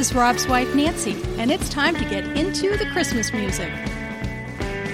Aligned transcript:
is 0.00 0.12
Rob's 0.14 0.48
wife 0.48 0.74
Nancy, 0.74 1.22
and 1.36 1.50
it's 1.50 1.68
time 1.68 1.94
to 1.94 2.06
get 2.06 2.24
into 2.38 2.74
the 2.78 2.86
Christmas 2.86 3.34
music. 3.34 3.70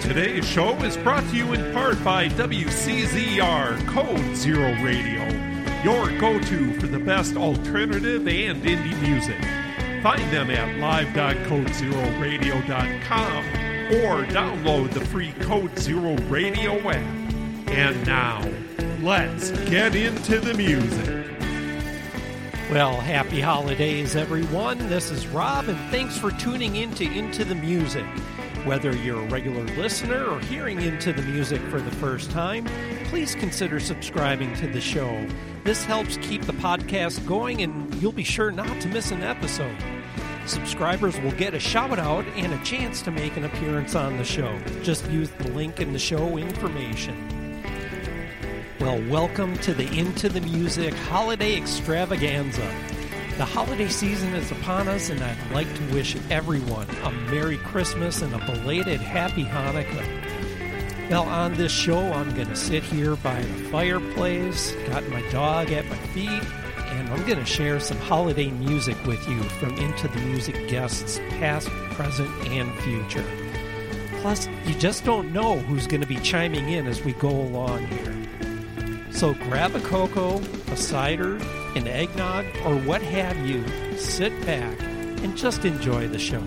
Today's 0.01 0.45
show 0.45 0.75
is 0.83 0.97
brought 0.97 1.23
to 1.31 1.37
you 1.37 1.53
in 1.53 1.73
part 1.73 2.03
by 2.03 2.29
WCZR 2.31 3.87
Code 3.87 4.35
Zero 4.35 4.75
Radio, 4.83 5.23
your 5.85 6.11
go 6.19 6.41
to 6.41 6.73
for 6.81 6.89
the 6.89 6.99
best 6.99 7.37
alternative 7.37 8.27
and 8.27 8.65
indie 8.65 9.01
music. 9.01 9.39
Find 10.03 10.29
them 10.33 10.51
at 10.51 10.77
live.codezeroradio.com 10.79 13.45
or 13.95 14.27
download 14.27 14.93
the 14.93 15.05
free 15.05 15.31
Code 15.35 15.79
Zero 15.79 16.17
Radio 16.29 16.81
app. 16.91 17.71
And 17.71 18.05
now, 18.07 18.43
let's 19.03 19.53
get 19.69 19.95
into 19.95 20.41
the 20.41 20.55
music. 20.55 21.36
Well, 22.71 23.01
happy 23.01 23.41
holidays, 23.41 24.17
everyone. 24.17 24.89
This 24.89 25.13
is 25.13 25.29
Rob, 25.29 25.69
and 25.69 25.79
thanks 25.93 26.19
for 26.19 26.33
tuning 26.33 26.75
in 26.75 26.93
to 26.97 27.05
Into 27.05 27.45
the 27.45 27.55
Music. 27.55 28.05
Whether 28.65 28.93
you're 28.97 29.23
a 29.23 29.29
regular 29.29 29.63
listener 29.77 30.25
or 30.27 30.41
hearing 30.41 30.83
Into 30.83 31.13
the 31.13 31.23
Music 31.23 31.61
for 31.71 31.81
the 31.81 31.93
first 31.93 32.33
time, 32.33 32.67
please 33.05 33.37
consider 33.37 33.79
subscribing 33.79 34.53
to 34.57 34.67
the 34.67 34.81
show. 34.81 35.25
This 35.63 35.85
helps 35.85 36.17
keep 36.17 36.43
the 36.43 36.55
podcast 36.55 37.25
going, 37.25 37.63
and 37.63 37.95
you'll 38.03 38.11
be 38.11 38.25
sure 38.25 38.51
not 38.51 38.81
to 38.81 38.89
miss 38.89 39.13
an 39.13 39.23
episode. 39.23 39.77
Subscribers 40.47 41.21
will 41.21 41.33
get 41.33 41.55
a 41.55 41.61
shout 41.61 42.01
out 42.01 42.25
and 42.35 42.53
a 42.53 42.65
chance 42.65 43.01
to 43.03 43.13
make 43.13 43.37
an 43.37 43.45
appearance 43.45 43.95
on 43.95 44.17
the 44.17 44.25
show. 44.25 44.59
Just 44.83 45.09
use 45.09 45.31
the 45.31 45.51
link 45.53 45.79
in 45.79 45.93
the 45.93 46.01
show 46.01 46.37
information. 46.37 47.36
Well, 48.79 49.03
welcome 49.09 49.57
to 49.61 49.73
the 49.73 49.91
Into 49.99 50.29
the 50.29 50.43
Music 50.43 50.93
Holiday 50.93 51.57
Extravaganza. 51.57 52.71
The 53.39 53.45
holiday 53.47 53.89
season 53.89 54.35
is 54.35 54.53
upon 54.53 54.87
us, 54.87 55.09
and 55.09 55.19
I'd 55.23 55.51
like 55.51 55.75
to 55.77 55.95
wish 55.95 56.15
everyone 56.29 56.87
a 57.03 57.11
Merry 57.11 57.57
Christmas 57.57 58.21
and 58.21 58.35
a 58.35 58.39
belated 58.45 59.01
Happy 59.01 59.45
Hanukkah. 59.45 61.09
Well, 61.09 61.23
on 61.23 61.55
this 61.55 61.73
show, 61.73 61.99
I'm 62.13 62.35
going 62.35 62.49
to 62.49 62.57
sit 62.57 62.83
here 62.83 63.17
by 63.17 63.41
the 63.41 63.65
fireplace, 63.71 64.73
got 64.89 65.09
my 65.09 65.23
dog 65.31 65.73
at 65.73 65.87
my 65.87 65.97
feet, 66.09 66.29
and 66.29 67.09
I'm 67.09 67.25
going 67.25 67.39
to 67.39 67.47
share 67.47 67.81
some 67.81 67.99
holiday 67.99 68.51
music 68.51 69.03
with 69.07 69.27
you 69.27 69.43
from 69.45 69.75
Into 69.77 70.07
the 70.07 70.21
Music 70.21 70.69
guests, 70.69 71.19
past, 71.31 71.69
present, 71.93 72.31
and 72.49 72.71
future. 72.81 73.25
Plus, 74.21 74.49
you 74.67 74.75
just 74.75 75.03
don't 75.07 75.33
know 75.33 75.61
who's 75.61 75.87
going 75.87 76.03
to 76.03 76.07
be 76.07 76.17
chiming 76.17 76.69
in 76.69 76.87
as 76.87 77.03
we 77.03 77.15
go 77.15 77.31
along 77.31 77.87
here. 77.87 78.26
So 79.17 79.33
grab 79.33 79.75
a 79.75 79.81
cocoa, 79.81 80.43
a 80.71 80.77
cider, 80.77 81.37
an 81.75 81.89
eggnog, 81.89 82.45
or 82.67 82.77
what 82.81 83.01
have 83.01 83.39
you, 83.47 83.67
sit 83.97 84.31
back, 84.45 84.79
and 84.83 85.35
just 85.35 85.65
enjoy 85.65 86.07
the 86.07 86.19
show. 86.19 86.43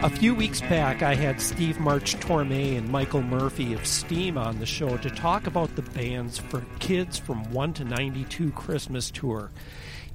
A 0.00 0.10
few 0.10 0.34
weeks 0.34 0.60
back, 0.62 1.04
I 1.04 1.14
had 1.14 1.40
Steve 1.40 1.78
March 1.78 2.16
Torme 2.16 2.76
and 2.76 2.88
Michael 2.88 3.22
Murphy 3.22 3.72
of 3.72 3.86
Steam 3.86 4.36
on 4.36 4.58
the 4.58 4.66
show 4.66 4.96
to 4.96 5.10
talk 5.10 5.46
about 5.46 5.76
the 5.76 5.82
bands 5.82 6.38
for 6.38 6.64
Kids 6.80 7.18
from 7.18 7.52
1 7.52 7.72
to 7.74 7.84
92 7.84 8.50
Christmas 8.50 9.08
Tour. 9.08 9.52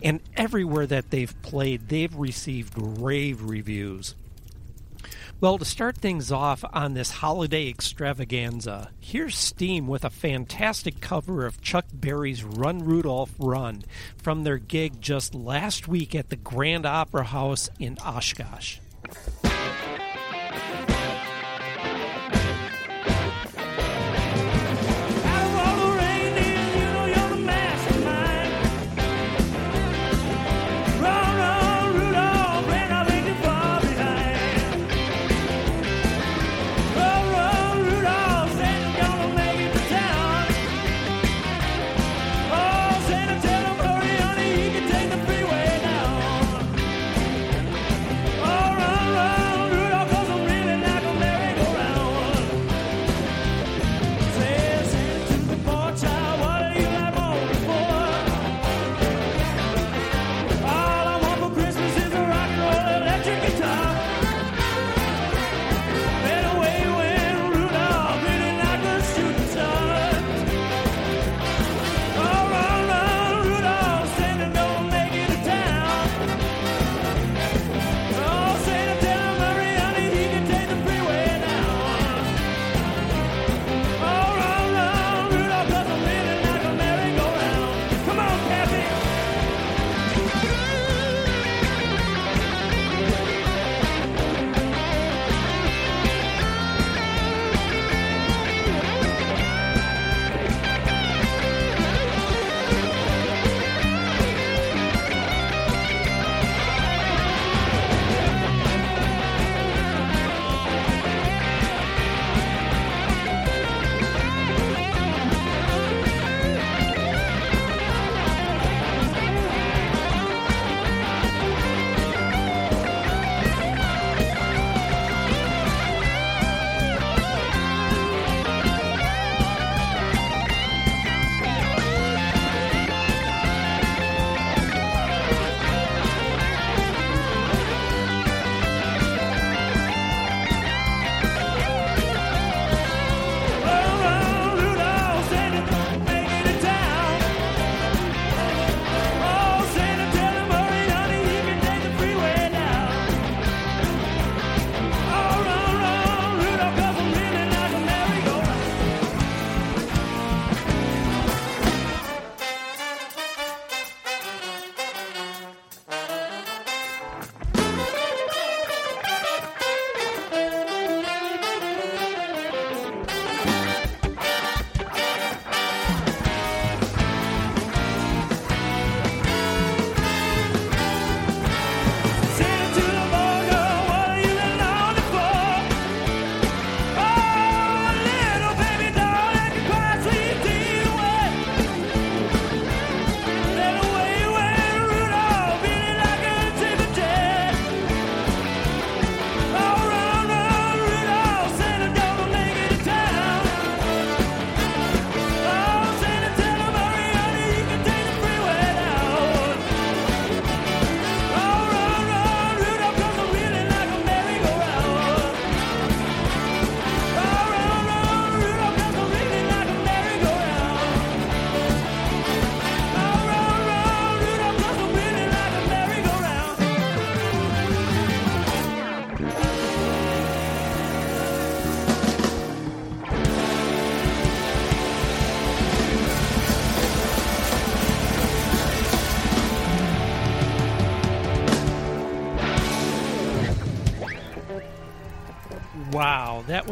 And 0.03 0.19
everywhere 0.35 0.87
that 0.87 1.09
they've 1.09 1.41
played, 1.41 1.87
they've 1.87 2.13
received 2.13 2.73
rave 2.75 3.43
reviews. 3.43 4.15
Well, 5.43 5.57
to 5.57 5.65
start 5.65 5.97
things 5.97 6.31
off 6.31 6.63
on 6.71 6.93
this 6.93 7.11
holiday 7.11 7.67
extravaganza, 7.67 8.91
here's 9.01 9.37
Steam 9.37 9.87
with 9.87 10.05
a 10.05 10.09
fantastic 10.09 11.01
cover 11.01 11.45
of 11.45 11.59
Chuck 11.59 11.85
Berry's 11.91 12.45
Run 12.45 12.85
Rudolph 12.85 13.33
Run 13.37 13.83
from 14.15 14.45
their 14.45 14.57
gig 14.57 15.01
just 15.01 15.35
last 15.35 15.85
week 15.85 16.15
at 16.15 16.29
the 16.29 16.37
Grand 16.37 16.85
Opera 16.85 17.25
House 17.25 17.69
in 17.77 17.97
Oshkosh. 17.97 18.77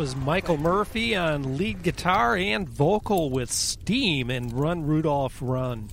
Was 0.01 0.15
Michael 0.15 0.57
Murphy 0.57 1.15
on 1.15 1.59
lead 1.59 1.83
guitar 1.83 2.35
and 2.35 2.67
vocal 2.67 3.29
with 3.29 3.51
Steam 3.51 4.31
and 4.31 4.51
Run 4.51 4.83
Rudolph 4.83 5.37
Run. 5.39 5.91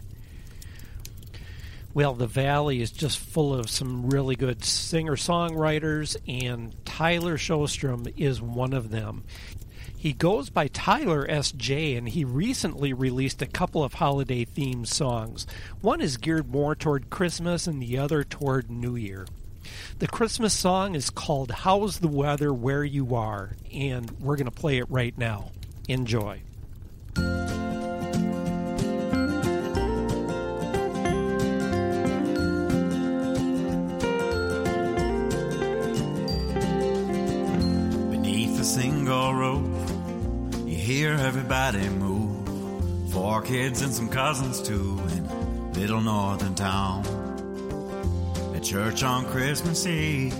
Well, 1.92 2.14
the 2.14 2.26
Valley 2.26 2.80
is 2.80 2.90
just 2.90 3.18
full 3.18 3.52
of 3.52 3.68
some 3.68 4.08
really 4.08 4.34
good 4.34 4.64
singer 4.64 5.16
songwriters, 5.16 6.16
and 6.26 6.74
Tyler 6.86 7.36
Sjostrom 7.36 8.10
is 8.16 8.40
one 8.40 8.72
of 8.72 8.88
them. 8.88 9.24
He 9.94 10.14
goes 10.14 10.48
by 10.48 10.68
Tyler 10.68 11.26
S.J., 11.28 11.96
and 11.96 12.08
he 12.08 12.24
recently 12.24 12.94
released 12.94 13.42
a 13.42 13.46
couple 13.46 13.84
of 13.84 13.92
holiday 13.92 14.46
themed 14.46 14.86
songs. 14.86 15.46
One 15.82 16.00
is 16.00 16.16
geared 16.16 16.50
more 16.50 16.74
toward 16.74 17.10
Christmas, 17.10 17.66
and 17.66 17.82
the 17.82 17.98
other 17.98 18.24
toward 18.24 18.70
New 18.70 18.96
Year. 18.96 19.26
The 19.98 20.06
Christmas 20.06 20.54
song 20.54 20.94
is 20.94 21.10
called 21.10 21.50
How's 21.50 21.98
the 21.98 22.08
Weather 22.08 22.52
Where 22.52 22.84
You 22.84 23.14
Are, 23.16 23.56
and 23.72 24.10
we're 24.20 24.36
going 24.36 24.46
to 24.46 24.50
play 24.52 24.78
it 24.78 24.88
right 24.88 25.16
now. 25.18 25.50
Enjoy. 25.88 26.40
Beneath 38.10 38.60
a 38.60 38.64
single 38.64 39.34
roof, 39.34 39.90
you 40.68 40.76
hear 40.76 41.14
everybody 41.14 41.88
move. 41.88 43.12
Four 43.12 43.42
kids 43.42 43.82
and 43.82 43.92
some 43.92 44.08
cousins 44.10 44.62
too 44.62 45.00
in 45.10 45.72
little 45.72 46.00
northern 46.00 46.54
town. 46.54 47.17
At 48.58 48.64
church 48.64 49.04
on 49.04 49.24
Christmas 49.26 49.86
Eve, 49.86 50.36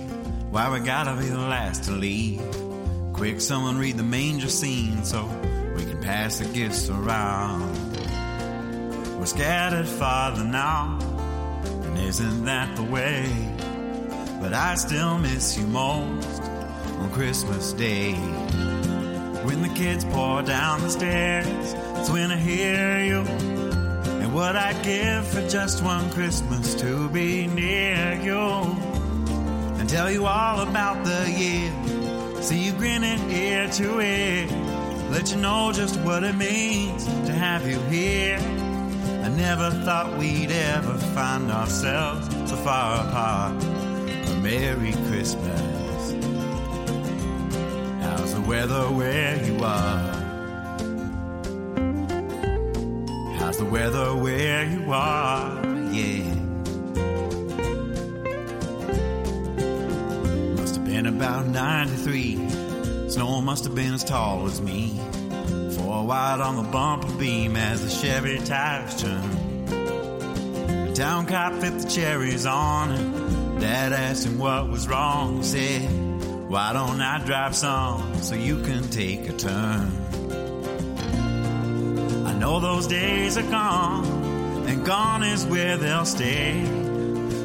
why 0.51 0.69
we 0.69 0.81
gotta 0.81 1.15
be 1.15 1.29
the 1.29 1.37
last 1.37 1.85
to 1.85 1.91
leave. 1.91 2.41
Quick, 3.13 3.39
someone 3.39 3.77
read 3.77 3.95
the 3.95 4.03
manger 4.03 4.49
scene 4.49 5.05
so 5.05 5.23
we 5.77 5.85
can 5.85 6.01
pass 6.01 6.39
the 6.39 6.45
gifts 6.53 6.89
around. 6.89 7.71
We're 9.17 9.25
scattered 9.25 9.87
farther 9.87 10.43
now, 10.43 10.99
and 11.63 11.97
isn't 11.97 12.43
that 12.43 12.75
the 12.75 12.83
way? 12.83 13.25
But 14.41 14.51
I 14.53 14.75
still 14.75 15.17
miss 15.17 15.57
you 15.57 15.65
most 15.67 16.41
on 16.41 17.09
Christmas 17.13 17.71
Day. 17.71 18.15
When 19.45 19.61
the 19.61 19.73
kids 19.75 20.03
pour 20.03 20.41
down 20.41 20.81
the 20.81 20.89
stairs, 20.89 21.73
it's 21.95 22.09
when 22.09 22.31
I 22.31 22.35
hear 22.35 23.01
you. 23.01 23.58
What 24.31 24.55
I'd 24.55 24.83
give 24.83 25.27
for 25.27 25.47
just 25.49 25.83
one 25.83 26.09
Christmas 26.11 26.75
to 26.75 27.09
be 27.09 27.47
near 27.47 28.13
you. 28.21 28.37
And 29.79 29.89
tell 29.89 30.11
you 30.11 30.27
all 30.27 30.61
about 30.61 31.03
the 31.03 31.31
year. 31.31 31.71
See 32.41 32.65
you 32.65 32.73
grinning 32.73 33.31
ear 33.31 33.67
to 33.69 33.99
ear. 33.99 34.47
Let 35.09 35.31
you 35.31 35.37
know 35.37 35.71
just 35.71 35.99
what 36.01 36.23
it 36.23 36.35
means 36.35 37.05
to 37.25 37.33
have 37.33 37.67
you 37.67 37.79
here. 37.89 38.37
I 38.37 39.29
never 39.29 39.71
thought 39.83 40.15
we'd 40.19 40.51
ever 40.51 40.97
find 41.15 41.49
ourselves 41.51 42.27
so 42.49 42.55
far 42.57 43.07
apart. 43.07 43.55
Merry 44.43 44.93
Christmas. 45.09 46.13
How's 48.03 48.35
the 48.35 48.41
weather 48.47 48.91
where 48.91 49.43
you 49.43 49.63
are? 49.63 50.18
The 53.59 53.65
weather 53.65 54.15
where 54.15 54.63
you 54.63 54.93
are? 54.93 55.53
Yeah. 55.91 56.23
Must 60.55 60.75
have 60.75 60.85
been 60.85 61.05
about 61.05 61.45
93. 61.47 63.09
Snow 63.09 63.41
must 63.41 63.65
have 63.65 63.75
been 63.75 63.93
as 63.93 64.05
tall 64.05 64.45
as 64.45 64.61
me. 64.61 64.97
Four 65.75 66.05
wide 66.05 66.39
on 66.39 66.55
the 66.55 66.71
bumper 66.71 67.11
beam 67.17 67.57
as 67.57 67.83
the 67.83 67.89
Chevy 67.89 68.37
tires 68.45 69.01
turn. 69.01 69.65
The 69.65 70.93
town 70.95 71.25
cop 71.25 71.51
fit 71.55 71.79
the 71.79 71.89
cherries 71.89 72.45
on 72.45 72.91
and 72.91 73.59
Dad 73.59 73.91
asked 73.91 74.25
him 74.25 74.37
what 74.39 74.69
was 74.69 74.87
wrong. 74.87 75.37
He 75.37 75.43
said, 75.43 76.49
Why 76.49 76.71
don't 76.71 77.01
I 77.01 77.21
drive 77.25 77.57
some 77.57 78.21
so 78.21 78.35
you 78.35 78.61
can 78.61 78.87
take 78.89 79.27
a 79.27 79.33
turn? 79.33 79.98
I 82.49 82.51
know 82.53 82.59
those 82.59 82.87
days 82.87 83.37
are 83.37 83.43
gone, 83.43 84.03
and 84.67 84.83
gone 84.83 85.21
is 85.21 85.45
where 85.45 85.77
they'll 85.77 86.03
stay. 86.03 86.65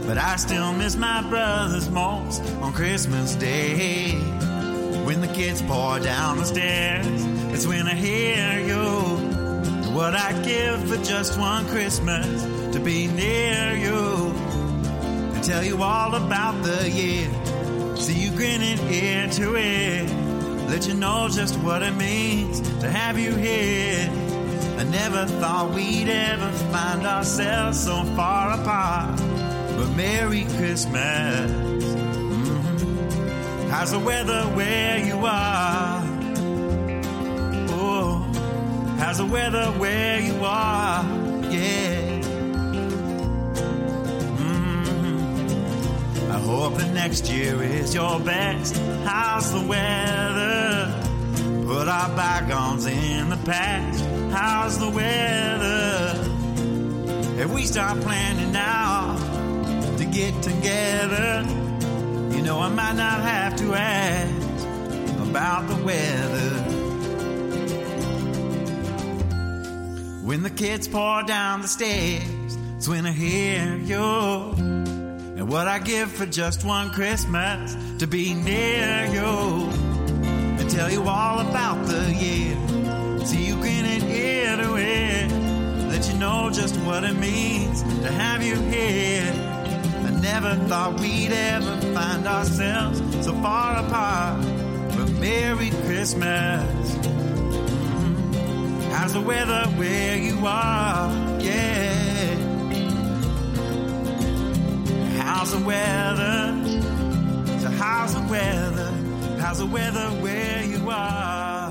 But 0.06 0.16
I 0.16 0.36
still 0.36 0.72
miss 0.72 0.96
my 0.96 1.20
brothers 1.28 1.90
most 1.90 2.42
on 2.62 2.72
Christmas 2.72 3.34
Day. 3.34 4.12
When 5.04 5.20
the 5.20 5.28
kids 5.28 5.60
pour 5.60 6.00
down 6.00 6.38
the 6.38 6.46
stairs, 6.46 7.06
it's 7.52 7.66
when 7.66 7.86
I 7.86 7.92
hear 7.94 8.60
you. 8.60 9.92
What 9.92 10.14
I'd 10.14 10.42
give 10.42 10.88
for 10.88 10.96
just 11.04 11.38
one 11.38 11.66
Christmas 11.66 12.42
to 12.72 12.80
be 12.80 13.06
near 13.06 13.76
you 13.76 14.32
and 15.34 15.44
tell 15.44 15.62
you 15.62 15.82
all 15.82 16.14
about 16.14 16.62
the 16.62 16.90
year. 16.90 17.28
See 17.96 18.24
you 18.24 18.30
grinning 18.30 18.78
ear 18.90 19.28
to 19.32 19.54
ear. 19.54 20.06
Let 20.70 20.88
you 20.88 20.94
know 20.94 21.28
just 21.30 21.56
what 21.58 21.82
it 21.82 21.94
means 21.94 22.62
to 22.80 22.90
have 22.90 23.18
you 23.18 23.34
here. 23.34 24.23
I 24.78 24.84
never 24.84 25.26
thought 25.40 25.72
we'd 25.74 26.08
ever 26.08 26.50
find 26.72 27.06
ourselves 27.06 27.80
so 27.84 28.04
far 28.16 28.52
apart. 28.60 29.16
But 29.76 29.88
Merry 29.96 30.44
Christmas. 30.56 31.50
Mhm. 31.50 33.68
How's 33.70 33.90
the 33.92 33.98
weather 33.98 34.42
where 34.58 34.98
you 34.98 35.18
are? 35.24 36.02
Oh, 37.70 38.24
how's 38.98 39.18
the 39.18 39.26
weather 39.26 39.66
where 39.82 40.20
you 40.20 40.44
are? 40.44 41.04
Yeah. 41.50 42.20
Mhm. 44.38 46.30
I 46.30 46.38
hope 46.50 46.76
the 46.78 46.86
next 47.02 47.28
year 47.28 47.62
is 47.62 47.94
your 47.94 48.18
best. 48.20 48.76
How's 49.04 49.50
the 49.52 49.62
weather? 49.72 50.53
Put 51.74 51.88
our 51.88 52.08
bygones 52.14 52.86
in 52.86 53.30
the 53.30 53.36
past. 53.38 54.04
How's 54.30 54.78
the 54.78 54.88
weather? 54.88 56.14
If 57.42 57.52
we 57.52 57.64
start 57.64 58.00
planning 58.00 58.52
now 58.52 59.16
to 59.98 60.04
get 60.04 60.40
together, 60.40 61.44
you 62.30 62.42
know 62.42 62.60
I 62.60 62.68
might 62.68 62.94
not 62.94 63.22
have 63.22 63.56
to 63.56 63.74
ask 63.74 65.18
about 65.28 65.66
the 65.66 65.82
weather. 65.82 66.50
When 70.22 70.44
the 70.44 70.50
kids 70.50 70.86
pour 70.86 71.24
down 71.24 71.62
the 71.62 71.68
stairs, 71.68 72.56
it's 72.76 72.86
when 72.86 73.04
I 73.04 73.10
hear 73.10 73.74
you. 73.78 74.54
And 75.36 75.48
what 75.48 75.66
I 75.66 75.80
give 75.80 76.12
for 76.12 76.24
just 76.24 76.64
one 76.64 76.90
Christmas 76.90 77.76
to 77.98 78.06
be 78.06 78.32
near 78.32 79.06
you 79.06 79.83
tell 80.68 80.90
you 80.90 81.02
all 81.08 81.40
about 81.40 81.86
the 81.86 82.12
year. 82.14 82.56
See 83.26 83.46
you 83.46 83.56
grinning 83.56 84.02
ear 84.10 84.56
to 84.56 84.76
ear. 84.76 85.28
Let 85.88 86.08
you 86.08 86.18
know 86.18 86.50
just 86.50 86.76
what 86.80 87.04
it 87.04 87.14
means 87.14 87.82
to 87.82 88.10
have 88.10 88.42
you 88.42 88.56
here. 88.56 89.32
I 90.06 90.10
never 90.20 90.56
thought 90.68 91.00
we'd 91.00 91.32
ever 91.32 91.76
find 91.94 92.26
ourselves 92.26 93.00
so 93.24 93.32
far 93.34 93.84
apart. 93.84 94.40
But 94.96 95.10
Merry 95.20 95.70
Christmas. 95.86 96.96
How's 98.92 99.12
the 99.12 99.20
weather 99.20 99.64
where 99.76 100.16
you 100.16 100.46
are? 100.46 101.10
Yeah. 101.40 102.34
How's 105.18 105.50
the 105.52 105.64
weather? 105.64 106.64
So 107.60 107.70
how's 107.70 108.14
the 108.14 108.26
weather? 108.30 108.83
How's 109.44 109.58
the 109.58 109.66
weather 109.66 110.08
where 110.22 110.64
you 110.64 110.88
are? 110.88 111.70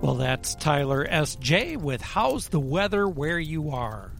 Well, 0.00 0.16
that's 0.16 0.56
Tyler 0.56 1.06
S.J. 1.08 1.76
with 1.76 2.02
How's 2.02 2.48
the 2.48 2.58
Weather 2.58 3.08
Where 3.08 3.38
You 3.38 3.70
Are. 3.70 4.10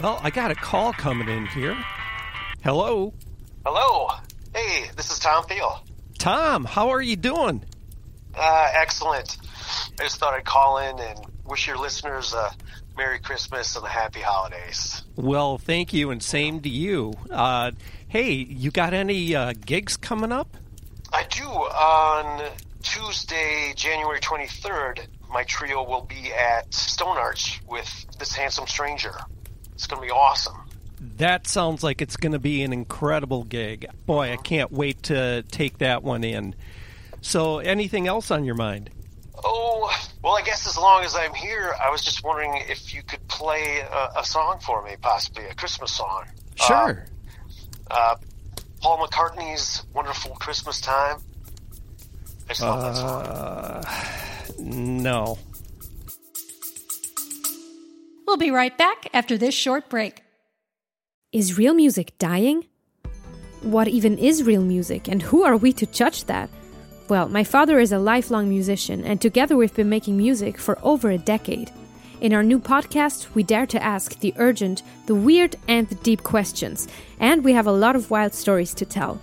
Well, 0.00 0.20
I 0.22 0.30
got 0.30 0.52
a 0.52 0.54
call 0.54 0.92
coming 0.92 1.28
in 1.28 1.46
here. 1.46 1.76
Hello. 2.62 3.12
Hello. 3.64 4.10
Hey, 4.54 4.88
this 4.94 5.10
is 5.10 5.18
Tom 5.18 5.44
Thiel. 5.46 5.84
Tom, 6.20 6.64
how 6.64 6.90
are 6.90 7.02
you 7.02 7.16
doing? 7.16 7.64
Uh, 8.32 8.70
excellent. 8.74 9.38
I 9.98 10.04
just 10.04 10.18
thought 10.18 10.34
I'd 10.34 10.44
call 10.44 10.78
in 10.78 11.00
and 11.00 11.18
wish 11.44 11.66
your 11.66 11.78
listeners 11.78 12.32
a 12.32 12.52
Merry 12.96 13.18
Christmas 13.18 13.76
and 13.76 13.86
Happy 13.86 14.20
Holidays. 14.20 15.02
Well, 15.16 15.58
thank 15.58 15.92
you, 15.92 16.10
and 16.10 16.22
same 16.22 16.60
to 16.60 16.68
you. 16.68 17.14
Uh, 17.30 17.72
hey, 18.08 18.32
you 18.32 18.70
got 18.70 18.94
any 18.94 19.34
uh, 19.34 19.52
gigs 19.64 19.96
coming 19.96 20.32
up? 20.32 20.56
I 21.12 21.24
do. 21.24 21.44
On 21.44 22.50
Tuesday, 22.82 23.72
January 23.76 24.20
23rd, 24.20 25.06
my 25.30 25.44
trio 25.44 25.82
will 25.82 26.02
be 26.02 26.32
at 26.32 26.72
Stone 26.72 27.18
Arch 27.18 27.60
with 27.68 28.06
This 28.18 28.32
Handsome 28.32 28.66
Stranger. 28.66 29.14
It's 29.74 29.86
going 29.86 30.00
to 30.00 30.06
be 30.06 30.12
awesome. 30.12 30.56
That 31.18 31.46
sounds 31.46 31.82
like 31.82 32.00
it's 32.00 32.16
going 32.16 32.32
to 32.32 32.38
be 32.38 32.62
an 32.62 32.72
incredible 32.72 33.44
gig. 33.44 33.86
Boy, 34.06 34.32
I 34.32 34.36
can't 34.36 34.72
wait 34.72 35.02
to 35.04 35.42
take 35.42 35.78
that 35.78 36.02
one 36.02 36.24
in. 36.24 36.54
So, 37.20 37.58
anything 37.58 38.06
else 38.06 38.30
on 38.30 38.44
your 38.44 38.54
mind? 38.54 38.90
Oh, 39.48 39.96
well, 40.24 40.36
I 40.36 40.42
guess 40.42 40.66
as 40.66 40.76
long 40.76 41.04
as 41.04 41.14
I'm 41.14 41.32
here, 41.32 41.72
I 41.80 41.88
was 41.88 42.02
just 42.02 42.24
wondering 42.24 42.64
if 42.68 42.92
you 42.92 43.04
could 43.04 43.26
play 43.28 43.78
a, 43.78 44.10
a 44.18 44.24
song 44.24 44.58
for 44.58 44.82
me, 44.84 44.96
possibly 45.00 45.44
a 45.44 45.54
Christmas 45.54 45.92
song. 45.92 46.24
Sure. 46.56 47.06
Uh, 47.88 47.94
uh, 47.94 48.16
Paul 48.80 49.06
McCartney's 49.06 49.84
Wonderful 49.94 50.32
Christmas 50.34 50.80
Time. 50.80 51.18
I 52.46 52.48
just 52.48 52.62
love 52.62 52.82
that 52.82 52.96
song. 52.96 53.22
Uh, 53.24 53.82
no. 54.58 55.38
We'll 58.26 58.36
be 58.36 58.50
right 58.50 58.76
back 58.76 59.08
after 59.14 59.38
this 59.38 59.54
short 59.54 59.88
break. 59.88 60.24
Is 61.30 61.56
real 61.56 61.74
music 61.74 62.18
dying? 62.18 62.66
What 63.62 63.86
even 63.86 64.18
is 64.18 64.42
real 64.42 64.62
music, 64.62 65.06
and 65.06 65.22
who 65.22 65.44
are 65.44 65.56
we 65.56 65.72
to 65.74 65.86
judge 65.86 66.24
that? 66.24 66.50
Well, 67.08 67.28
my 67.28 67.44
father 67.44 67.78
is 67.78 67.92
a 67.92 68.00
lifelong 68.00 68.48
musician, 68.48 69.04
and 69.04 69.20
together 69.20 69.56
we've 69.56 69.74
been 69.74 69.88
making 69.88 70.16
music 70.16 70.58
for 70.58 70.76
over 70.82 71.08
a 71.10 71.18
decade. 71.18 71.70
In 72.20 72.32
our 72.32 72.42
new 72.42 72.58
podcast, 72.58 73.32
we 73.32 73.44
dare 73.44 73.66
to 73.66 73.82
ask 73.82 74.18
the 74.18 74.34
urgent, 74.38 74.82
the 75.06 75.14
weird, 75.14 75.54
and 75.68 75.88
the 75.88 75.94
deep 75.96 76.24
questions, 76.24 76.88
and 77.20 77.44
we 77.44 77.52
have 77.52 77.68
a 77.68 77.72
lot 77.72 77.94
of 77.94 78.10
wild 78.10 78.34
stories 78.34 78.74
to 78.74 78.84
tell. 78.84 79.20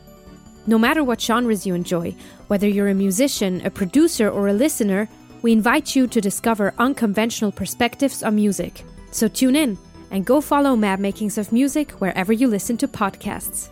No 0.65 0.79
matter 0.79 1.03
what 1.03 1.19
genres 1.19 1.65
you 1.65 1.75
enjoy, 1.75 2.15
whether 2.47 2.69
you're 2.69 2.87
a 2.87 2.93
musician, 2.93 3.59
a 3.65 3.69
producer, 3.69 4.29
or 4.29 4.47
a 4.47 4.53
listener, 4.53 5.09
we 5.41 5.51
invite 5.51 5.93
you 5.93 6.07
to 6.07 6.21
discover 6.21 6.73
unconventional 6.77 7.51
perspectives 7.51 8.23
on 8.23 8.35
music. 8.35 8.85
So 9.11 9.27
tune 9.27 9.57
in 9.57 9.77
and 10.09 10.25
go 10.25 10.39
follow 10.39 10.77
Mad 10.77 11.01
Makings 11.01 11.37
of 11.37 11.51
Music 11.51 11.91
wherever 11.99 12.31
you 12.31 12.47
listen 12.47 12.77
to 12.77 12.87
podcasts. 12.87 13.67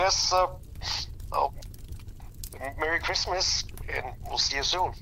Guess 0.00 0.32
uh, 0.32 0.46
I'll 1.30 1.52
Merry 2.78 3.00
Christmas, 3.00 3.64
and 3.92 4.06
we'll 4.26 4.38
see 4.38 4.56
you 4.56 4.62
soon. 4.62 4.92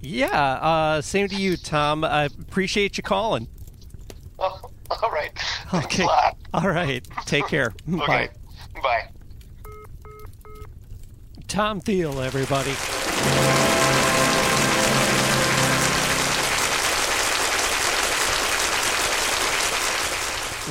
Yeah, 0.00 0.28
uh, 0.30 1.00
same 1.02 1.28
to 1.28 1.36
you, 1.36 1.56
Tom. 1.56 2.02
I 2.02 2.24
appreciate 2.24 2.96
you 2.96 3.02
calling. 3.02 3.46
Oh, 4.38 4.70
all 5.02 5.10
right. 5.10 5.32
Thanks 5.68 6.00
Okay. 6.00 6.06
All 6.54 6.68
right. 6.68 7.06
Take 7.26 7.46
care. 7.48 7.74
Okay. 7.88 8.28
Bye. 8.74 8.80
Bye. 8.82 9.08
Tom 11.46 11.80
Thiel, 11.80 12.20
everybody. 12.20 12.74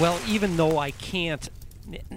Well, 0.01 0.19
even 0.27 0.57
though 0.57 0.77
I 0.77 0.91
can't, 0.91 1.49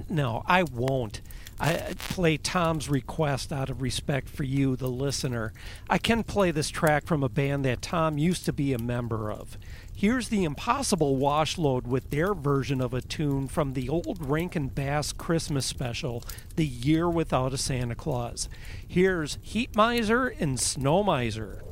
no, 0.08 0.42
I 0.46 0.62
won't. 0.62 1.20
I 1.60 1.94
play 1.98 2.36
Tom's 2.36 2.88
request 2.88 3.52
out 3.52 3.68
of 3.68 3.82
respect 3.82 4.28
for 4.28 4.44
you, 4.44 4.76
the 4.76 4.88
listener. 4.88 5.52
I 5.90 5.98
can 5.98 6.22
play 6.22 6.52
this 6.52 6.70
track 6.70 7.06
from 7.06 7.24
a 7.24 7.28
band 7.28 7.64
that 7.64 7.82
Tom 7.82 8.16
used 8.16 8.44
to 8.44 8.52
be 8.52 8.72
a 8.72 8.78
member 8.78 9.32
of. 9.32 9.58
Here's 9.94 10.28
the 10.28 10.44
Impossible 10.44 11.16
Washload 11.16 11.82
with 11.82 12.10
their 12.10 12.32
version 12.32 12.80
of 12.80 12.94
a 12.94 13.00
tune 13.00 13.48
from 13.48 13.72
the 13.72 13.88
old 13.88 14.24
Rankin 14.24 14.68
Bass 14.68 15.12
Christmas 15.12 15.66
special, 15.66 16.22
The 16.54 16.66
Year 16.66 17.08
Without 17.10 17.52
a 17.52 17.58
Santa 17.58 17.96
Claus. 17.96 18.48
Here's 18.86 19.38
Heat 19.42 19.74
Miser 19.74 20.28
and 20.28 20.60
Snow 20.60 21.02
Miser. 21.02 21.64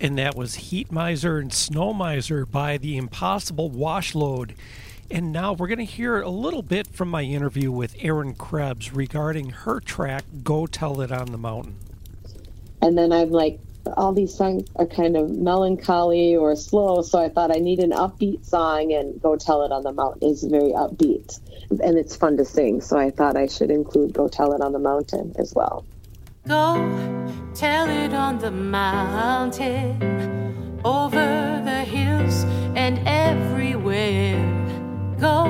And 0.00 0.16
that 0.16 0.36
was 0.36 0.54
Heat 0.54 0.92
Miser 0.92 1.38
and 1.38 1.52
Snow 1.52 1.92
Miser 1.92 2.46
by 2.46 2.78
the 2.78 2.96
Impossible 2.96 3.68
Washload. 3.68 4.52
And 5.10 5.32
now 5.32 5.54
we're 5.54 5.66
going 5.66 5.78
to 5.78 5.84
hear 5.84 6.20
a 6.20 6.28
little 6.28 6.62
bit 6.62 6.86
from 6.86 7.08
my 7.08 7.22
interview 7.22 7.72
with 7.72 7.96
Erin 7.98 8.34
Krebs 8.34 8.92
regarding 8.92 9.50
her 9.50 9.80
track, 9.80 10.24
Go 10.44 10.66
Tell 10.66 11.00
It 11.00 11.10
on 11.10 11.32
the 11.32 11.38
Mountain. 11.38 11.76
And 12.80 12.96
then 12.96 13.10
I'm 13.10 13.30
like, 13.30 13.58
all 13.96 14.12
these 14.12 14.32
songs 14.32 14.68
are 14.76 14.86
kind 14.86 15.16
of 15.16 15.30
melancholy 15.30 16.36
or 16.36 16.54
slow, 16.54 17.02
so 17.02 17.18
I 17.18 17.28
thought 17.28 17.50
I 17.50 17.58
need 17.58 17.80
an 17.80 17.90
upbeat 17.90 18.44
song, 18.44 18.92
and 18.92 19.20
Go 19.20 19.34
Tell 19.34 19.64
It 19.64 19.72
on 19.72 19.82
the 19.82 19.92
Mountain 19.92 20.28
is 20.28 20.44
very 20.44 20.72
upbeat. 20.72 21.40
And 21.70 21.98
it's 21.98 22.14
fun 22.14 22.36
to 22.36 22.44
sing, 22.44 22.82
so 22.82 22.98
I 22.98 23.10
thought 23.10 23.36
I 23.36 23.46
should 23.46 23.70
include 23.70 24.12
Go 24.12 24.28
Tell 24.28 24.52
It 24.52 24.60
on 24.60 24.72
the 24.72 24.78
Mountain 24.78 25.34
as 25.38 25.54
well. 25.54 25.84
Go 26.48 26.76
tell 27.54 27.90
it 27.90 28.14
on 28.14 28.38
the 28.38 28.50
mountain, 28.50 30.00
over 30.82 31.60
the 31.62 31.84
hills 31.84 32.44
and 32.74 32.98
everywhere. 33.06 34.40
Go 35.20 35.44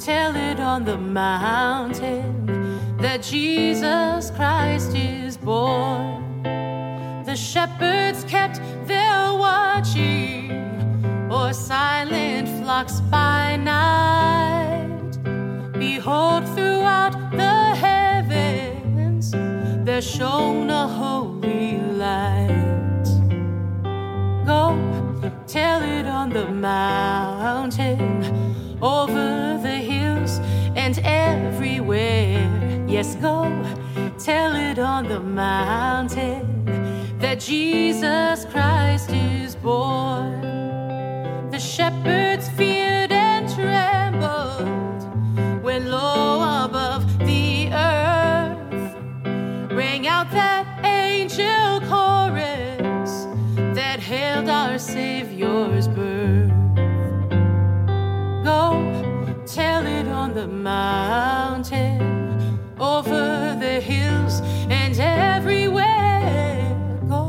tell 0.00 0.34
it 0.34 0.58
on 0.58 0.84
the 0.84 0.98
mountain 0.98 2.44
that 2.98 3.22
Jesus 3.22 4.32
Christ 4.32 4.96
is 4.96 5.36
born. 5.36 6.42
The 7.24 7.36
shepherds 7.36 8.24
kept 8.24 8.60
their 8.88 9.32
watching, 9.32 10.50
or 11.30 11.52
silent 11.52 12.48
flocks 12.60 13.00
by 13.12 13.54
night. 13.54 15.12
Behold, 15.78 16.44
throughout 16.56 17.14
the 17.30 17.74
heavens 17.76 17.95
there 19.96 20.02
shone 20.02 20.68
a 20.68 20.86
holy 20.86 21.78
light. 21.78 23.06
Go 24.44 24.76
tell 25.46 25.82
it 25.82 26.04
on 26.04 26.28
the 26.28 26.48
mountain, 26.48 28.22
over 28.82 29.58
the 29.62 29.78
hills 29.90 30.38
and 30.76 30.98
everywhere. 31.02 32.44
Yes, 32.86 33.14
go 33.14 33.44
tell 34.18 34.54
it 34.54 34.78
on 34.78 35.08
the 35.08 35.20
mountain 35.20 36.66
that 37.18 37.40
Jesus 37.40 38.44
Christ 38.52 39.08
is 39.12 39.56
born. 39.56 40.42
The 41.50 41.58
shepherds 41.58 42.50
feared 42.50 43.12
and 43.12 43.48
trembled 43.48 45.02
when 45.64 45.90
low 45.90 46.45
chorus 51.88 53.26
that 53.74 54.00
hailed 54.00 54.48
our 54.48 54.78
Savior's 54.78 55.88
birth. 55.88 56.50
Go 58.44 59.42
tell 59.46 59.86
it 59.86 60.06
on 60.08 60.34
the 60.34 60.46
mountain, 60.46 62.00
over 62.78 63.56
the 63.58 63.80
hills 63.80 64.40
and 64.68 64.98
everywhere. 64.98 66.76
Go 67.08 67.26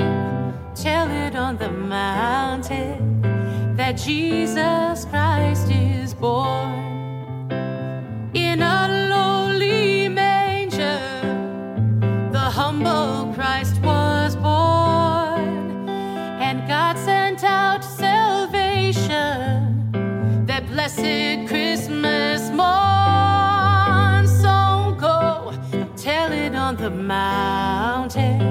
tell 0.76 1.10
it 1.10 1.36
on 1.36 1.58
the 1.58 1.72
mountain 1.72 3.22
that 3.76 3.94
Jesus 3.94 5.06
Christ 5.06 5.70
is 5.72 6.14
born 6.14 6.88
in 8.34 8.62
a 8.62 9.08
lowly 9.10 10.10
manger. 10.10 11.00
The 12.32 12.40
humble 12.40 13.34
Christ 13.34 13.77
blessed 20.88 21.48
Christmas 21.50 22.50
morn. 22.52 24.26
So 24.26 24.96
go 24.98 25.54
tell 25.98 26.32
it 26.32 26.56
on 26.56 26.78
the 26.78 26.90
mountain, 26.90 28.42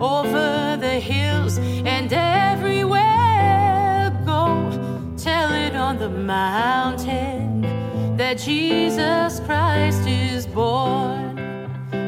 over 0.00 0.76
the 0.80 1.00
hills 1.00 1.58
and 1.58 2.12
everywhere. 2.12 2.96
Go 4.24 4.70
tell 5.16 5.52
it 5.54 5.74
on 5.74 5.98
the 5.98 6.08
mountain 6.08 7.62
that 8.16 8.38
Jesus 8.38 9.40
Christ 9.40 10.06
is 10.06 10.46
born. 10.46 11.34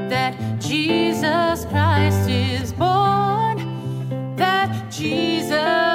That 0.08 0.60
Jesus 0.60 1.64
Christ 1.64 2.30
is 2.30 2.72
born. 2.72 4.36
That 4.36 4.70
Jesus 4.92 5.87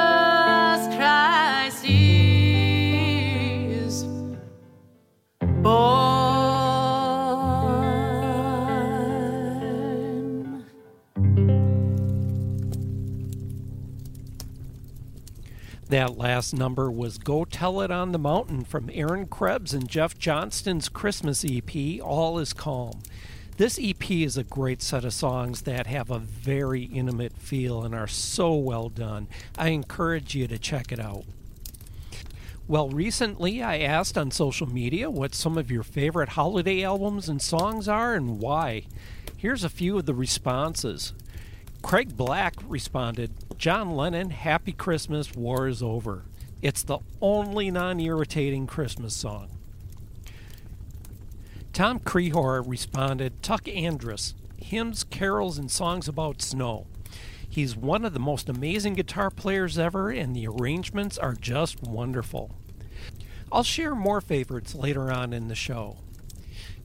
That 15.94 16.18
last 16.18 16.56
number 16.56 16.90
was 16.90 17.20
Go 17.20 17.46
Tell 17.46 17.80
It 17.80 17.92
on 17.92 18.14
the 18.14 18.18
Mountain 18.18 18.64
from 18.64 18.90
Aaron 18.92 19.28
Krebs 19.28 19.76
and 19.76 19.88
Jeff 19.88 20.18
Johnston's 20.18 20.90
Christmas 20.90 21.46
EP, 21.48 22.02
All 22.02 22.40
Is 22.40 22.52
Calm. 22.52 23.04
This 23.58 23.80
EP 23.80 24.10
is 24.10 24.36
a 24.36 24.44
great 24.44 24.82
set 24.82 25.06
of 25.06 25.14
songs 25.14 25.62
that 25.62 25.86
have 25.86 26.10
a 26.10 26.18
very 26.18 26.86
intimate 26.86 27.38
feel 27.38 27.84
and 27.84 27.94
are 27.94 28.08
so 28.08 28.56
well 28.56 28.90
done. 28.90 29.28
I 29.56 29.68
encourage 29.68 30.34
you 30.34 30.48
to 30.48 30.58
check 30.58 30.92
it 30.92 31.00
out. 31.00 31.26
Well, 32.68 32.90
recently 32.90 33.62
I 33.62 33.78
asked 33.78 34.18
on 34.18 34.32
social 34.32 34.66
media 34.66 35.12
what 35.12 35.36
some 35.36 35.60
of 35.60 35.70
your 35.70 35.84
favorite 35.84 36.30
holiday 36.30 36.82
albums 36.82 37.30
and 37.30 37.40
songs 37.40 37.88
are 37.88 38.16
and 38.16 38.40
why. 38.40 38.86
Here's 39.38 39.64
a 39.64 39.70
few 39.70 40.00
of 40.00 40.08
the 40.08 40.16
responses. 40.16 41.14
Craig 41.84 42.16
Black 42.18 42.56
responded, 42.66 43.32
John 43.58 43.92
Lennon, 43.92 44.32
Happy 44.32 44.72
Christmas, 44.72 45.36
War 45.36 45.68
is 45.68 45.84
Over. 45.84 46.24
It's 46.62 46.82
the 46.82 47.00
only 47.22 47.70
non 47.70 48.00
irritating 48.00 48.66
Christmas 48.66 49.14
song. 49.14 49.50
Tom 51.74 52.00
Crehor 52.00 52.64
responded, 52.66 53.44
Tuck 53.44 53.68
Andrus, 53.68 54.34
hymns, 54.58 55.04
carols, 55.04 55.58
and 55.58 55.70
songs 55.70 56.08
about 56.08 56.42
snow. 56.42 56.88
He's 57.48 57.76
one 57.76 58.06
of 58.06 58.14
the 58.14 58.20
most 58.20 58.50
amazing 58.50 58.94
guitar 58.94 59.30
players 59.30 59.78
ever, 59.78 60.10
and 60.10 60.36
the 60.36 60.48
arrangements 60.48 61.18
are 61.18 61.36
just 61.36 61.84
wonderful. 61.84 62.56
I'll 63.52 63.64
share 63.64 63.94
more 63.94 64.22
favorites 64.22 64.74
later 64.74 65.12
on 65.12 65.34
in 65.34 65.50
the 65.50 65.54
show. 65.54 65.98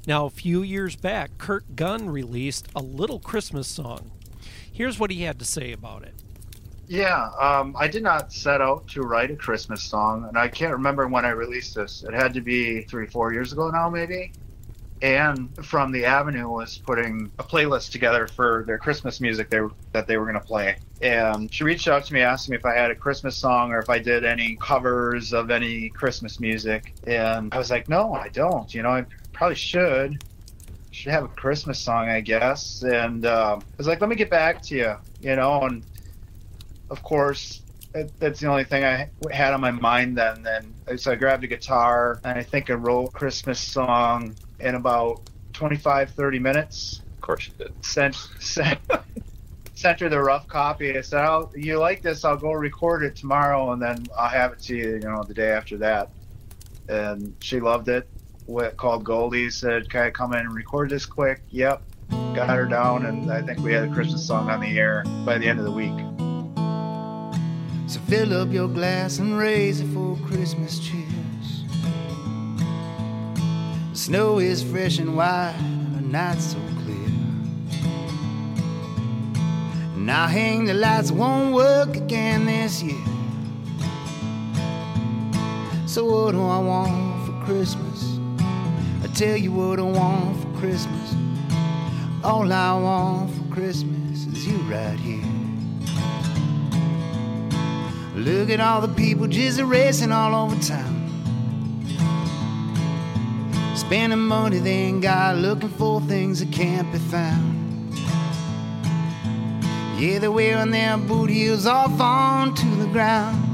Now, 0.06 0.26
a 0.26 0.30
few 0.30 0.62
years 0.62 0.96
back, 0.96 1.38
Kurt 1.38 1.76
Gunn 1.76 2.11
released 2.11 2.66
a 2.74 2.82
little 2.82 3.20
Christmas 3.20 3.68
song. 3.68 4.11
Here's 4.78 5.00
what 5.00 5.10
he 5.10 5.22
had 5.22 5.40
to 5.40 5.44
say 5.44 5.72
about 5.72 6.04
it. 6.04 6.14
Yeah, 6.86 7.30
um, 7.40 7.74
I 7.76 7.88
did 7.88 8.04
not 8.04 8.32
set 8.32 8.60
out 8.60 8.86
to 8.90 9.02
write 9.02 9.28
a 9.32 9.34
Christmas 9.34 9.82
song, 9.82 10.26
and 10.28 10.38
I 10.38 10.46
can't 10.46 10.72
remember 10.72 11.08
when 11.08 11.24
I 11.24 11.30
released 11.30 11.74
this. 11.74 12.04
It 12.04 12.14
had 12.14 12.32
to 12.34 12.40
be 12.40 12.82
three, 12.82 13.08
four 13.08 13.32
years 13.32 13.52
ago 13.52 13.70
now, 13.70 13.90
maybe. 13.90 14.30
And 15.02 15.50
from 15.66 15.90
the 15.90 16.04
Avenue 16.04 16.48
was 16.48 16.78
putting 16.78 17.28
a 17.40 17.42
playlist 17.42 17.90
together 17.90 18.28
for 18.28 18.62
their 18.68 18.78
Christmas 18.78 19.20
music 19.20 19.50
they, 19.50 19.58
that 19.90 20.06
they 20.06 20.16
were 20.16 20.26
going 20.26 20.40
to 20.40 20.46
play. 20.46 20.76
And 21.02 21.52
she 21.52 21.64
reached 21.64 21.88
out 21.88 22.04
to 22.04 22.14
me, 22.14 22.20
asking 22.20 22.52
me 22.52 22.58
if 22.58 22.64
I 22.64 22.76
had 22.76 22.92
a 22.92 22.94
Christmas 22.94 23.36
song 23.36 23.72
or 23.72 23.80
if 23.80 23.90
I 23.90 23.98
did 23.98 24.24
any 24.24 24.56
covers 24.60 25.32
of 25.32 25.50
any 25.50 25.88
Christmas 25.88 26.38
music. 26.38 26.94
And 27.04 27.52
I 27.52 27.58
was 27.58 27.72
like, 27.72 27.88
no, 27.88 28.14
I 28.14 28.28
don't. 28.28 28.72
You 28.72 28.84
know, 28.84 28.90
I 28.90 29.06
probably 29.32 29.56
should. 29.56 30.22
Should 30.98 31.12
have 31.12 31.22
a 31.22 31.28
Christmas 31.28 31.78
song, 31.78 32.08
I 32.08 32.20
guess. 32.20 32.82
And 32.82 33.24
um, 33.24 33.61
I 33.61 33.76
was 33.76 33.87
like, 33.87 34.00
let 34.00 34.11
me 34.11 34.16
get 34.16 34.30
back 34.30 34.61
to 34.62 34.74
you. 34.74 34.96
You 35.20 35.37
know, 35.37 35.61
and 35.62 35.84
of 36.90 37.04
course, 37.04 37.62
that- 37.92 38.18
that's 38.18 38.40
the 38.40 38.48
only 38.48 38.64
thing 38.64 38.82
I 38.84 39.08
had 39.30 39.54
on 39.54 39.61
my 39.61 39.70
mind 39.70 40.18
then. 40.18 40.42
Then 40.42 40.98
so 40.98 41.12
I 41.12 41.14
grabbed 41.14 41.44
a 41.44 41.46
guitar 41.46 42.18
and 42.24 42.37
I 42.37 42.42
think 42.42 42.68
I 42.68 42.72
wrote 42.72 43.12
Christmas 43.12 43.61
song 43.61 44.34
in 44.58 44.74
about 44.74 45.20
25, 45.52 46.11
30 46.11 46.38
minutes. 46.40 47.02
Of 47.14 47.20
course 47.20 47.46
you 47.46 47.52
did. 47.64 47.72
Sent 47.84 48.16
sent 48.40 48.80
sent 49.76 50.00
her 50.00 50.08
the 50.08 50.20
rough 50.20 50.48
copy. 50.48 50.98
I 50.98 51.00
said, 51.02 51.24
"Oh, 51.24 51.48
you 51.54 51.78
like 51.78 52.02
this? 52.02 52.24
I'll 52.24 52.37
go 52.37 52.50
record 52.54 53.04
it 53.04 53.14
tomorrow, 53.14 53.70
and 53.70 53.80
then 53.80 54.04
I'll 54.18 54.28
have 54.28 54.52
it 54.52 54.58
to 54.62 54.76
you. 54.76 54.94
You 54.94 54.98
know, 55.00 55.22
the 55.22 55.34
day 55.34 55.52
after 55.52 55.76
that." 55.78 56.11
And 56.88 57.37
she 57.38 57.61
loved 57.61 57.88
it. 57.88 58.08
What 58.48 58.78
called 58.78 59.04
Goldie 59.04 59.50
said, 59.50 59.90
"Can 59.90 60.04
I 60.04 60.11
come 60.11 60.32
in 60.32 60.38
and 60.38 60.54
record 60.54 60.88
this 60.88 61.04
quick?" 61.04 61.42
Yep. 61.50 61.82
Got 62.34 62.48
her 62.48 62.64
down, 62.64 63.04
and 63.04 63.30
I 63.30 63.42
think 63.42 63.58
we 63.58 63.74
had 63.74 63.84
a 63.84 63.92
Christmas 63.92 64.26
song 64.26 64.48
on 64.48 64.61
the 64.61 64.78
air 64.78 65.04
by 65.26 65.37
the 65.37 65.46
end 65.46 65.58
of 65.58 65.66
the 65.66 65.70
week. 65.70 65.92
So 67.87 68.00
fill 68.08 68.32
up 68.32 68.50
your 68.50 68.68
glass 68.68 69.18
and 69.18 69.37
raise 69.37 69.80
it 69.80 69.88
for 69.88 70.16
Christmas 70.26 70.78
cheers. 70.78 71.64
The 73.90 73.98
snow 73.98 74.38
is 74.38 74.62
fresh 74.62 74.98
and 74.98 75.14
white, 75.14 75.54
the 75.94 76.00
night's 76.00 76.52
so 76.52 76.58
clear. 76.82 77.11
Now 79.94 80.26
hang 80.26 80.64
the 80.64 80.72
lights 80.72 81.11
won't 81.11 81.52
work 81.52 81.98
again 81.98 82.46
this 82.46 82.82
year. 82.82 83.04
So 85.87 86.06
what 86.06 86.32
do 86.32 86.40
I 86.40 86.58
want 86.61 87.26
for 87.26 87.44
Christmas? 87.44 87.88
Tell 89.18 89.37
you 89.37 89.50
what 89.50 89.81
I 89.81 89.83
want 89.83 90.40
for 90.40 90.61
Christmas. 90.61 91.16
All 92.22 92.52
I 92.52 92.81
want 92.81 93.35
for 93.35 93.52
Christmas 93.52 94.26
is 94.26 94.46
you 94.46 94.57
right 94.72 94.96
here. 94.96 95.24
Look 98.14 98.48
at 98.48 98.61
all 98.61 98.81
the 98.81 98.94
people 98.94 99.26
just 99.26 99.61
racing 99.61 100.12
all 100.12 100.37
over 100.37 100.54
town. 100.62 101.11
Spending 103.74 104.20
money 104.20 104.61
they 104.61 104.70
ain't 104.70 105.02
got, 105.02 105.35
looking 105.35 105.70
for 105.70 106.00
things 106.02 106.38
that 106.38 106.52
can't 106.52 106.92
be 106.92 106.98
found. 106.98 107.92
Yeah, 109.98 110.20
they're 110.20 110.31
wearing 110.31 110.70
their 110.70 110.96
boot 110.96 111.28
heels 111.28 111.66
off 111.66 112.00
onto 112.00 112.72
the 112.76 112.87
ground. 112.87 113.44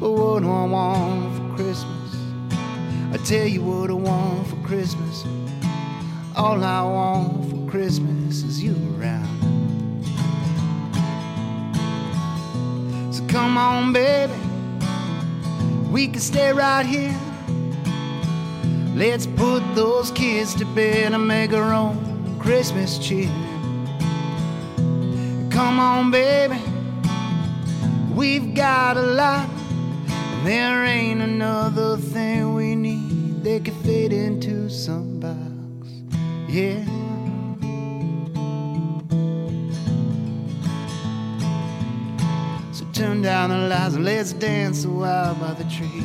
But 0.00 0.12
what 0.12 0.42
do 0.42 0.50
I 0.50 0.64
want 0.64 1.35
tell 3.26 3.44
you 3.44 3.60
what 3.60 3.90
I 3.90 3.94
want 3.94 4.46
for 4.46 4.54
Christmas. 4.64 5.24
All 6.36 6.62
I 6.62 6.82
want 6.82 7.50
for 7.50 7.68
Christmas 7.68 8.44
is 8.44 8.62
you 8.62 8.76
around. 8.96 9.26
So 13.12 13.26
come 13.26 13.58
on, 13.58 13.92
baby. 13.92 14.32
We 15.90 16.06
can 16.06 16.20
stay 16.20 16.52
right 16.52 16.86
here. 16.86 17.18
Let's 18.94 19.26
put 19.26 19.60
those 19.74 20.12
kids 20.12 20.54
to 20.56 20.64
bed 20.64 21.12
and 21.12 21.26
make 21.26 21.52
our 21.52 21.72
own 21.74 22.38
Christmas 22.38 22.96
cheer. 22.96 23.26
Come 25.50 25.80
on, 25.80 26.12
baby. 26.12 26.60
We've 28.14 28.54
got 28.54 28.96
a 28.96 29.02
lot. 29.02 29.48
And 30.08 30.46
there 30.46 30.84
ain't 30.84 31.22
another 31.22 31.96
thing 31.96 32.54
we 32.54 32.76
need 32.76 32.95
that 33.46 33.64
could 33.64 33.74
fit 33.84 34.12
into 34.12 34.68
some 34.68 35.20
box. 35.20 35.88
Yeah. 36.48 36.84
So 42.72 42.84
turn 42.92 43.22
down 43.22 43.50
the 43.50 43.68
lights 43.68 43.94
and 43.94 44.04
let's 44.04 44.32
dance 44.32 44.84
a 44.84 44.88
while 44.88 45.36
by 45.36 45.52
the 45.52 45.62
tree. 45.64 46.02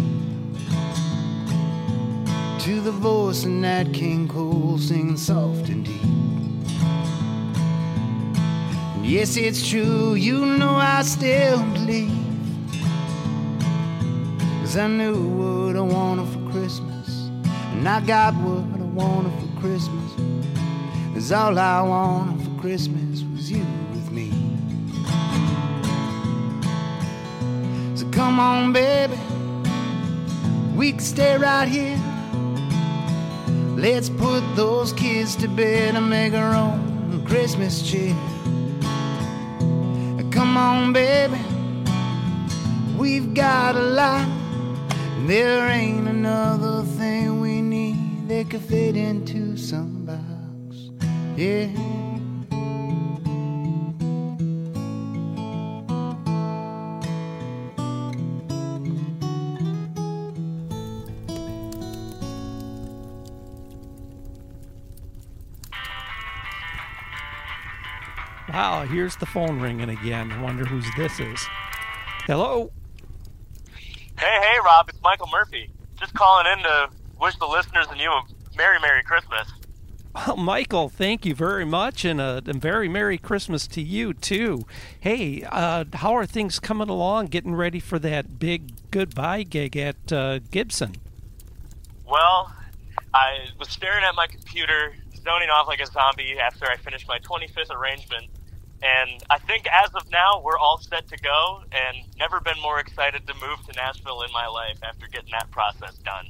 To 2.66 2.80
the 2.80 2.92
voice 2.92 3.44
of 3.44 3.50
Nat 3.50 3.92
King 3.92 4.28
Cole 4.28 4.78
singing 4.78 5.18
soft 5.18 5.68
and 5.70 5.84
deep. 5.84 6.04
And 8.96 9.04
yes, 9.04 9.36
it's 9.36 9.68
true, 9.68 10.14
you 10.14 10.46
know 10.46 10.76
I 10.76 11.02
still 11.02 11.58
believe. 11.74 12.12
Cause 14.62 14.78
I 14.78 14.88
knew 14.88 15.18
what 15.40 15.76
I 15.76 15.82
wanted 15.82 16.28
for 16.28 16.52
Christmas. 16.52 16.91
And 17.82 17.90
I 17.90 18.00
got 18.00 18.36
what 18.36 18.80
I 18.80 18.84
wanted 18.84 19.34
for 19.42 19.60
Christmas. 19.60 20.12
Cause 21.16 21.32
all 21.32 21.58
I 21.58 21.82
wanted 21.82 22.46
for 22.46 22.62
Christmas 22.62 23.24
was 23.24 23.50
you 23.50 23.66
with 23.92 24.12
me. 24.12 24.30
So 27.96 28.08
come 28.12 28.40
on, 28.40 28.72
baby. 28.72 29.18
We 30.76 30.92
can 30.92 31.00
stay 31.00 31.40
right 31.40 31.68
here. 31.68 32.00
Let's 33.76 34.10
put 34.10 34.42
those 34.56 34.94
kids 34.94 35.36
to 35.38 35.48
bed 35.48 35.96
and 35.96 36.08
make 36.08 36.34
our 36.34 36.54
own 36.54 37.26
Christmas 37.26 37.82
cheer. 37.82 38.16
Come 40.30 40.56
on, 40.56 40.94
baby. 40.94 41.40
We've 42.96 43.34
got 43.34 43.76
a 43.76 43.82
lot. 43.82 44.30
There 45.26 45.68
ain't 45.68 46.08
another 46.08 46.71
could 48.52 48.62
fit 48.64 48.98
into 48.98 49.56
some 49.56 50.04
box. 50.04 50.92
Yeah. 51.38 51.68
Wow, 68.50 68.86
here's 68.86 69.16
the 69.16 69.26
phone 69.26 69.62
ringing 69.62 69.88
again. 69.88 70.30
I 70.30 70.42
wonder 70.42 70.66
whose 70.66 70.84
this 70.98 71.22
is. 71.22 71.40
Hello? 72.26 72.70
Hey, 74.20 74.26
hey, 74.42 74.58
Rob, 74.66 74.90
it's 74.90 75.00
Michael 75.02 75.30
Murphy. 75.32 75.70
Just 75.98 76.14
calling 76.14 76.48
in 76.52 76.64
to 76.64 76.90
wish 77.18 77.38
the 77.38 77.48
listeners 77.48 77.88
and 77.90 77.98
you 77.98 78.10
a 78.10 78.41
Merry, 78.62 78.80
Merry 78.80 79.02
Christmas. 79.02 79.52
Well, 80.14 80.38
Michael, 80.38 80.88
thank 80.88 81.26
you 81.26 81.34
very 81.34 81.66
much, 81.66 82.06
and 82.06 82.22
a, 82.22 82.44
a 82.46 82.54
very 82.54 82.88
Merry 82.88 83.18
Christmas 83.18 83.66
to 83.70 83.82
you, 83.82 84.14
too. 84.14 84.68
Hey, 85.00 85.42
uh, 85.50 85.86
how 85.94 86.16
are 86.16 86.28
things 86.28 86.60
coming 86.60 86.88
along, 86.88 87.28
getting 87.28 87.56
ready 87.56 87.80
for 87.80 87.98
that 87.98 88.38
big 88.38 88.74
goodbye 88.92 89.42
gig 89.42 89.76
at 89.76 90.14
uh, 90.14 90.38
Gibson? 90.52 90.98
Well, 92.06 92.54
I 93.16 93.48
was 93.58 93.70
staring 93.70 94.04
at 94.04 94.14
my 94.14 94.28
computer, 94.28 94.94
zoning 95.16 95.50
off 95.50 95.66
like 95.68 95.82
a 95.82 95.88
zombie 95.88 96.38
after 96.38 96.66
I 96.66 96.78
finished 96.78 97.08
my 97.08 97.18
25th 97.18 97.72
arrangement. 97.72 98.28
And 98.84 99.24
I 99.32 99.40
think 99.40 99.66
as 99.66 99.90
of 99.96 100.08
now, 100.12 100.40
we're 100.46 100.60
all 100.60 100.78
set 100.78 101.08
to 101.08 101.18
go, 101.18 101.64
and 101.72 101.98
never 102.20 102.40
been 102.40 102.62
more 102.62 102.80
excited 102.80 103.26
to 103.26 103.34
move 103.34 103.66
to 103.66 103.74
Nashville 103.76 104.22
in 104.22 104.32
my 104.32 104.46
life 104.46 104.78
after 104.84 105.08
getting 105.08 105.32
that 105.32 105.50
process 105.50 105.96
done. 106.06 106.28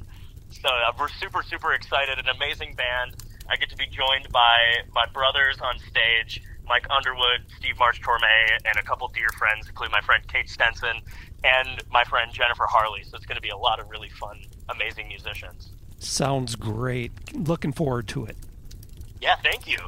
So 0.52 0.68
uh, 0.68 0.92
we're 0.98 1.08
super, 1.08 1.42
super 1.42 1.72
excited. 1.72 2.18
An 2.18 2.28
amazing 2.28 2.74
band. 2.74 3.16
I 3.48 3.56
get 3.56 3.70
to 3.70 3.76
be 3.76 3.86
joined 3.86 4.28
by 4.32 4.58
my 4.94 5.06
brothers 5.12 5.58
on 5.60 5.78
stage, 5.78 6.42
Mike 6.68 6.86
Underwood, 6.90 7.44
Steve 7.58 7.78
March 7.78 8.00
Torme, 8.00 8.22
and 8.64 8.78
a 8.78 8.82
couple 8.82 9.08
dear 9.08 9.28
friends, 9.38 9.68
including 9.68 9.92
my 9.92 10.00
friend 10.00 10.22
Kate 10.28 10.48
Stenson 10.48 11.00
and 11.42 11.82
my 11.90 12.04
friend 12.04 12.32
Jennifer 12.32 12.66
Harley. 12.68 13.02
So 13.02 13.16
it's 13.16 13.26
going 13.26 13.36
to 13.36 13.42
be 13.42 13.48
a 13.48 13.56
lot 13.56 13.80
of 13.80 13.90
really 13.90 14.10
fun, 14.10 14.38
amazing 14.68 15.08
musicians. 15.08 15.70
Sounds 15.98 16.54
great. 16.54 17.12
Looking 17.34 17.72
forward 17.72 18.08
to 18.08 18.24
it. 18.26 18.36
Yeah, 19.20 19.36
thank 19.42 19.66
you. 19.66 19.78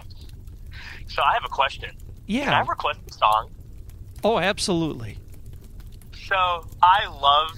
So 1.09 1.22
I 1.22 1.35
have 1.35 1.44
a 1.44 1.48
question. 1.48 1.90
Yeah. 2.27 2.44
Can 2.44 2.55
I 2.55 2.61
request 2.61 3.00
a 3.09 3.12
song? 3.12 3.50
Oh, 4.22 4.38
absolutely. 4.38 5.18
So 6.27 6.66
I 6.83 7.07
love, 7.09 7.50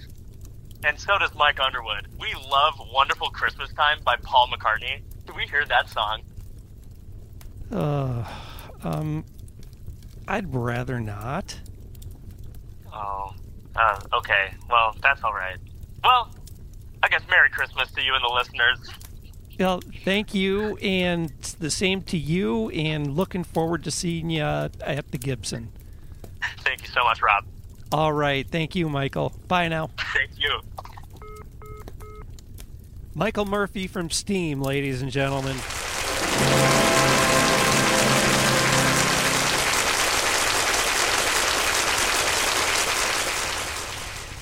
and 0.86 0.98
so 0.98 1.18
does 1.18 1.34
Mike 1.34 1.58
Underwood. 1.58 2.06
We 2.18 2.32
love 2.48 2.74
"Wonderful 2.92 3.30
Christmas 3.30 3.72
Time" 3.72 3.98
by 4.04 4.16
Paul 4.16 4.48
McCartney. 4.48 5.00
Do 5.26 5.34
we 5.34 5.46
hear 5.46 5.64
that 5.66 5.88
song? 5.88 6.22
Uh, 7.72 8.24
um, 8.84 9.24
I'd 10.28 10.54
rather 10.54 11.00
not. 11.00 11.58
Oh, 12.92 13.32
uh, 13.74 14.00
okay. 14.14 14.54
Well, 14.70 14.96
that's 15.02 15.22
all 15.24 15.34
right. 15.34 15.56
Well, 16.04 16.32
I 17.02 17.08
guess 17.08 17.22
Merry 17.28 17.50
Christmas 17.50 17.90
to 17.92 18.02
you 18.02 18.14
and 18.14 18.22
the 18.22 18.32
listeners. 18.32 18.78
Well, 19.58 19.82
thank 20.04 20.34
you, 20.34 20.76
and 20.76 21.30
the 21.58 21.70
same 21.70 22.02
to 22.02 22.16
you, 22.16 22.70
and 22.70 23.16
looking 23.16 23.42
forward 23.42 23.84
to 23.84 23.90
seeing 23.90 24.30
you 24.30 24.42
at 24.42 25.10
the 25.10 25.18
Gibson. 25.18 25.72
Thank 26.58 26.82
you 26.82 26.88
so 26.88 27.02
much, 27.02 27.22
Rob. 27.22 27.44
All 27.92 28.12
right. 28.12 28.46
Thank 28.48 28.74
you, 28.74 28.88
Michael. 28.88 29.32
Bye 29.48 29.68
now. 29.68 29.90
Thank 30.14 30.30
you. 30.38 30.60
Michael 33.14 33.46
Murphy 33.46 33.86
from 33.86 34.10
Steam, 34.10 34.60
ladies 34.60 35.00
and 35.02 35.10
gentlemen. 35.10 35.56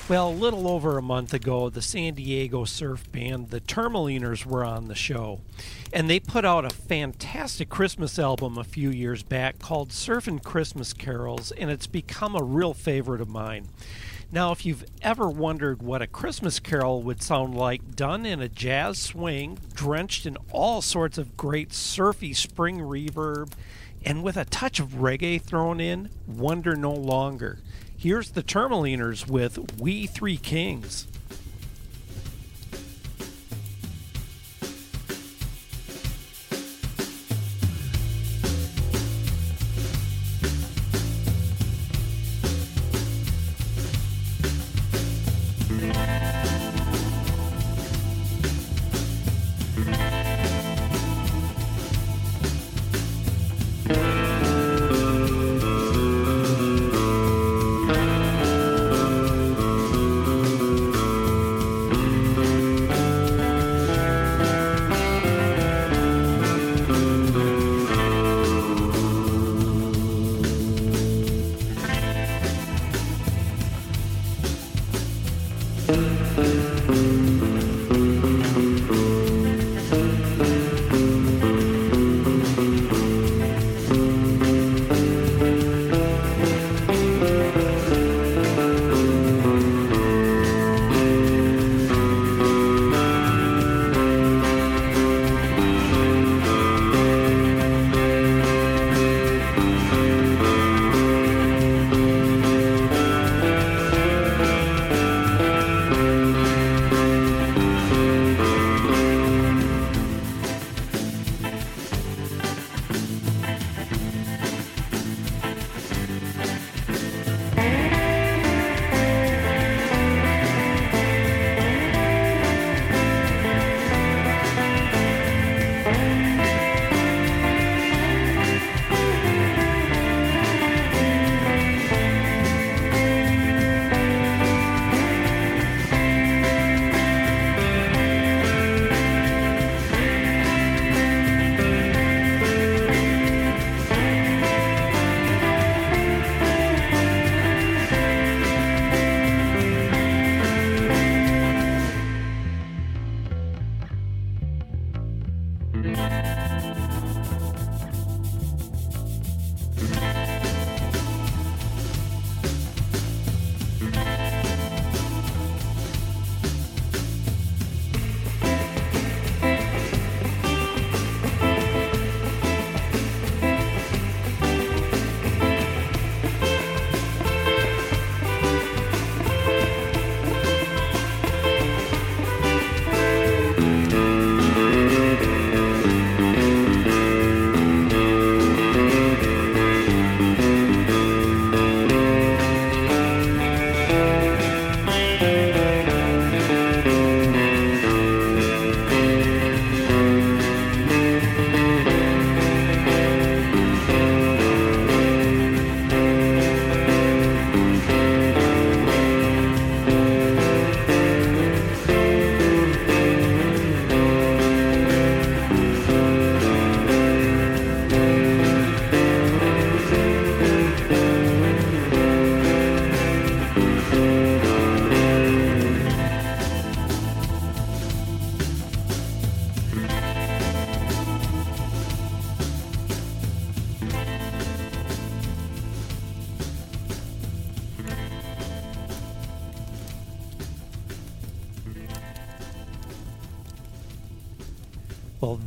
Well, 0.07 0.29
a 0.29 0.31
little 0.31 0.67
over 0.67 0.99
a 0.99 1.01
month 1.01 1.33
ago, 1.33 1.71
the 1.71 1.81
San 1.81 2.13
Diego 2.13 2.63
surf 2.63 3.11
band, 3.11 3.49
the 3.49 3.59
Termaliners, 3.59 4.45
were 4.45 4.63
on 4.63 4.87
the 4.87 4.93
show. 4.93 5.41
And 5.91 6.07
they 6.07 6.19
put 6.19 6.45
out 6.45 6.63
a 6.63 6.69
fantastic 6.69 7.69
Christmas 7.69 8.19
album 8.19 8.55
a 8.55 8.63
few 8.63 8.91
years 8.91 9.23
back 9.23 9.57
called 9.57 9.89
Surfin' 9.89 10.43
Christmas 10.43 10.93
Carols, 10.93 11.51
and 11.53 11.71
it's 11.71 11.87
become 11.87 12.35
a 12.35 12.43
real 12.43 12.75
favorite 12.75 13.19
of 13.19 13.29
mine. 13.29 13.69
Now, 14.31 14.51
if 14.51 14.63
you've 14.63 14.85
ever 15.01 15.27
wondered 15.27 15.81
what 15.81 16.03
a 16.03 16.07
Christmas 16.07 16.59
carol 16.59 17.01
would 17.01 17.23
sound 17.23 17.55
like 17.55 17.95
done 17.95 18.27
in 18.27 18.43
a 18.43 18.47
jazz 18.47 18.99
swing, 18.99 19.57
drenched 19.73 20.27
in 20.27 20.37
all 20.51 20.83
sorts 20.83 21.17
of 21.17 21.35
great 21.35 21.73
surfy 21.73 22.33
spring 22.33 22.77
reverb, 22.77 23.53
and 24.05 24.21
with 24.21 24.37
a 24.37 24.45
touch 24.45 24.79
of 24.79 24.99
reggae 24.99 25.41
thrown 25.41 25.79
in, 25.79 26.11
wonder 26.27 26.75
no 26.75 26.91
longer. 26.91 27.57
Here's 28.05 28.29
the 28.29 28.43
Termaliners 28.43 29.27
with 29.27 29.81
We 29.81 30.05
Three 30.05 30.37
Kings. 30.37 31.07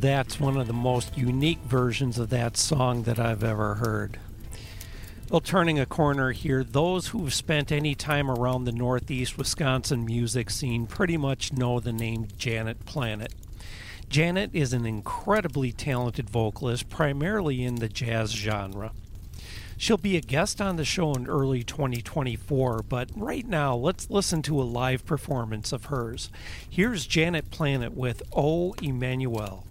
That's 0.01 0.39
one 0.39 0.55
of 0.55 0.67
the 0.67 0.73
most 0.73 1.17
unique 1.17 1.59
versions 1.59 2.17
of 2.17 2.29
that 2.29 2.55
song 2.55 3.03
that 3.03 3.19
I've 3.19 3.43
ever 3.43 3.75
heard. 3.75 4.17
Well, 5.29 5.41
turning 5.41 5.77
a 5.77 5.85
corner 5.85 6.31
here, 6.31 6.63
those 6.63 7.09
who've 7.09 7.33
spent 7.33 7.71
any 7.71 7.95
time 7.95 8.31
around 8.31 8.63
the 8.63 8.71
Northeast 8.71 9.37
Wisconsin 9.37 10.05
music 10.05 10.49
scene 10.49 10.87
pretty 10.87 11.17
much 11.17 11.53
know 11.53 11.79
the 11.79 11.93
name 11.93 12.27
Janet 12.37 12.85
Planet. 12.85 13.33
Janet 14.09 14.49
is 14.53 14.73
an 14.73 14.85
incredibly 14.85 15.71
talented 15.71 16.29
vocalist, 16.29 16.89
primarily 16.89 17.63
in 17.63 17.75
the 17.75 17.89
jazz 17.89 18.31
genre. 18.31 18.91
She'll 19.77 19.97
be 19.97 20.17
a 20.17 20.21
guest 20.21 20.59
on 20.59 20.77
the 20.77 20.85
show 20.85 21.13
in 21.13 21.27
early 21.27 21.63
2024, 21.63 22.83
but 22.89 23.09
right 23.15 23.47
now 23.47 23.75
let's 23.75 24.09
listen 24.09 24.41
to 24.43 24.59
a 24.59 24.63
live 24.63 25.05
performance 25.05 25.71
of 25.71 25.85
hers. 25.85 26.29
Here's 26.69 27.05
Janet 27.05 27.51
Planet 27.51 27.95
with 27.95 28.23
O 28.35 28.73
Emmanuel. 28.81 29.65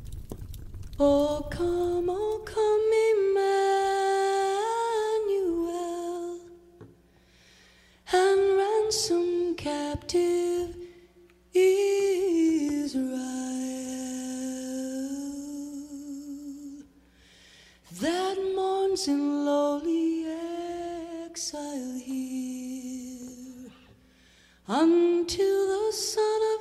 Oh, 1.00 1.46
come, 1.48 2.10
oh, 2.10 2.42
come, 2.44 2.90
Emmanuel, 5.36 6.40
and 8.12 8.56
ransom 8.56 9.54
captive 9.54 10.74
Israel. 11.54 13.04
That 18.00 18.36
mourns 18.56 19.06
in 19.06 19.44
lowly 19.44 20.26
exile 21.26 22.00
here 22.02 23.70
until 24.66 25.68
the 25.68 25.92
Son 25.92 26.42
of 26.54 26.60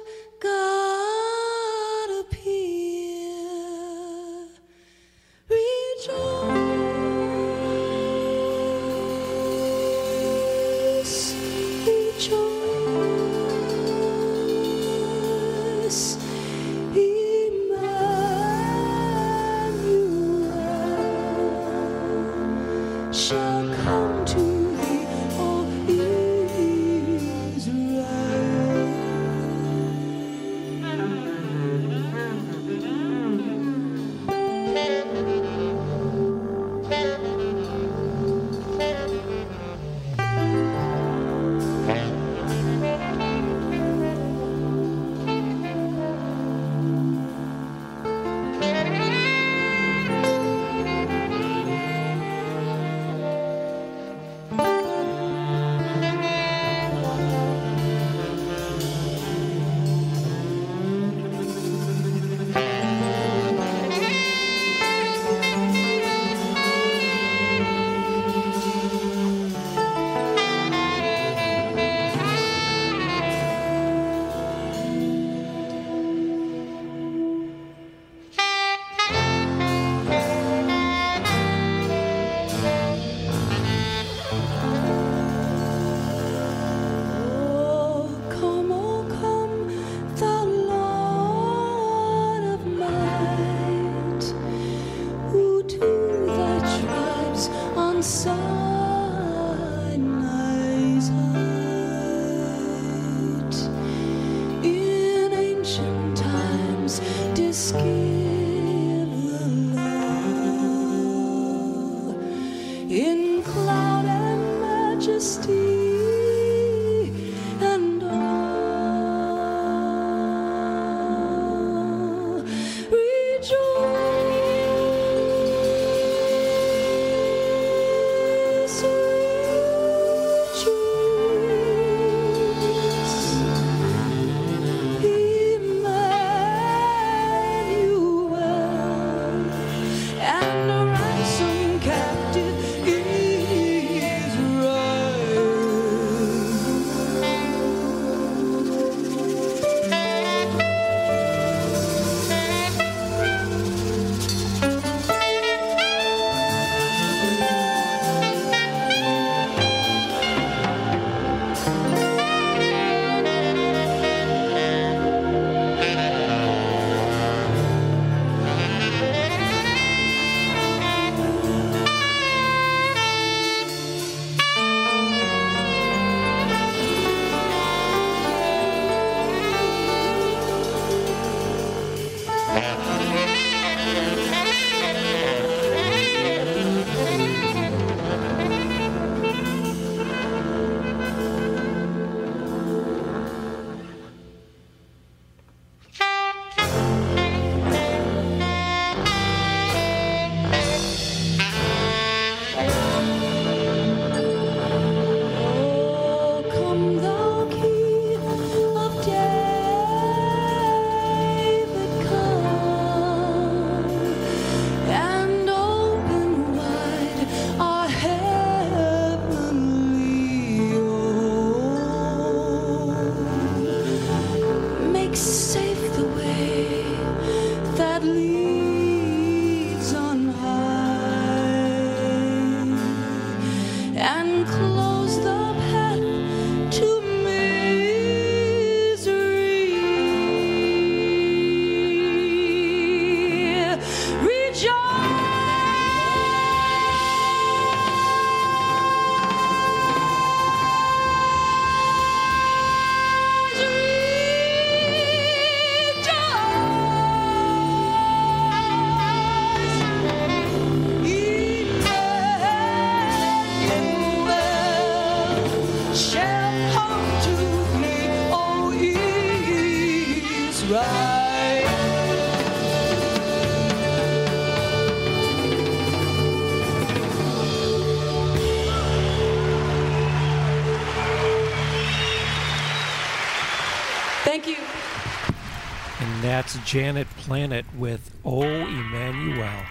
Janet 286.68 287.10
Planet 287.12 287.66
with 287.78 288.12
Oh 288.26 288.44
Emmanuel. 288.44 289.64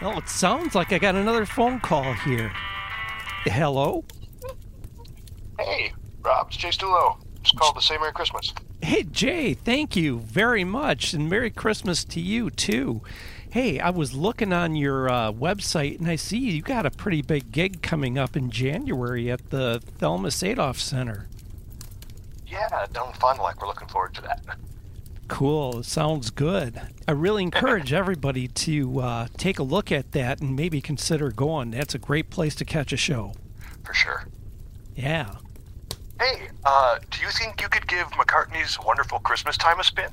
Well, 0.00 0.16
it 0.16 0.28
sounds 0.28 0.76
like 0.76 0.92
I 0.92 0.98
got 0.98 1.16
another 1.16 1.44
phone 1.44 1.80
call 1.80 2.12
here. 2.12 2.52
Hello? 3.42 4.04
Hey, 5.58 5.92
Rob, 6.22 6.46
it's 6.46 6.56
Jay 6.56 6.68
Stulo. 6.68 7.18
Just 7.42 7.56
called 7.56 7.74
to 7.74 7.82
say 7.82 7.98
Merry 7.98 8.12
Christmas. 8.12 8.54
Hey, 8.80 9.02
Jay, 9.02 9.54
thank 9.54 9.96
you 9.96 10.20
very 10.20 10.62
much, 10.62 11.12
and 11.12 11.28
Merry 11.28 11.50
Christmas 11.50 12.04
to 12.04 12.20
you, 12.20 12.48
too. 12.48 13.02
Hey, 13.50 13.80
I 13.80 13.90
was 13.90 14.14
looking 14.14 14.52
on 14.52 14.76
your 14.76 15.08
uh, 15.08 15.32
website, 15.32 15.98
and 15.98 16.06
I 16.06 16.14
see 16.14 16.38
you 16.38 16.62
got 16.62 16.86
a 16.86 16.92
pretty 16.92 17.22
big 17.22 17.50
gig 17.50 17.82
coming 17.82 18.18
up 18.18 18.36
in 18.36 18.52
January 18.52 19.32
at 19.32 19.50
the 19.50 19.82
Thelma 19.98 20.28
Sadoff 20.28 20.76
Center. 20.76 21.26
Yeah, 22.46 22.86
Fond 23.14 23.38
du 23.38 23.42
Lac. 23.42 23.60
We're 23.60 23.66
looking 23.66 23.88
forward 23.88 24.14
to 24.14 24.22
that. 24.22 24.44
Cool. 25.28 25.82
Sounds 25.82 26.30
good. 26.30 26.80
I 27.06 27.12
really 27.12 27.42
encourage 27.42 27.92
everybody 27.92 28.48
to 28.48 29.00
uh, 29.00 29.26
take 29.36 29.58
a 29.58 29.62
look 29.62 29.92
at 29.92 30.12
that 30.12 30.40
and 30.40 30.56
maybe 30.56 30.80
consider 30.80 31.30
going. 31.30 31.70
That's 31.70 31.94
a 31.94 31.98
great 31.98 32.30
place 32.30 32.54
to 32.56 32.64
catch 32.64 32.92
a 32.92 32.96
show. 32.96 33.34
For 33.84 33.94
sure. 33.94 34.26
Yeah. 34.96 35.36
Hey, 36.20 36.48
uh, 36.64 36.98
do 37.10 37.20
you 37.20 37.28
think 37.30 37.62
you 37.62 37.68
could 37.68 37.86
give 37.86 38.08
McCartney's 38.08 38.78
Wonderful 38.84 39.20
Christmas 39.20 39.56
Time 39.56 39.78
a 39.78 39.84
spin? 39.84 40.10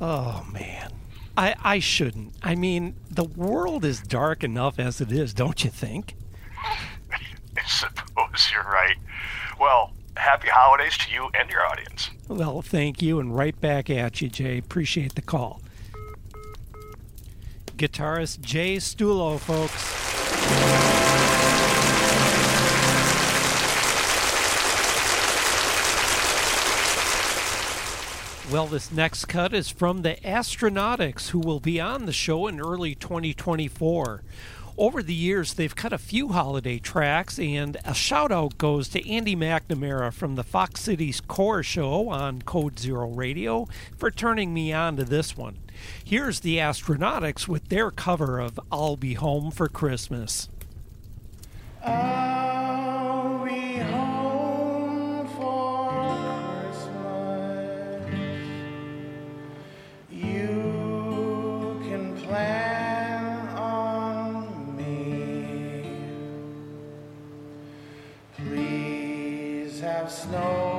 Oh, 0.00 0.46
man. 0.50 0.92
I, 1.36 1.54
I 1.62 1.78
shouldn't. 1.80 2.34
I 2.42 2.54
mean, 2.54 2.94
the 3.10 3.24
world 3.24 3.84
is 3.84 4.00
dark 4.00 4.42
enough 4.42 4.78
as 4.78 5.00
it 5.00 5.12
is, 5.12 5.34
don't 5.34 5.62
you 5.64 5.70
think? 5.70 6.14
I 7.12 7.66
suppose 7.66 8.50
you're 8.52 8.62
right. 8.62 8.96
Well, 9.60 9.92
happy 10.16 10.48
holidays 10.48 10.96
to 10.98 11.10
you 11.10 11.28
and 11.38 11.48
your 11.50 11.64
audience. 11.66 12.10
Well, 12.28 12.62
thank 12.62 13.00
you, 13.00 13.20
and 13.20 13.36
right 13.36 13.58
back 13.60 13.88
at 13.90 14.20
you, 14.20 14.28
Jay. 14.28 14.58
Appreciate 14.58 15.14
the 15.14 15.22
call. 15.22 15.60
Guitarist 17.76 18.40
Jay 18.40 18.76
Stulo, 18.76 19.38
folks. 19.38 20.06
Well, 28.50 28.68
this 28.68 28.92
next 28.92 29.24
cut 29.24 29.52
is 29.52 29.70
from 29.70 30.02
the 30.02 30.14
Astronautics, 30.24 31.30
who 31.30 31.40
will 31.40 31.58
be 31.58 31.80
on 31.80 32.06
the 32.06 32.12
show 32.12 32.46
in 32.46 32.60
early 32.60 32.94
2024. 32.94 34.22
Over 34.78 35.02
the 35.02 35.14
years, 35.14 35.54
they've 35.54 35.74
cut 35.74 35.94
a 35.94 35.98
few 35.98 36.28
holiday 36.28 36.78
tracks, 36.78 37.38
and 37.38 37.78
a 37.86 37.94
shout 37.94 38.30
out 38.30 38.58
goes 38.58 38.88
to 38.90 39.10
Andy 39.10 39.34
McNamara 39.34 40.12
from 40.12 40.34
the 40.34 40.44
Fox 40.44 40.82
Cities 40.82 41.22
Core 41.22 41.62
Show 41.62 42.10
on 42.10 42.42
Code 42.42 42.78
Zero 42.78 43.08
Radio 43.08 43.68
for 43.96 44.10
turning 44.10 44.52
me 44.52 44.74
on 44.74 44.96
to 44.96 45.04
this 45.04 45.34
one. 45.34 45.56
Here's 46.04 46.40
the 46.40 46.58
Astronautics 46.58 47.48
with 47.48 47.70
their 47.70 47.90
cover 47.90 48.38
of 48.38 48.60
I'll 48.70 48.96
Be 48.96 49.14
Home 49.14 49.50
for 49.50 49.66
Christmas. 49.66 50.50
I'll 51.82 53.42
be 53.46 53.78
home 53.78 55.26
for 55.28 55.88
Christmas. 56.60 56.88
You 60.10 61.80
can 61.88 62.14
plan 62.24 62.65
snow 70.08 70.75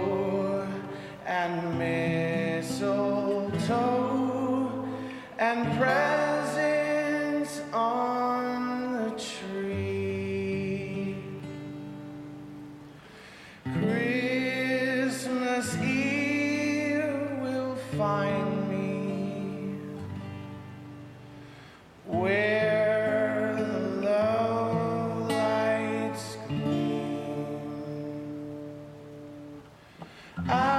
I'll 30.46 30.77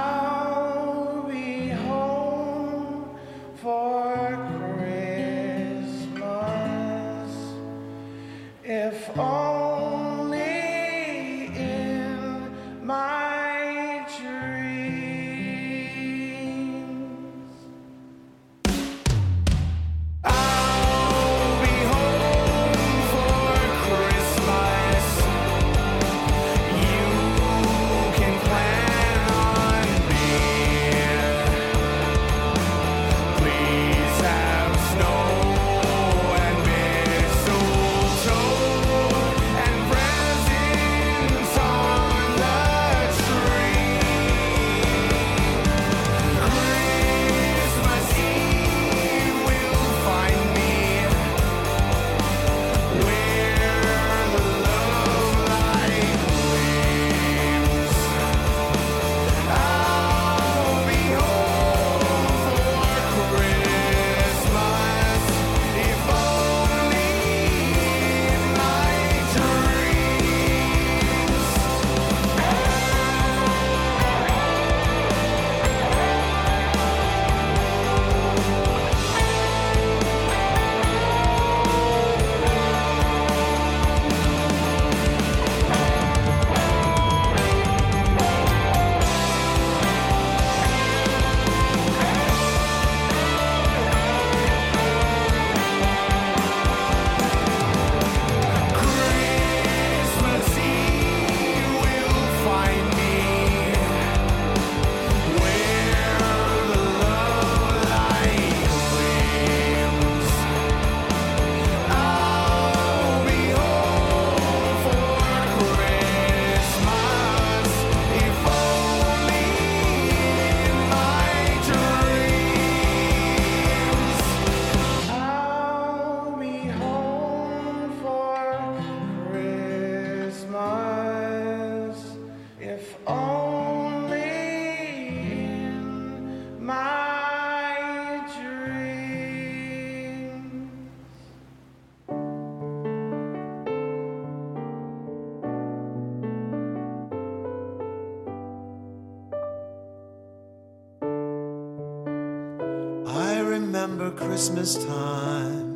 remember 153.99 154.25
Christmas 154.25 154.85
time 154.85 155.75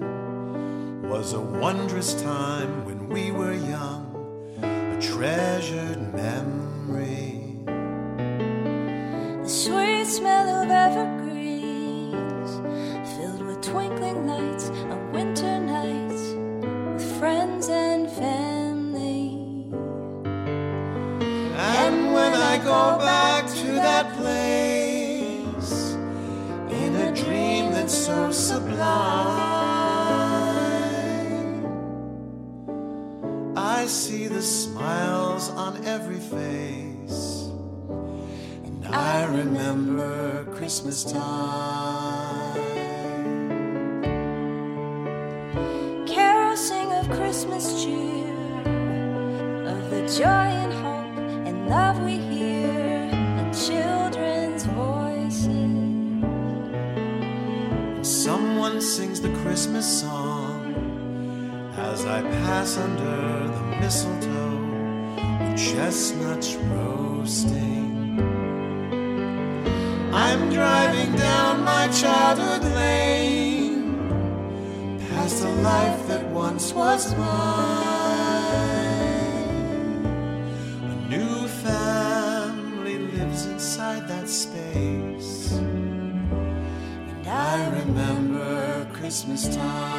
was 1.09 1.33
a 1.33 1.39
wondrous 1.39 2.13
time 2.21 2.85
when 2.85 3.09
we 3.09 3.31
were 3.31 3.53
young, 3.53 4.15
a 4.63 5.01
treasured 5.01 5.99
memory. 6.13 7.41
The 9.43 9.49
sweet 9.49 10.05
smell 10.05 10.63
of 10.63 10.71
evergreens, 10.71 12.51
filled 13.17 13.45
with 13.45 13.61
twinkling 13.61 14.25
lights 14.25 14.69
on 14.69 15.11
winter 15.11 15.59
nights, 15.59 16.21
with 16.93 17.19
friends 17.19 17.67
and 17.67 18.09
family. 18.09 19.35
And 21.57 22.13
when 22.13 22.33
I 22.33 22.57
go 22.63 23.02
I 33.55 33.85
see 33.87 34.27
the 34.27 34.41
smiles 34.41 35.49
on 35.49 35.85
every 35.85 36.19
face, 36.19 37.49
and 38.63 38.85
I 38.87 39.25
remember 39.25 40.45
Christmas 40.55 41.03
time. 41.03 42.02
Pass 62.23 62.77
under 62.77 63.47
the 63.55 63.77
mistletoe 63.79 64.59
with 65.39 65.57
chestnuts 65.57 66.55
roasting. 66.55 68.19
I'm 70.13 70.49
driving 70.49 71.15
down 71.15 71.63
my 71.63 71.87
childhood 71.87 72.63
lane 72.75 73.43
past 75.09 75.43
a 75.43 75.49
life 75.61 76.07
that 76.07 76.25
once 76.31 76.73
was 76.73 77.15
mine. 77.15 78.03
A 80.83 80.95
new 81.09 81.47
family 81.47 82.97
lives 82.97 83.45
inside 83.45 84.07
that 84.07 84.27
space. 84.27 85.51
And 85.53 87.27
I 87.27 87.69
remember 87.79 88.87
Christmas 88.93 89.55
time. 89.55 89.92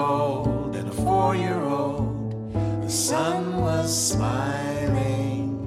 Old 0.00 0.76
and 0.76 0.88
a 0.88 0.92
four 0.92 1.36
year 1.36 1.60
old. 1.60 2.52
The 2.82 2.88
sun 2.88 3.60
was 3.60 3.88
smiling. 4.10 5.66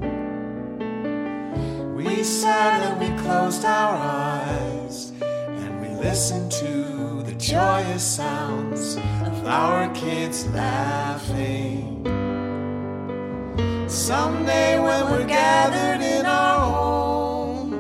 We 1.96 2.24
sat 2.24 2.82
and 2.88 2.96
we 3.00 3.10
closed 3.22 3.64
our 3.64 3.96
eyes 3.96 5.12
and 5.22 5.82
we 5.82 5.90
listened 6.04 6.52
to 6.64 7.22
the 7.24 7.36
joyous 7.38 8.04
sounds 8.04 8.96
of 9.28 9.46
our 9.46 9.94
kids 9.94 10.48
laughing. 10.48 12.04
Someday 13.88 14.80
when 14.80 15.12
we're 15.12 15.28
gathered 15.28 16.02
in 16.02 16.26
our 16.26 16.60
home, 16.72 17.74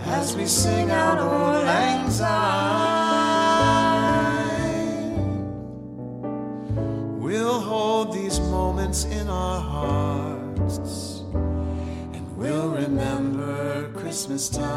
as 0.00 0.36
we 0.36 0.46
sing 0.46 0.92
out 0.92 1.18
Auld 1.18 1.64
Lang 1.64 2.08
Syne, 2.08 2.97
moments 8.98 9.20
in 9.20 9.28
our 9.28 9.60
hearts 9.60 11.20
and 12.14 12.36
we'll 12.36 12.70
remember 12.70 13.90
Christmas 13.92 14.48
time. 14.48 14.68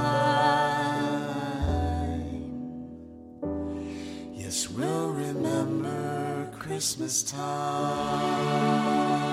Yes, 4.34 4.70
we'll 4.70 5.10
remember 5.10 6.50
Christmas 6.58 7.24
time. 7.24 9.31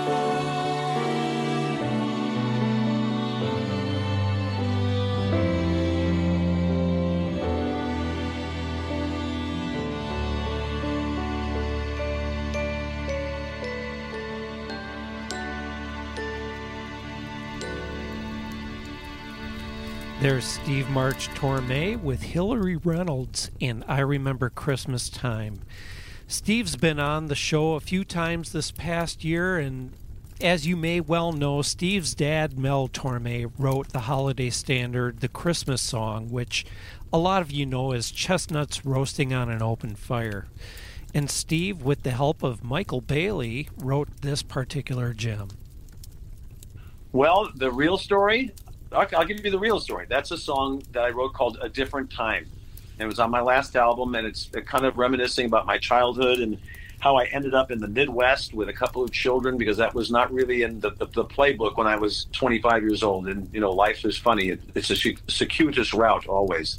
There's 20.28 20.44
Steve 20.44 20.90
March 20.90 21.30
Torme 21.30 22.02
with 22.02 22.20
Hillary 22.20 22.76
Reynolds 22.76 23.50
in 23.60 23.82
I 23.88 24.00
Remember 24.00 24.50
Christmas 24.50 25.08
Time. 25.08 25.60
Steve's 26.26 26.76
been 26.76 27.00
on 27.00 27.28
the 27.28 27.34
show 27.34 27.72
a 27.72 27.80
few 27.80 28.04
times 28.04 28.52
this 28.52 28.70
past 28.70 29.24
year, 29.24 29.56
and 29.56 29.94
as 30.38 30.66
you 30.66 30.76
may 30.76 31.00
well 31.00 31.32
know, 31.32 31.62
Steve's 31.62 32.14
dad, 32.14 32.58
Mel 32.58 32.88
Torme, 32.88 33.50
wrote 33.56 33.88
the 33.88 34.00
holiday 34.00 34.50
standard, 34.50 35.20
The 35.20 35.28
Christmas 35.28 35.80
Song, 35.80 36.28
which 36.28 36.66
a 37.10 37.16
lot 37.16 37.40
of 37.40 37.50
you 37.50 37.64
know 37.64 37.92
as 37.92 38.10
Chestnuts 38.10 38.84
Roasting 38.84 39.32
on 39.32 39.48
an 39.48 39.62
Open 39.62 39.94
Fire. 39.94 40.46
And 41.14 41.30
Steve, 41.30 41.80
with 41.80 42.02
the 42.02 42.10
help 42.10 42.42
of 42.42 42.62
Michael 42.62 43.00
Bailey, 43.00 43.70
wrote 43.78 44.20
this 44.20 44.42
particular 44.42 45.14
gem. 45.14 45.48
Well, 47.12 47.50
the 47.54 47.72
real 47.72 47.96
story, 47.96 48.52
I'll, 48.92 49.24
give 49.24 49.44
you 49.44 49.50
the 49.50 49.58
real 49.58 49.80
story. 49.80 50.06
That's 50.08 50.30
a 50.30 50.38
song 50.38 50.82
that 50.92 51.04
I 51.04 51.10
wrote 51.10 51.34
called 51.34 51.58
A 51.60 51.68
Different 51.68 52.10
Time. 52.10 52.46
And 52.98 53.02
it 53.02 53.06
was 53.06 53.18
on 53.18 53.30
my 53.30 53.40
last 53.40 53.76
album, 53.76 54.14
and 54.14 54.26
it's 54.26 54.50
kind 54.66 54.84
of 54.84 54.98
reminiscing 54.98 55.46
about 55.46 55.66
my 55.66 55.78
childhood 55.78 56.40
and 56.40 56.58
how 57.00 57.16
I 57.16 57.26
ended 57.26 57.54
up 57.54 57.70
in 57.70 57.78
the 57.78 57.86
Midwest 57.86 58.54
with 58.54 58.68
a 58.68 58.72
couple 58.72 59.04
of 59.04 59.12
children 59.12 59.56
because 59.56 59.76
that 59.76 59.94
was 59.94 60.10
not 60.10 60.32
really 60.32 60.62
in 60.62 60.80
the, 60.80 60.90
the, 60.90 61.06
the 61.06 61.24
playbook 61.24 61.76
when 61.76 61.86
I 61.86 61.96
was 61.96 62.26
25 62.32 62.82
years 62.82 63.02
old. 63.02 63.28
And, 63.28 63.48
you 63.52 63.60
know, 63.60 63.70
life 63.70 64.04
is 64.04 64.16
funny. 64.16 64.48
It, 64.48 64.60
it's 64.74 64.90
a 64.90 64.96
circuitous 64.96 65.94
route 65.94 66.26
always. 66.26 66.78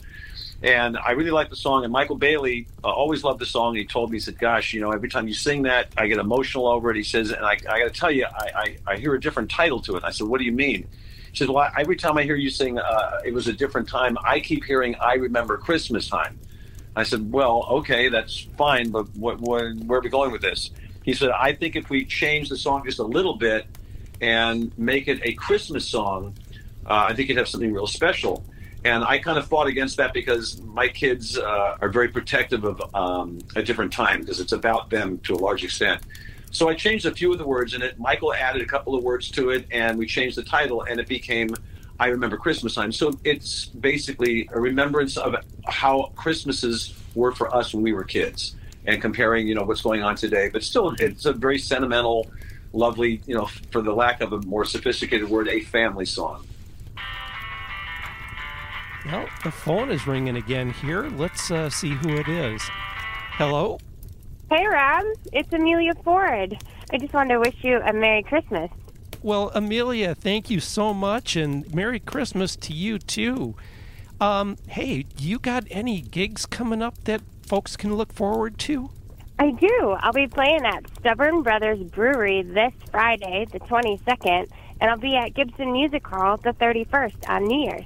And 0.61 0.97
I 0.97 1.11
really 1.11 1.31
like 1.31 1.49
the 1.49 1.55
song. 1.55 1.85
And 1.85 1.93
Michael 1.93 2.17
Bailey 2.17 2.67
uh, 2.83 2.89
always 2.89 3.23
loved 3.23 3.39
the 3.39 3.45
song. 3.45 3.75
He 3.75 3.85
told 3.85 4.11
me, 4.11 4.17
he 4.17 4.19
said, 4.19 4.37
Gosh, 4.37 4.73
you 4.73 4.81
know, 4.81 4.91
every 4.91 5.07
time 5.07 5.25
you 5.27 5.33
sing 5.33 5.61
that, 5.63 5.87
I 5.95 6.07
get 6.07 6.17
emotional 6.17 6.67
over 6.67 6.91
it. 6.91 6.97
He 6.97 7.03
says, 7.03 7.31
And 7.31 7.45
I, 7.45 7.51
I 7.51 7.79
got 7.79 7.93
to 7.93 7.97
tell 7.97 8.11
you, 8.11 8.25
I, 8.25 8.51
I, 8.55 8.77
I 8.93 8.97
hear 8.97 9.13
a 9.15 9.21
different 9.21 9.49
title 9.49 9.79
to 9.83 9.95
it. 9.95 10.03
I 10.03 10.11
said, 10.11 10.27
What 10.27 10.39
do 10.39 10.43
you 10.43 10.51
mean? 10.51 10.85
He 11.31 11.37
says, 11.37 11.47
Well, 11.47 11.69
every 11.77 11.95
time 11.95 12.17
I 12.17 12.23
hear 12.23 12.35
you 12.35 12.49
sing, 12.49 12.77
uh, 12.77 13.21
it 13.25 13.33
was 13.33 13.47
a 13.47 13.53
different 13.53 13.87
time, 13.87 14.17
I 14.23 14.39
keep 14.39 14.63
hearing, 14.63 14.95
I 14.95 15.13
remember 15.15 15.57
Christmas 15.57 16.07
time. 16.07 16.39
I 16.95 17.03
said, 17.03 17.31
Well, 17.31 17.65
okay, 17.69 18.09
that's 18.09 18.47
fine, 18.57 18.89
but 18.91 19.09
what, 19.15 19.39
what, 19.39 19.75
where 19.75 19.99
are 19.99 20.01
we 20.01 20.09
going 20.09 20.31
with 20.31 20.41
this? 20.41 20.71
He 21.03 21.13
said, 21.13 21.29
I 21.29 21.53
think 21.53 21.75
if 21.75 21.89
we 21.89 22.05
change 22.05 22.49
the 22.49 22.57
song 22.57 22.83
just 22.85 22.99
a 22.99 23.03
little 23.03 23.35
bit 23.35 23.65
and 24.21 24.77
make 24.77 25.07
it 25.07 25.19
a 25.23 25.33
Christmas 25.33 25.85
song, 25.87 26.35
uh, 26.85 27.07
I 27.09 27.13
think 27.13 27.29
it'd 27.29 27.37
have 27.37 27.47
something 27.47 27.73
real 27.73 27.87
special. 27.87 28.43
And 28.85 29.03
I 29.03 29.19
kind 29.19 29.37
of 29.37 29.47
fought 29.47 29.67
against 29.67 29.97
that 29.97 30.13
because 30.13 30.61
my 30.61 30.87
kids 30.87 31.37
uh, 31.37 31.77
are 31.81 31.89
very 31.89 32.07
protective 32.09 32.63
of 32.63 32.81
um, 32.93 33.39
a 33.55 33.61
different 33.61 33.91
time 33.91 34.21
because 34.21 34.39
it's 34.39 34.53
about 34.53 34.89
them 34.89 35.17
to 35.19 35.33
a 35.33 35.39
large 35.39 35.63
extent. 35.63 36.01
So 36.51 36.67
I 36.67 36.73
changed 36.73 37.05
a 37.05 37.11
few 37.13 37.31
of 37.31 37.37
the 37.37 37.45
words 37.45 37.73
in 37.73 37.81
it. 37.81 37.99
Michael 37.99 38.33
added 38.33 38.61
a 38.61 38.65
couple 38.65 38.95
of 38.95 39.03
words 39.03 39.29
to 39.31 39.51
it, 39.51 39.65
and 39.71 39.97
we 39.97 40.05
changed 40.05 40.37
the 40.37 40.43
title, 40.43 40.83
and 40.83 40.99
it 40.99 41.07
became 41.07 41.55
I 41.99 42.07
Remember 42.07 42.37
Christmas 42.37 42.75
Time. 42.75 42.91
So 42.91 43.17
it's 43.23 43.65
basically 43.65 44.49
a 44.53 44.59
remembrance 44.59 45.17
of 45.17 45.35
how 45.67 46.11
Christmases 46.15 46.93
were 47.13 47.31
for 47.33 47.53
us 47.53 47.73
when 47.73 47.83
we 47.83 47.93
were 47.93 48.03
kids. 48.03 48.55
and 48.85 49.01
comparing, 49.01 49.47
you 49.47 49.55
know, 49.55 49.63
what's 49.63 49.81
going 49.81 50.03
on 50.03 50.15
today. 50.15 50.49
But 50.51 50.63
still, 50.63 50.95
it's 50.99 51.25
a 51.25 51.33
very 51.33 51.59
sentimental, 51.59 52.27
lovely, 52.73 53.21
you 53.25 53.35
know, 53.35 53.45
for 53.71 53.81
the 53.81 53.93
lack 53.93 54.21
of 54.21 54.33
a 54.33 54.41
more 54.41 54.65
sophisticated 54.65 55.29
word, 55.29 55.47
a 55.47 55.61
family 55.61 56.05
song. 56.05 56.45
Well, 59.05 59.27
the 59.43 59.51
phone 59.51 59.91
is 59.91 60.05
ringing 60.07 60.37
again 60.37 60.71
here. 60.71 61.07
Let's 61.09 61.51
uh, 61.51 61.69
see 61.69 61.91
who 61.91 62.17
it 62.17 62.27
is. 62.27 62.61
Hello? 63.33 63.79
Hey, 64.51 64.65
Rob. 64.65 65.05
It's 65.31 65.53
Amelia 65.53 65.93
Ford. 66.03 66.57
I 66.91 66.97
just 66.97 67.13
wanted 67.13 67.35
to 67.35 67.39
wish 67.39 67.55
you 67.61 67.79
a 67.85 67.93
Merry 67.93 68.23
Christmas. 68.23 68.71
Well, 69.21 69.51
Amelia, 69.53 70.15
thank 70.15 70.49
you 70.49 70.59
so 70.59 70.91
much, 70.91 71.35
and 71.35 71.71
Merry 71.71 71.99
Christmas 71.99 72.55
to 72.55 72.73
you 72.73 72.97
too. 72.97 73.53
Um, 74.19 74.57
hey, 74.67 75.05
you 75.19 75.37
got 75.37 75.65
any 75.69 76.01
gigs 76.01 76.47
coming 76.47 76.81
up 76.81 77.03
that 77.03 77.21
folks 77.43 77.77
can 77.77 77.95
look 77.95 78.11
forward 78.11 78.57
to? 78.59 78.89
I 79.37 79.51
do. 79.51 79.95
I'll 79.99 80.13
be 80.13 80.25
playing 80.25 80.65
at 80.65 80.83
Stubborn 80.97 81.43
Brothers 81.43 81.83
Brewery 81.83 82.41
this 82.41 82.73
Friday, 82.89 83.45
the 83.51 83.59
22nd, 83.59 84.49
and 84.81 84.89
I'll 84.89 84.97
be 84.97 85.15
at 85.15 85.35
Gibson 85.35 85.71
Music 85.73 86.07
Hall 86.07 86.37
the 86.37 86.53
31st 86.53 87.29
on 87.29 87.45
New 87.45 87.65
Year's. 87.65 87.85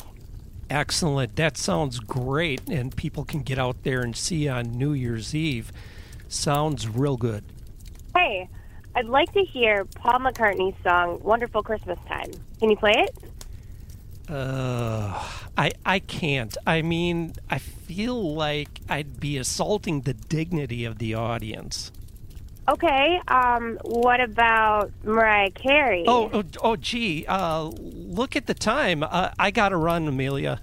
Excellent. 0.70 1.36
That 1.36 1.58
sounds 1.58 2.00
great, 2.00 2.70
and 2.70 2.96
people 2.96 3.26
can 3.26 3.42
get 3.42 3.60
out 3.60 3.84
there 3.84 4.00
and 4.00 4.16
see 4.16 4.48
on 4.48 4.72
New 4.72 4.94
Year's 4.94 5.36
Eve. 5.36 5.74
Sounds 6.34 6.88
real 6.88 7.16
good. 7.16 7.46
Hey, 8.16 8.50
I'd 8.96 9.06
like 9.06 9.32
to 9.34 9.44
hear 9.44 9.86
Paul 9.86 10.20
McCartney's 10.20 10.76
song 10.84 11.20
Wonderful 11.22 11.62
Christmas 11.62 12.00
Time. 12.08 12.32
Can 12.60 12.72
you 12.72 12.76
play 12.76 12.96
it? 12.98 13.16
Uh, 14.28 15.24
I 15.56 15.72
I 15.86 16.00
can't. 16.00 16.58
I 16.66 16.82
mean, 16.82 17.34
I 17.52 17.60
feel 17.60 18.34
like 18.34 18.82
I'd 18.90 19.20
be 19.20 19.38
assaulting 19.38 20.02
the 20.02 20.16
dignity 20.16 20.86
of 20.86 20.98
the 20.98 21.14
audience. 21.14 21.92
Okay, 22.68 23.20
um, 23.28 23.78
what 23.84 24.20
about 24.20 24.92
Mariah 25.04 25.52
Carey? 25.52 26.04
Oh, 26.08 26.32
oh, 26.34 26.44
oh 26.62 26.76
gee. 26.76 27.26
Uh, 27.28 27.72
look 27.80 28.36
at 28.36 28.48
the 28.48 28.56
time. 28.56 29.04
Uh, 29.04 29.30
I 29.38 29.52
gotta 29.52 29.78
run, 29.78 30.08
Amelia. 30.08 30.62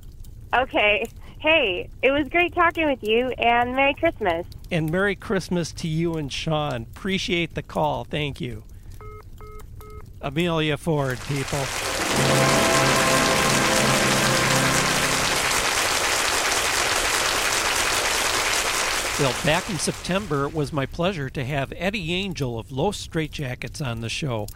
Okay. 0.52 1.06
Hey, 1.40 1.88
it 2.02 2.10
was 2.10 2.28
great 2.28 2.54
talking 2.54 2.86
with 2.86 3.02
you, 3.02 3.28
and 3.38 3.74
Merry 3.74 3.94
Christmas. 3.94 4.46
And 4.70 4.92
Merry 4.92 5.16
Christmas 5.16 5.72
to 5.72 5.88
you 5.88 6.16
and 6.16 6.30
Sean. 6.30 6.82
Appreciate 6.82 7.54
the 7.54 7.62
call. 7.62 8.04
Thank 8.04 8.42
you. 8.42 8.64
Amelia 10.20 10.76
Ford, 10.76 11.18
people. 11.20 11.60
Well, 19.18 19.34
back 19.42 19.70
in 19.70 19.78
September, 19.78 20.44
it 20.44 20.54
was 20.54 20.74
my 20.74 20.84
pleasure 20.84 21.30
to 21.30 21.44
have 21.44 21.72
Eddie 21.74 22.12
Angel 22.12 22.58
of 22.58 22.70
Los 22.70 23.06
Straitjackets 23.06 23.84
on 23.84 24.02
the 24.02 24.10
show. 24.10 24.46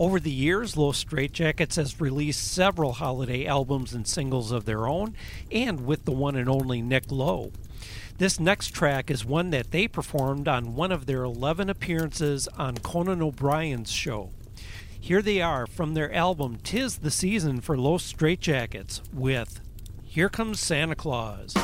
Over 0.00 0.18
the 0.18 0.30
years, 0.30 0.78
Los 0.78 1.04
Straitjackets 1.04 1.76
has 1.76 2.00
released 2.00 2.52
several 2.52 2.94
holiday 2.94 3.44
albums 3.44 3.92
and 3.92 4.06
singles 4.06 4.50
of 4.50 4.64
their 4.64 4.86
own, 4.86 5.14
and 5.52 5.84
with 5.84 6.06
the 6.06 6.10
one 6.10 6.36
and 6.36 6.48
only 6.48 6.80
Nick 6.80 7.12
Lowe. 7.12 7.52
This 8.16 8.40
next 8.40 8.68
track 8.68 9.10
is 9.10 9.26
one 9.26 9.50
that 9.50 9.72
they 9.72 9.86
performed 9.86 10.48
on 10.48 10.74
one 10.74 10.90
of 10.90 11.04
their 11.04 11.22
11 11.22 11.68
appearances 11.68 12.48
on 12.56 12.78
Conan 12.78 13.20
O'Brien's 13.20 13.92
show. 13.92 14.30
Here 14.98 15.20
they 15.20 15.42
are 15.42 15.66
from 15.66 15.92
their 15.92 16.10
album 16.14 16.56
Tis 16.62 16.96
the 16.96 17.10
Season 17.10 17.60
for 17.60 17.76
Los 17.76 18.10
Straitjackets 18.10 19.02
with 19.12 19.60
Here 20.02 20.30
Comes 20.30 20.60
Santa 20.60 20.94
Claus. 20.94 21.54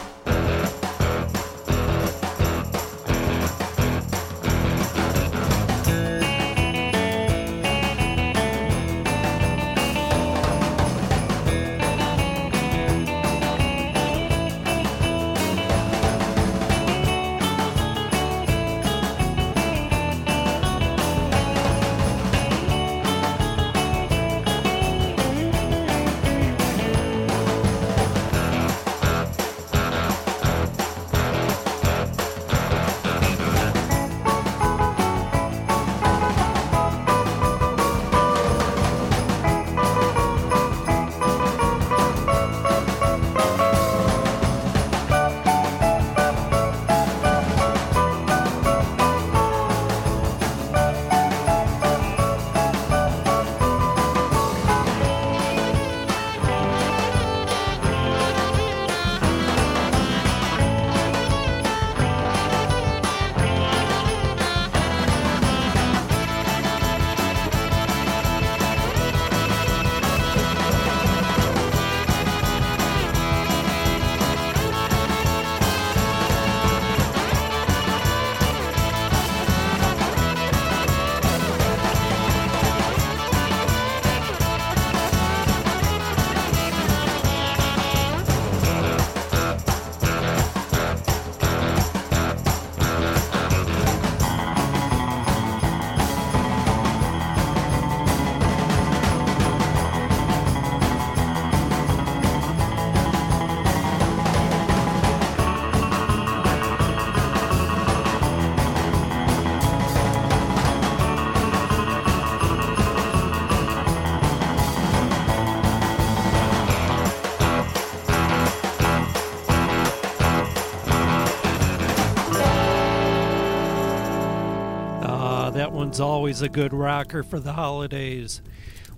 Ah, 125.86 125.88
one's 125.88 126.00
always 126.00 126.42
a 126.42 126.48
good 126.48 126.72
rocker 126.72 127.22
for 127.22 127.38
the 127.38 127.52
holidays. 127.52 128.42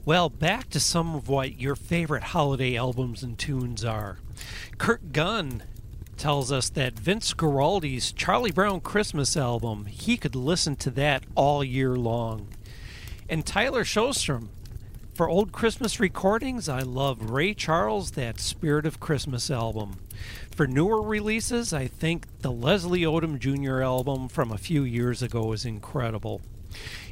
Well, 0.07 0.31
back 0.31 0.71
to 0.71 0.81
some 0.81 1.15
of 1.15 1.29
what 1.29 1.61
your 1.61 1.77
favorite 1.77 2.23
holiday 2.23 2.79
albums 2.79 3.23
and 3.23 3.39
tunes 3.39 3.85
are. 3.85 4.17
Kurt 4.79 5.13
Gunn 5.13 5.65
tells 6.17 6.51
us 6.51 6.71
that 6.71 6.99
Vince 6.99 7.35
Guaraldi's 7.35 8.11
Charlie 8.11 8.53
Brown 8.53 8.81
Christmas 8.81 9.37
album, 9.37 9.85
he 9.85 10.17
could 10.17 10.35
listen 10.35 10.77
to 10.77 10.91
that 10.93 11.25
all 11.35 11.63
year 11.63 11.95
long. 11.95 12.49
And 13.29 13.45
Tyler 13.45 13.85
Sjostrom, 13.85 14.49
for 15.13 15.29
old 15.29 15.53
Christmas 15.53 16.01
recordings, 16.01 16.71
I 16.71 16.81
love 16.81 17.31
Ray 17.31 17.53
Charles, 17.53 18.13
that 18.13 18.41
Spirit 18.41 18.87
of 18.87 18.99
Christmas 18.99 19.51
album. 19.51 20.01
For 20.57 20.67
newer 20.67 21.03
releases, 21.03 21.75
I 21.75 21.87
think 21.87 22.25
the 22.41 22.51
Leslie 22.51 23.03
Odom 23.03 23.39
Jr. 23.39 23.83
album 23.83 24.29
from 24.29 24.51
a 24.51 24.57
few 24.57 24.85
years 24.85 25.23
ago 25.23 25.53
is 25.53 25.67
incredible. 25.67 26.41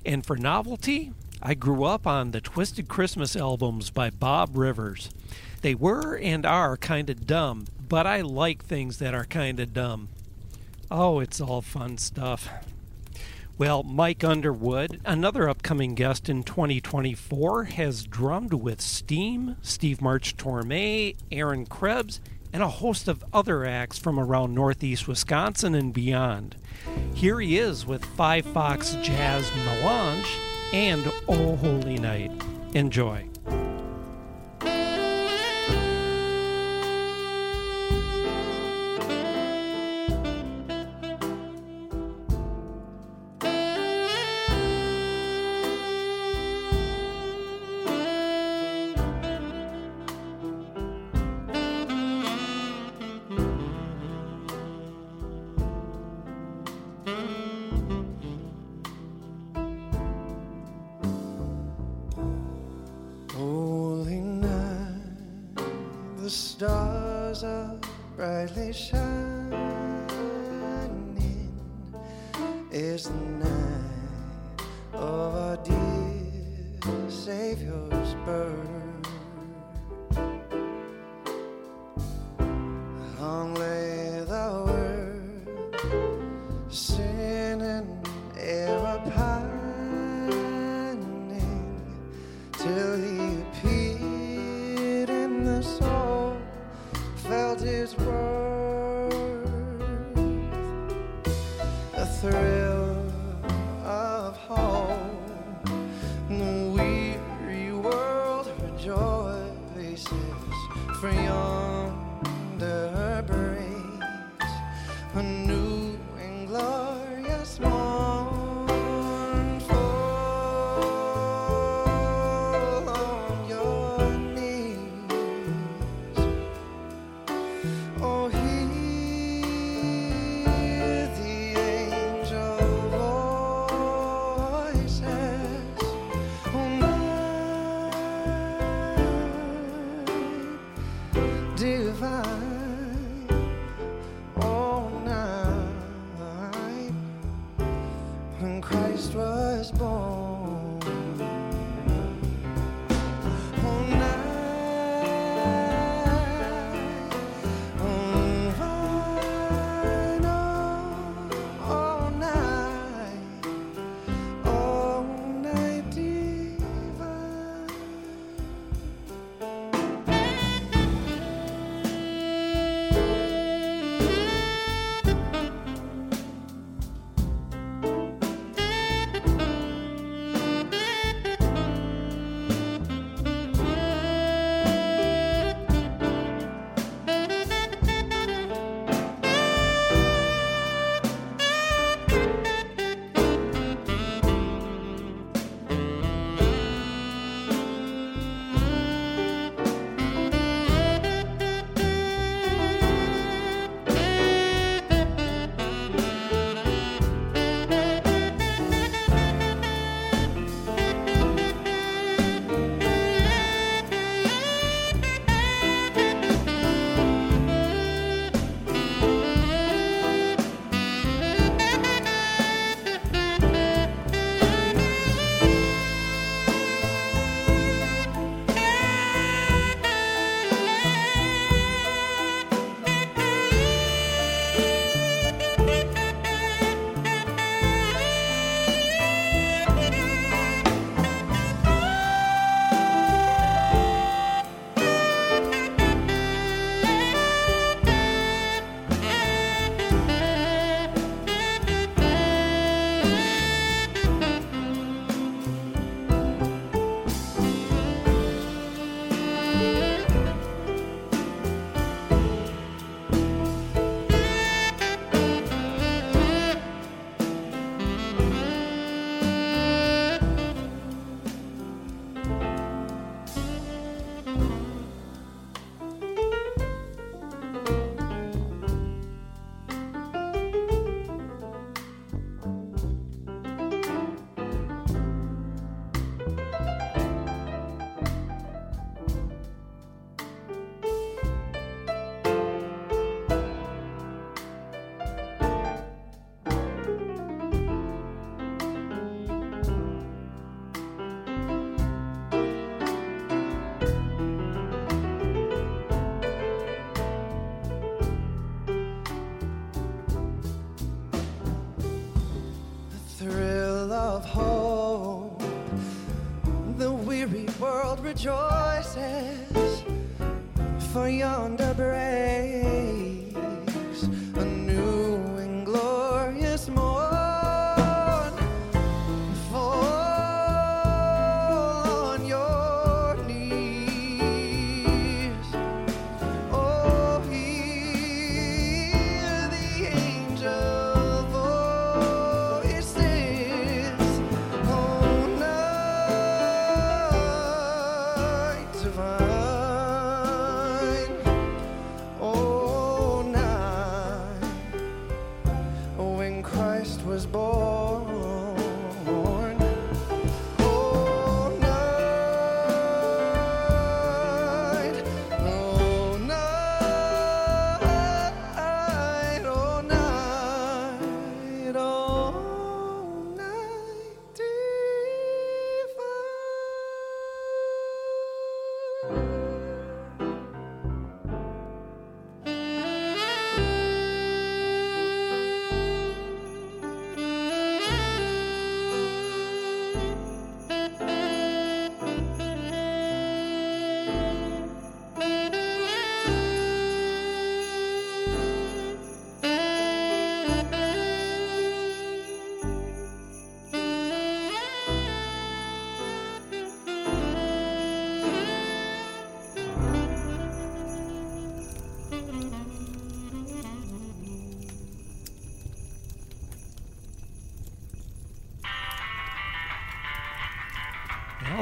And 0.05 0.25
for 0.25 0.37
novelty, 0.37 1.13
I 1.43 1.55
grew 1.55 1.85
up 1.85 2.07
on 2.07 2.31
the 2.31 2.41
Twisted 2.41 2.89
Christmas 2.89 3.37
albums 3.37 3.91
by 3.91 4.11
Bob 4.11 4.57
Rivers. 4.57 5.11
They 5.63 5.75
were 5.75 6.17
and 6.17 6.47
are 6.47 6.77
kind 6.77 7.11
of 7.11 7.27
dumb, 7.27 7.67
but 7.89 8.07
I 8.07 8.21
like 8.21 8.65
things 8.65 8.99
that 8.99 9.15
are 9.15 9.25
kind 9.25 9.61
of 9.61 9.73
dumb. 9.73 10.09
Oh, 10.91 11.21
it's 11.21 11.41
all 11.41 11.63
fun 11.63 11.99
stuff. 11.99 12.49
Well, 13.59 13.83
Mike 13.83 14.23
Underwood, 14.23 15.01
another 15.05 15.49
upcoming 15.49 15.95
guest 15.95 16.29
in 16.29 16.43
2024, 16.43 17.65
has 17.65 18.05
drummed 18.05 18.53
with 18.53 18.83
STEEM, 18.83 19.57
Steve 19.63 20.03
March 20.03 20.37
Torme, 20.37 21.17
Erin 21.33 21.65
Krebs, 21.65 22.21
and 22.53 22.63
a 22.63 22.69
host 22.69 23.09
of 23.09 23.25
other 23.33 23.65
acts 23.65 23.99
from 23.99 24.19
around 24.19 24.55
northeast 24.55 25.07
Wisconsin 25.09 25.75
and 25.75 25.93
beyond. 25.93 26.57
Here 27.15 27.41
he 27.41 27.59
is 27.59 27.87
with 27.87 28.05
Five 28.05 28.47
Fox 28.47 28.97
Jazz 29.03 29.51
Melange 29.55 30.29
and 30.73 31.13
Oh 31.29 31.57
Holy 31.57 31.99
Night. 31.99 32.31
Enjoy. 32.75 33.29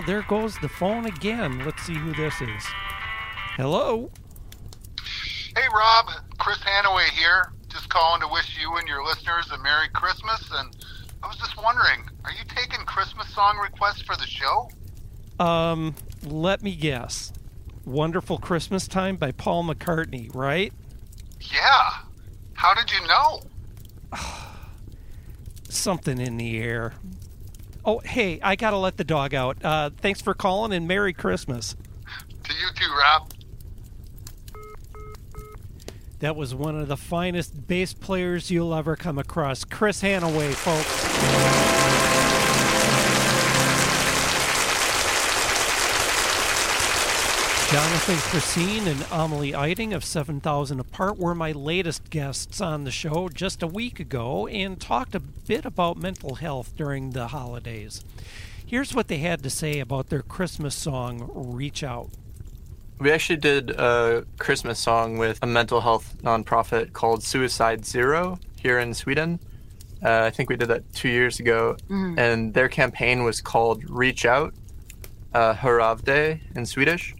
There 0.06 0.22
goes 0.22 0.58
the 0.58 0.68
phone 0.68 1.06
again. 1.06 1.64
Let's 1.64 1.82
see 1.82 1.94
who 1.94 2.12
this 2.14 2.40
is. 2.40 2.64
Hello. 3.56 4.10
Hey, 5.56 5.66
Rob, 5.74 6.06
Chris 6.38 6.58
Hanaway 6.58 7.08
here. 7.10 7.52
Just 7.68 7.88
calling 7.88 8.20
to 8.20 8.28
wish 8.28 8.56
you 8.60 8.76
and 8.76 8.86
your 8.88 9.04
listeners 9.04 9.50
a 9.50 9.58
Merry 9.58 9.88
Christmas. 9.92 10.48
And 10.52 10.76
I 11.22 11.28
was 11.28 11.36
just 11.36 11.56
wondering, 11.56 12.04
are 12.24 12.32
you 12.32 12.44
taking 12.48 12.84
Christmas 12.86 13.28
song 13.32 13.58
requests 13.58 14.02
for 14.02 14.16
the 14.16 14.26
show? 14.26 14.68
Um, 15.38 15.94
let 16.24 16.62
me 16.62 16.74
guess. 16.74 17.32
Wonderful 17.84 18.38
Christmas 18.38 18.88
Time 18.88 19.16
by 19.16 19.32
Paul 19.32 19.64
McCartney, 19.64 20.34
right? 20.34 20.72
Yeah. 21.40 21.90
How 22.54 22.74
did 22.74 22.90
you 22.90 23.06
know? 23.06 23.42
Something 25.68 26.20
in 26.20 26.36
the 26.36 26.58
air. 26.58 26.94
Oh, 27.84 27.98
hey, 27.98 28.40
I 28.42 28.56
gotta 28.56 28.78
let 28.78 28.96
the 28.96 29.04
dog 29.04 29.34
out. 29.34 29.62
Uh, 29.62 29.90
thanks 29.98 30.22
for 30.22 30.34
calling 30.34 30.72
and 30.72 30.88
Merry 30.88 31.12
Christmas. 31.12 31.76
To 32.44 32.54
you 32.54 32.68
too, 32.74 32.90
Rob. 32.92 33.30
That 36.20 36.36
was 36.36 36.54
one 36.54 36.78
of 36.78 36.88
the 36.88 36.96
finest 36.96 37.66
bass 37.66 37.92
players 37.92 38.50
you'll 38.50 38.74
ever 38.74 38.96
come 38.96 39.18
across. 39.18 39.64
Chris 39.64 40.00
Hanaway, 40.00 40.54
folks. 40.54 41.83
Jonathan 47.74 48.16
Christine 48.30 48.86
and 48.86 49.04
Amelie 49.10 49.50
Eiting 49.50 49.96
of 49.96 50.04
7,000 50.04 50.78
Apart 50.78 51.18
were 51.18 51.34
my 51.34 51.50
latest 51.50 52.08
guests 52.08 52.60
on 52.60 52.84
the 52.84 52.92
show 52.92 53.28
just 53.28 53.64
a 53.64 53.66
week 53.66 53.98
ago 53.98 54.46
and 54.46 54.80
talked 54.80 55.16
a 55.16 55.18
bit 55.18 55.64
about 55.64 55.96
mental 55.96 56.36
health 56.36 56.76
during 56.76 57.10
the 57.10 57.26
holidays. 57.26 58.04
Here's 58.64 58.94
what 58.94 59.08
they 59.08 59.16
had 59.18 59.42
to 59.42 59.50
say 59.50 59.80
about 59.80 60.08
their 60.08 60.22
Christmas 60.22 60.72
song, 60.76 61.28
Reach 61.34 61.82
Out. 61.82 62.10
We 63.00 63.10
actually 63.10 63.38
did 63.38 63.70
a 63.70 64.24
Christmas 64.38 64.78
song 64.78 65.18
with 65.18 65.40
a 65.42 65.46
mental 65.46 65.80
health 65.80 66.14
nonprofit 66.22 66.92
called 66.92 67.24
Suicide 67.24 67.84
Zero 67.84 68.38
here 68.56 68.78
in 68.78 68.94
Sweden. 68.94 69.40
Uh, 70.00 70.20
I 70.22 70.30
think 70.30 70.48
we 70.48 70.54
did 70.54 70.68
that 70.68 70.94
two 70.94 71.08
years 71.08 71.40
ago, 71.40 71.76
Mhm. 71.90 72.18
and 72.20 72.54
their 72.54 72.68
campaign 72.68 73.24
was 73.24 73.40
called 73.40 73.82
Reach 73.90 74.24
Out, 74.24 74.54
uh, 75.34 75.54
Höravde 75.54 76.38
in 76.54 76.66
Swedish. 76.66 77.16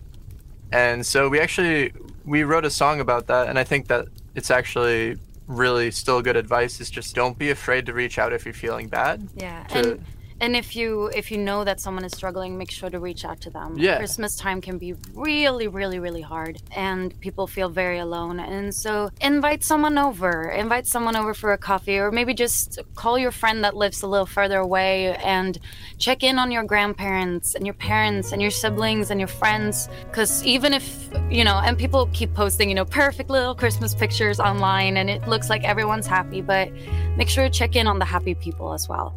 And 0.75 1.07
so 1.07 1.29
we 1.29 1.39
actually 1.39 1.93
we 2.25 2.43
wrote 2.43 2.65
a 2.65 2.71
song 2.71 3.01
about 3.01 3.29
that, 3.29 3.49
and 3.49 3.59
I 3.59 3.65
think 3.65 3.87
that 3.87 4.07
it's 4.35 4.51
actually 4.51 5.17
really 5.47 5.91
still 5.93 6.21
good 6.21 6.37
advice. 6.37 6.81
Is 6.81 6.91
just 6.91 7.15
don't 7.15 7.39
be 7.39 7.51
afraid 7.51 7.87
to 7.87 7.93
reach 7.93 8.19
out 8.19 8.33
if 8.33 8.45
you're 8.45 8.55
feeling 8.55 8.89
bad. 8.89 9.29
Yeah, 9.37 9.63
to- 9.69 9.93
and 9.93 10.05
and 10.45 10.55
if 10.55 10.77
you 10.77 11.07
if 11.17 11.31
you 11.31 11.39
know 11.39 11.65
that 11.65 11.81
someone 11.81 12.05
is 12.05 12.13
struggling, 12.13 12.59
make 12.59 12.71
sure 12.71 12.91
to 12.91 13.01
reach 13.01 13.25
out 13.25 13.41
to 13.41 13.51
them. 13.51 13.79
Yeah. 13.79 13.97
Christmas 13.97 14.37
time 14.37 14.61
can 14.61 14.77
be 14.77 14.93
really, 15.15 15.69
really, 15.69 15.99
really 15.99 16.21
hard, 16.21 16.61
and 16.77 17.19
people 17.21 17.47
feel 17.47 17.71
very 17.71 17.99
alone. 17.99 18.39
And 18.41 18.75
so, 18.75 19.11
invite 19.23 19.65
someone 19.65 19.97
over. 19.97 20.51
Invite 20.51 20.87
someone 20.87 21.17
over 21.17 21.33
for 21.33 21.55
a 21.55 21.59
coffee, 21.59 21.97
or 21.97 22.11
maybe 22.11 22.35
just 22.35 22.79
call 22.95 23.19
your 23.19 23.31
friend 23.31 23.65
that 23.65 23.75
lives 23.75 24.03
a 24.03 24.07
little 24.07 24.27
further 24.27 24.59
away 24.59 25.17
and 25.17 25.59
check 25.97 26.23
in 26.23 26.39
on 26.39 26.51
your 26.51 26.63
grandparents 26.63 27.55
and 27.55 27.65
your 27.65 27.75
parents 27.75 28.33
and 28.33 28.43
your 28.43 28.51
siblings 28.51 29.11
and 29.11 29.19
your 29.19 29.29
friends. 29.29 29.89
Because 30.07 30.45
even 30.45 30.75
if 30.75 31.09
you 31.31 31.45
know, 31.45 31.57
and 31.65 31.79
people 31.79 32.11
keep 32.13 32.35
posting, 32.35 32.69
you 32.69 32.75
know, 32.75 32.85
perfect 32.85 33.31
little 33.31 33.55
Christmas 33.55 33.95
pictures 33.95 34.39
online, 34.41 34.99
and 34.99 35.09
it 35.09 35.27
looks 35.27 35.49
like 35.49 35.65
everyone's 35.65 36.07
happy, 36.07 36.43
but 36.43 36.71
make 37.17 37.31
sure 37.31 37.45
to 37.45 37.51
check 37.51 37.77
in 37.77 37.87
on 37.87 37.99
the 37.99 38.05
happy 38.05 38.35
people 38.35 38.75
as 38.75 38.91
well. 38.91 39.15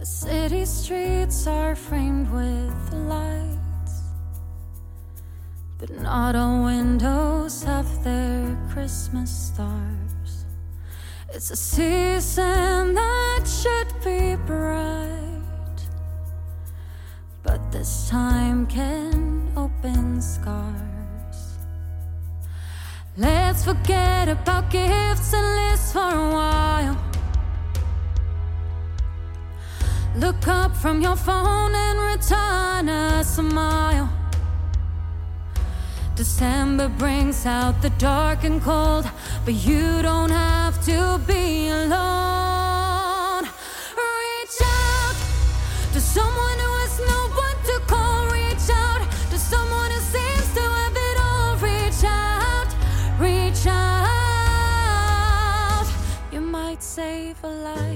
The 0.00 0.06
city 0.06 0.64
streets 0.64 1.46
are 1.46 1.76
framed 1.76 2.30
with 2.30 2.90
lights, 2.94 4.00
but 5.76 5.90
not 6.00 6.34
all 6.34 6.64
windows 6.64 7.62
have 7.64 8.02
their 8.02 8.56
Christmas 8.72 9.30
stars. 9.30 10.46
It's 11.34 11.50
a 11.50 11.56
season 11.56 12.94
that 12.94 13.44
should 13.44 13.92
be 14.02 14.36
bright, 14.46 15.80
but 17.42 17.60
this 17.70 18.08
time 18.08 18.66
can 18.68 19.52
open 19.54 20.22
scars. 20.22 21.58
Let's 23.18 23.66
forget 23.66 24.30
about 24.30 24.70
gifts 24.70 25.34
and 25.34 25.46
lists 25.56 25.92
for 25.92 26.08
a 26.08 26.30
while. 26.32 26.96
Look 30.16 30.48
up 30.48 30.74
from 30.74 31.00
your 31.00 31.14
phone 31.14 31.72
and 31.72 32.00
return 32.00 32.88
a 32.88 33.22
smile. 33.22 34.10
December 36.16 36.88
brings 36.88 37.46
out 37.46 37.80
the 37.80 37.90
dark 37.90 38.42
and 38.42 38.60
cold, 38.60 39.08
but 39.44 39.54
you 39.54 40.02
don't 40.02 40.30
have 40.30 40.84
to 40.84 41.20
be 41.28 41.68
alone. 41.68 43.44
Reach 43.44 44.60
out 44.62 45.14
to 45.92 46.00
someone 46.00 46.58
who 46.58 46.72
has 46.82 46.98
no 46.98 47.28
one 47.46 47.56
to 47.70 47.80
call. 47.86 48.26
Reach 48.30 48.68
out 48.68 49.08
to 49.30 49.38
someone 49.38 49.92
who 49.92 50.00
seems 50.00 50.52
to 50.54 50.60
have 50.60 50.96
it 50.96 51.20
all. 51.22 51.56
Reach 51.58 52.02
out, 52.04 52.66
reach 53.20 53.64
out. 53.68 53.86
You 56.32 56.40
might 56.40 56.82
save 56.82 57.36
a 57.44 57.48
life. 57.48 57.89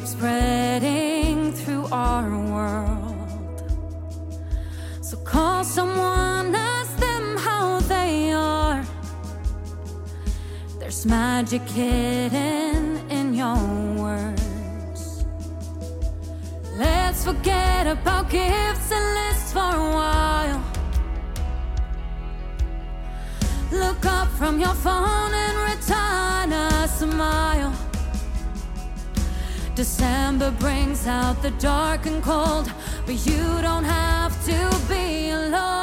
Kept 0.00 0.12
spreading 0.12 1.52
through 1.52 1.86
our 1.92 2.26
world. 2.52 3.28
So 5.02 5.18
call 5.18 5.62
someone, 5.62 6.54
ask 6.54 6.96
them 6.96 7.36
how 7.36 7.80
they 7.80 8.32
are. 8.32 8.82
There's 10.78 11.04
magic 11.04 11.60
hidden 11.68 13.10
in 13.10 13.34
your 13.34 13.60
words. 14.02 15.26
Let's 16.78 17.22
forget 17.22 17.86
about 17.86 18.30
gifts 18.30 18.90
and 18.92 19.06
lists 19.20 19.52
for 19.52 19.70
a 19.84 19.90
while. 20.00 20.64
Look 23.70 24.06
up 24.06 24.28
from 24.28 24.58
your 24.58 24.74
phone 24.76 25.34
and 25.34 25.56
return 25.74 26.52
a 26.52 26.88
smile. 26.88 27.79
December 29.80 30.50
brings 30.50 31.06
out 31.06 31.40
the 31.40 31.52
dark 31.52 32.04
and 32.04 32.22
cold, 32.22 32.70
but 33.06 33.24
you 33.24 33.62
don't 33.62 33.84
have 33.84 34.32
to 34.44 34.92
be 34.92 35.30
alone. 35.30 35.79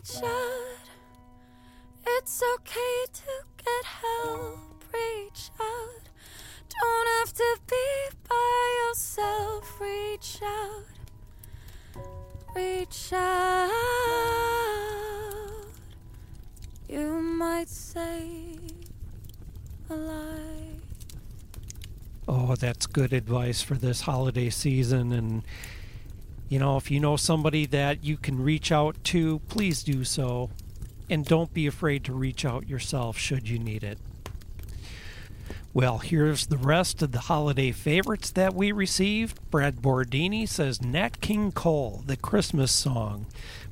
Reach 0.00 0.22
out. 0.22 0.88
It's 2.06 2.42
okay 2.54 3.04
to 3.12 3.44
get 3.62 3.84
help. 3.84 4.82
Reach 4.94 5.50
out. 5.60 6.08
Don't 6.70 7.08
have 7.18 7.34
to 7.34 7.58
be 7.68 8.16
by 8.26 8.86
yourself. 8.88 9.78
Reach 9.78 10.40
out. 10.42 10.86
Reach 12.56 13.12
out. 13.12 13.70
You 16.88 17.20
might 17.20 17.68
save 17.68 18.72
a 19.90 19.94
life. 19.94 20.40
Oh, 22.26 22.56
that's 22.56 22.86
good 22.86 23.12
advice 23.12 23.60
for 23.60 23.74
this 23.74 24.00
holiday 24.00 24.48
season. 24.48 25.12
And, 25.12 25.42
you 26.50 26.58
know, 26.58 26.76
if 26.76 26.90
you 26.90 26.98
know 26.98 27.16
somebody 27.16 27.64
that 27.66 28.02
you 28.02 28.16
can 28.16 28.42
reach 28.42 28.72
out 28.72 29.02
to, 29.04 29.38
please 29.48 29.84
do 29.84 30.02
so. 30.04 30.50
And 31.08 31.24
don't 31.24 31.54
be 31.54 31.68
afraid 31.68 32.04
to 32.04 32.12
reach 32.12 32.44
out 32.44 32.68
yourself 32.68 33.16
should 33.16 33.48
you 33.48 33.58
need 33.58 33.84
it. 33.84 33.98
Well, 35.72 35.98
here's 35.98 36.46
the 36.46 36.56
rest 36.56 37.02
of 37.02 37.12
the 37.12 37.20
holiday 37.20 37.70
favorites 37.70 38.32
that 38.32 38.52
we 38.52 38.72
received. 38.72 39.38
Brad 39.52 39.76
Bordini 39.76 40.48
says 40.48 40.82
Nat 40.82 41.20
King 41.20 41.52
Cole, 41.52 42.02
the 42.04 42.16
Christmas 42.16 42.72
song, 42.72 43.26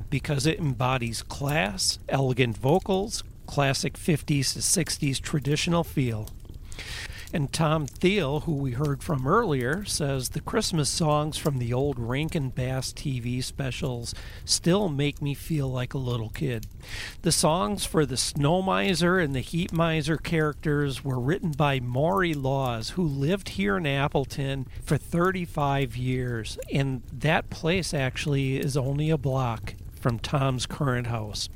because 0.09 0.47
it 0.47 0.61
embodies 0.61 1.25
class, 1.25 1.99
elegant 2.09 2.57
vocals, 2.57 3.25
classic 3.47 3.95
50s 3.95 4.53
to 4.53 4.61
60s 4.61 5.21
traditional 5.21 5.83
feel. 5.83 6.29
And 7.31 7.53
Tom 7.53 7.87
Thiel, 7.87 8.41
who 8.41 8.55
we 8.55 8.73
heard 8.73 9.03
from 9.03 9.27
earlier, 9.27 9.85
says 9.85 10.31
the 10.31 10.41
Christmas 10.41 10.89
songs 10.89 11.37
from 11.37 11.59
the 11.59 11.75
old 11.75 11.99
Rankin 11.99 12.49
Bass 12.49 12.91
TV 12.91 13.45
specials 13.45 14.15
still 14.47 14.89
make 14.89 15.21
me 15.21 15.35
feel 15.35 15.69
like 15.69 15.93
a 15.93 15.99
little 15.99 16.31
kid. 16.31 16.67
The 17.21 17.33
songs 17.33 17.85
for 17.85 18.07
the 18.07 18.17
Snow 18.17 18.63
Miser 18.63 19.19
and 19.19 19.35
the 19.35 19.41
Heat 19.41 19.75
Miser 19.75 20.17
characters 20.17 21.05
were 21.05 21.21
written 21.21 21.51
by 21.51 21.81
Maury 21.81 22.33
Laws, 22.33 22.91
who 22.91 23.03
lived 23.03 23.51
here 23.51 23.77
in 23.77 23.87
Appleton 23.87 24.67
for 24.83 24.97
35 24.97 25.99
years, 25.99 26.59
and 26.73 27.03
that 27.13 27.51
place 27.51 27.93
actually 27.93 28.57
is 28.57 28.75
only 28.75 29.11
a 29.11 29.19
block 29.19 29.75
from 30.01 30.19
Tom's 30.19 30.65
current 30.65 31.09
house. 31.09 31.51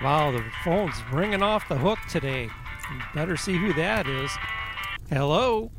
Wow, 0.00 0.30
the 0.30 0.44
phone's 0.62 0.94
ringing 1.12 1.42
off 1.42 1.68
the 1.68 1.78
hook 1.78 1.98
today. 2.08 2.48
You 2.90 3.00
better 3.14 3.36
see 3.36 3.56
who 3.56 3.72
that 3.74 4.06
is. 4.06 4.30
Hello. 5.08 5.70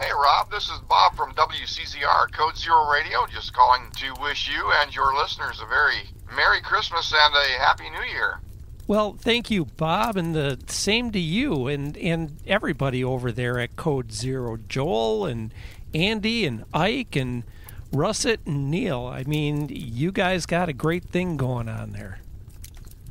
Hey 0.00 0.10
Rob, 0.12 0.50
this 0.50 0.68
is 0.68 0.78
Bob 0.88 1.16
from 1.16 1.32
WCZR 1.32 2.30
Code 2.32 2.56
Zero 2.56 2.90
Radio, 2.90 3.26
just 3.26 3.54
calling 3.54 3.90
to 3.96 4.14
wish 4.20 4.48
you 4.48 4.70
and 4.80 4.94
your 4.94 5.14
listeners 5.14 5.60
a 5.62 5.66
very 5.66 6.10
Merry 6.34 6.60
Christmas 6.60 7.12
and 7.16 7.34
a 7.34 7.58
Happy 7.58 7.88
New 7.88 8.02
Year. 8.02 8.40
Well, 8.86 9.16
thank 9.18 9.50
you, 9.50 9.64
Bob, 9.64 10.16
and 10.16 10.34
the 10.34 10.58
same 10.66 11.10
to 11.12 11.18
you 11.18 11.66
and 11.66 11.96
and 11.96 12.36
everybody 12.46 13.02
over 13.02 13.32
there 13.32 13.58
at 13.58 13.76
Code 13.76 14.12
Zero, 14.12 14.58
Joel 14.68 15.24
and 15.24 15.52
Andy 15.94 16.44
and 16.44 16.64
Ike 16.74 17.16
and 17.16 17.44
Russet 17.90 18.40
and 18.44 18.70
Neil. 18.70 19.06
I 19.06 19.24
mean, 19.24 19.68
you 19.70 20.12
guys 20.12 20.44
got 20.44 20.68
a 20.68 20.72
great 20.74 21.04
thing 21.04 21.36
going 21.36 21.68
on 21.68 21.92
there. 21.92 22.20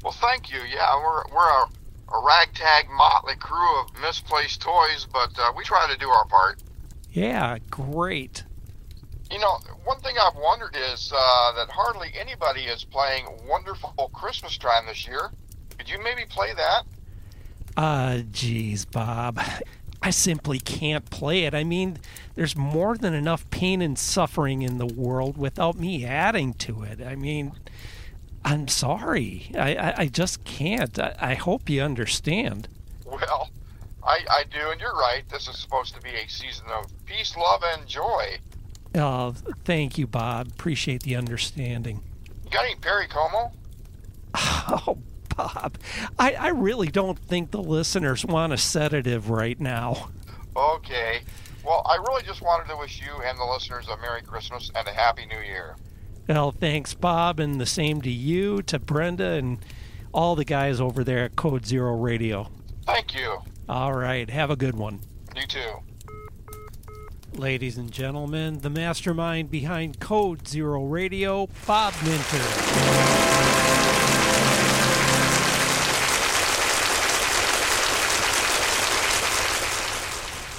Well, 0.04 0.14
thank 0.14 0.52
you. 0.52 0.60
Yeah, 0.72 0.96
we're 0.98 1.24
we're 1.34 1.64
a, 1.64 1.68
a 2.14 2.20
ragtag 2.26 2.90
motley 2.90 3.36
crew 3.36 3.80
of 3.82 4.00
misplaced 4.02 4.62
toys, 4.62 5.08
but 5.12 5.38
uh, 5.38 5.52
we 5.56 5.64
try 5.64 5.92
to 5.92 5.98
do 5.98 6.10
our 6.10 6.26
part. 6.26 6.62
Yeah, 7.12 7.58
great. 7.70 8.44
You 9.32 9.40
know, 9.40 9.58
one 9.84 10.00
thing 10.02 10.16
I've 10.22 10.36
wondered 10.36 10.76
is 10.76 11.12
uh, 11.16 11.54
that 11.54 11.70
hardly 11.70 12.12
anybody 12.20 12.62
is 12.62 12.84
playing 12.84 13.26
"Wonderful 13.48 14.10
Christmas 14.14 14.58
Time" 14.58 14.86
this 14.86 15.08
year. 15.08 15.32
Could 15.78 15.90
you 15.90 16.02
maybe 16.04 16.26
play 16.30 16.54
that? 16.54 16.84
Uh, 17.76 18.20
geez, 18.32 18.86
Bob. 18.86 19.40
I 20.02 20.12
simply 20.12 20.60
can't 20.60 21.10
play 21.10 21.46
it. 21.46 21.56
I 21.56 21.64
mean, 21.64 21.98
there's 22.36 22.56
more 22.56 22.96
than 22.96 23.16
enough 23.16 23.50
pain 23.50 23.82
and 23.82 23.98
suffering 23.98 24.62
in 24.62 24.78
the 24.78 24.86
world 24.86 25.36
without 25.36 25.80
me 25.80 26.06
adding 26.06 26.54
to 26.56 26.84
it. 26.84 27.02
I 27.02 27.16
mean, 27.16 27.54
I'm 28.46 28.68
sorry. 28.68 29.50
I, 29.58 29.76
I, 29.76 29.94
I 29.98 30.08
just 30.08 30.44
can't. 30.44 30.98
I, 31.00 31.16
I 31.20 31.34
hope 31.34 31.68
you 31.68 31.82
understand. 31.82 32.68
Well, 33.04 33.50
I, 34.04 34.20
I 34.30 34.44
do, 34.52 34.70
and 34.70 34.80
you're 34.80 34.96
right. 34.96 35.28
This 35.30 35.48
is 35.48 35.58
supposed 35.58 35.96
to 35.96 36.02
be 36.02 36.12
a 36.12 36.28
season 36.28 36.68
of 36.72 36.86
peace, 37.06 37.36
love, 37.36 37.64
and 37.64 37.88
joy. 37.88 38.38
Uh, 38.94 39.32
thank 39.66 39.98
you, 39.98 40.06
Bob. 40.06 40.48
Appreciate 40.48 41.02
the 41.04 41.16
understanding. 41.16 42.02
You 42.46 42.52
got 42.52 42.66
any 42.66 42.76
Perry 42.76 43.08
Como? 43.08 43.52
Oh, 44.68 44.98
Bob, 45.36 45.78
I, 46.18 46.34
I 46.34 46.48
really 46.50 46.88
don't 46.88 47.20
think 47.20 47.52
the 47.52 47.62
listeners 47.62 48.26
want 48.26 48.54
a 48.54 48.58
sedative 48.58 49.30
right 49.30 49.60
now. 49.60 50.10
Okay. 50.56 51.22
Well, 51.66 51.86
I 51.86 51.96
really 51.98 52.24
just 52.24 52.42
wanted 52.42 52.68
to 52.70 52.78
wish 52.78 53.02
you 53.02 53.22
and 53.24 53.38
the 53.38 53.44
listeners 53.46 53.88
a 53.88 53.98
Merry 53.98 54.22
Christmas 54.22 54.72
and 54.76 54.88
a 54.88 54.92
Happy 54.92 55.26
New 55.26 55.40
Year. 55.40 55.76
Well, 56.28 56.52
thanks, 56.52 56.96
Bob, 56.96 57.40
and 57.40 57.62
the 57.62 57.68
same 57.68 58.02
to 58.02 58.10
you, 58.10 58.64
to 58.64 58.80
Brenda, 58.80 59.34
and 59.34 59.60
all 60.12 60.36
the 60.36 60.46
guys 60.46 60.82
over 60.82 61.04
there 61.04 61.26
at 61.26 61.36
Code 61.36 61.66
Zero 61.68 61.96
Radio. 61.96 62.50
Thank 62.86 63.14
you. 63.14 63.40
All 63.70 63.94
right, 63.94 64.28
have 64.30 64.50
a 64.50 64.56
good 64.56 64.76
one. 64.76 65.02
You 65.36 65.46
too. 65.46 65.84
Ladies 67.34 67.78
and 67.78 67.92
gentlemen, 67.92 68.62
the 68.62 68.70
mastermind 68.70 69.52
behind 69.52 70.00
Code 70.00 70.48
Zero 70.48 70.86
Radio, 70.86 71.48
Bob 71.68 71.94
Minter. 72.04 73.36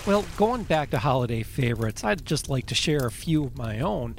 Well, 0.07 0.25
going 0.37 0.63
back 0.63 0.91
to 0.91 0.99
holiday 0.99 1.43
favorites, 1.43 2.05
I'd 2.05 2.25
just 2.25 2.49
like 2.49 2.67
to 2.67 2.77
share 2.77 3.07
a 3.07 3.11
few 3.11 3.43
of 3.45 3.59
my 3.59 3.81
own. 3.81 4.15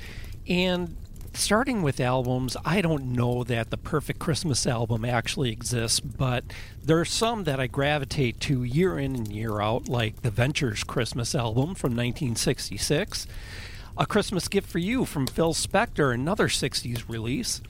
And 0.49 0.97
starting 1.37 1.81
with 1.81 1.99
albums, 1.99 2.57
I 2.65 2.81
don't 2.81 3.13
know 3.13 3.43
that 3.43 3.69
the 3.69 3.77
perfect 3.77 4.19
Christmas 4.19 4.65
album 4.65 5.05
actually 5.05 5.51
exists, 5.51 5.99
but 5.99 6.43
there 6.83 6.99
are 6.99 7.05
some 7.05 7.43
that 7.43 7.59
I 7.59 7.67
gravitate 7.67 8.39
to 8.41 8.63
year 8.63 8.97
in 8.97 9.15
and 9.15 9.31
year 9.31 9.61
out, 9.61 9.87
like 9.87 10.21
the 10.21 10.31
Ventures 10.31 10.83
Christmas 10.83 11.35
album 11.35 11.75
from 11.75 11.91
1966, 11.91 13.27
A 13.97 14.05
Christmas 14.05 14.47
Gift 14.47 14.67
for 14.67 14.79
You 14.79 15.05
from 15.05 15.27
Phil 15.27 15.53
Spector, 15.53 16.13
another 16.13 16.47
60s 16.47 17.07
release, 17.07 17.61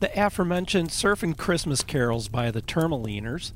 the 0.00 0.10
aforementioned 0.20 0.90
Surfing 0.90 1.36
Christmas 1.36 1.82
Carols 1.82 2.28
by 2.28 2.50
the 2.50 2.62
Tourmaliners, 2.62 3.52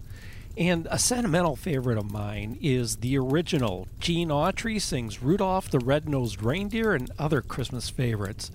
and 0.57 0.87
a 0.91 0.99
sentimental 0.99 1.57
favorite 1.57 1.99
of 1.99 2.11
mine 2.11 2.57
is 2.63 2.97
the 2.99 3.19
original. 3.19 3.89
Gene 4.01 4.29
Autry 4.29 4.81
sings 4.81 5.23
Rudolph 5.23 5.71
the 5.71 5.81
Red-Nosed 5.81 6.43
Reindeer 6.43 6.95
and 6.95 7.11
other 7.19 7.43
Christmas 7.43 7.91
favorites. 7.91 8.51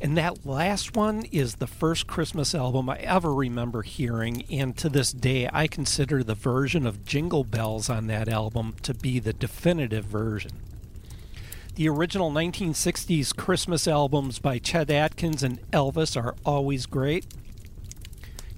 And 0.00 0.16
that 0.18 0.44
last 0.44 0.94
one 0.94 1.24
is 1.32 1.54
the 1.54 1.66
first 1.66 2.06
Christmas 2.06 2.54
album 2.54 2.90
I 2.90 2.98
ever 2.98 3.32
remember 3.32 3.82
hearing, 3.82 4.44
and 4.50 4.76
to 4.76 4.90
this 4.90 5.10
day 5.10 5.48
I 5.50 5.66
consider 5.66 6.22
the 6.22 6.34
version 6.34 6.86
of 6.86 7.06
Jingle 7.06 7.44
Bells 7.44 7.88
on 7.88 8.06
that 8.08 8.28
album 8.28 8.74
to 8.82 8.92
be 8.92 9.18
the 9.18 9.32
definitive 9.32 10.04
version. 10.04 10.52
The 11.76 11.88
original 11.88 12.30
1960s 12.30 13.34
Christmas 13.36 13.88
albums 13.88 14.38
by 14.38 14.58
Chet 14.58 14.90
Atkins 14.90 15.42
and 15.42 15.60
Elvis 15.70 16.16
are 16.16 16.34
always 16.44 16.86
great. 16.86 17.26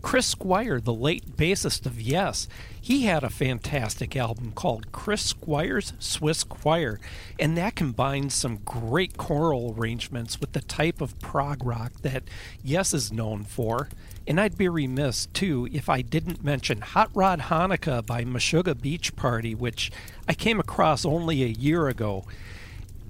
Chris 0.02 0.26
Squire, 0.26 0.80
the 0.80 0.94
late 0.94 1.36
bassist 1.36 1.84
of 1.84 2.00
Yes, 2.00 2.48
he 2.80 3.02
had 3.04 3.24
a 3.24 3.30
fantastic 3.30 4.16
album 4.16 4.52
called 4.52 4.92
Chris 4.92 5.22
Squire's 5.22 5.92
Swiss 5.98 6.44
Choir, 6.44 7.00
and 7.38 7.56
that 7.58 7.74
combines 7.74 8.34
some 8.34 8.60
great 8.64 9.16
choral 9.16 9.74
arrangements 9.76 10.40
with 10.40 10.52
the 10.52 10.60
type 10.60 11.00
of 11.00 11.18
prog 11.20 11.64
rock 11.64 11.92
that 12.02 12.22
Yes 12.62 12.94
is 12.94 13.12
known 13.12 13.44
for. 13.44 13.88
And 14.26 14.40
I'd 14.40 14.58
be 14.58 14.68
remiss, 14.68 15.26
too, 15.26 15.68
if 15.72 15.88
I 15.88 16.02
didn't 16.02 16.44
mention 16.44 16.82
Hot 16.82 17.10
Rod 17.14 17.40
Hanukkah 17.40 18.04
by 18.04 18.24
Meshuggah 18.24 18.80
Beach 18.80 19.16
Party, 19.16 19.54
which 19.54 19.90
I 20.28 20.34
came 20.34 20.60
across 20.60 21.04
only 21.04 21.42
a 21.42 21.46
year 21.46 21.88
ago. 21.88 22.24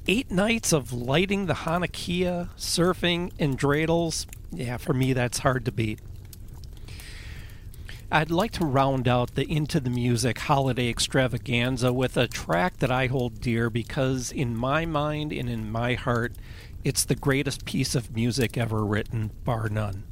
Eight 0.07 0.31
nights 0.31 0.73
of 0.73 0.93
lighting 0.93 1.47
the 1.47 1.55
Hanukkah, 1.55 2.49
surfing, 2.57 3.33
and 3.39 3.59
dreidels. 3.59 4.27
Yeah, 4.51 4.77
for 4.77 4.95
me, 4.95 5.13
that's 5.13 5.39
hard 5.39 5.65
to 5.67 5.73
beat. 5.73 5.99
I'd 8.11 8.31
like 8.31 8.53
to 8.53 8.65
round 8.65 9.07
out 9.07 9.35
the 9.35 9.47
Into 9.47 9.81
the 9.81 9.91
Music 9.91 10.39
holiday 10.39 10.89
extravaganza 10.89 11.93
with 11.93 12.17
a 12.17 12.27
track 12.27 12.79
that 12.79 12.91
I 12.91 13.07
hold 13.07 13.43
dear 13.43 13.69
because, 13.69 14.33
in 14.33 14.57
my 14.57 14.87
mind 14.87 15.31
and 15.31 15.51
in 15.51 15.71
my 15.71 15.93
heart, 15.93 16.33
it's 16.83 17.05
the 17.05 17.15
greatest 17.15 17.67
piece 17.67 17.95
of 17.95 18.17
music 18.17 18.57
ever 18.57 18.83
written, 18.83 19.33
bar 19.45 19.69
none. 19.69 20.05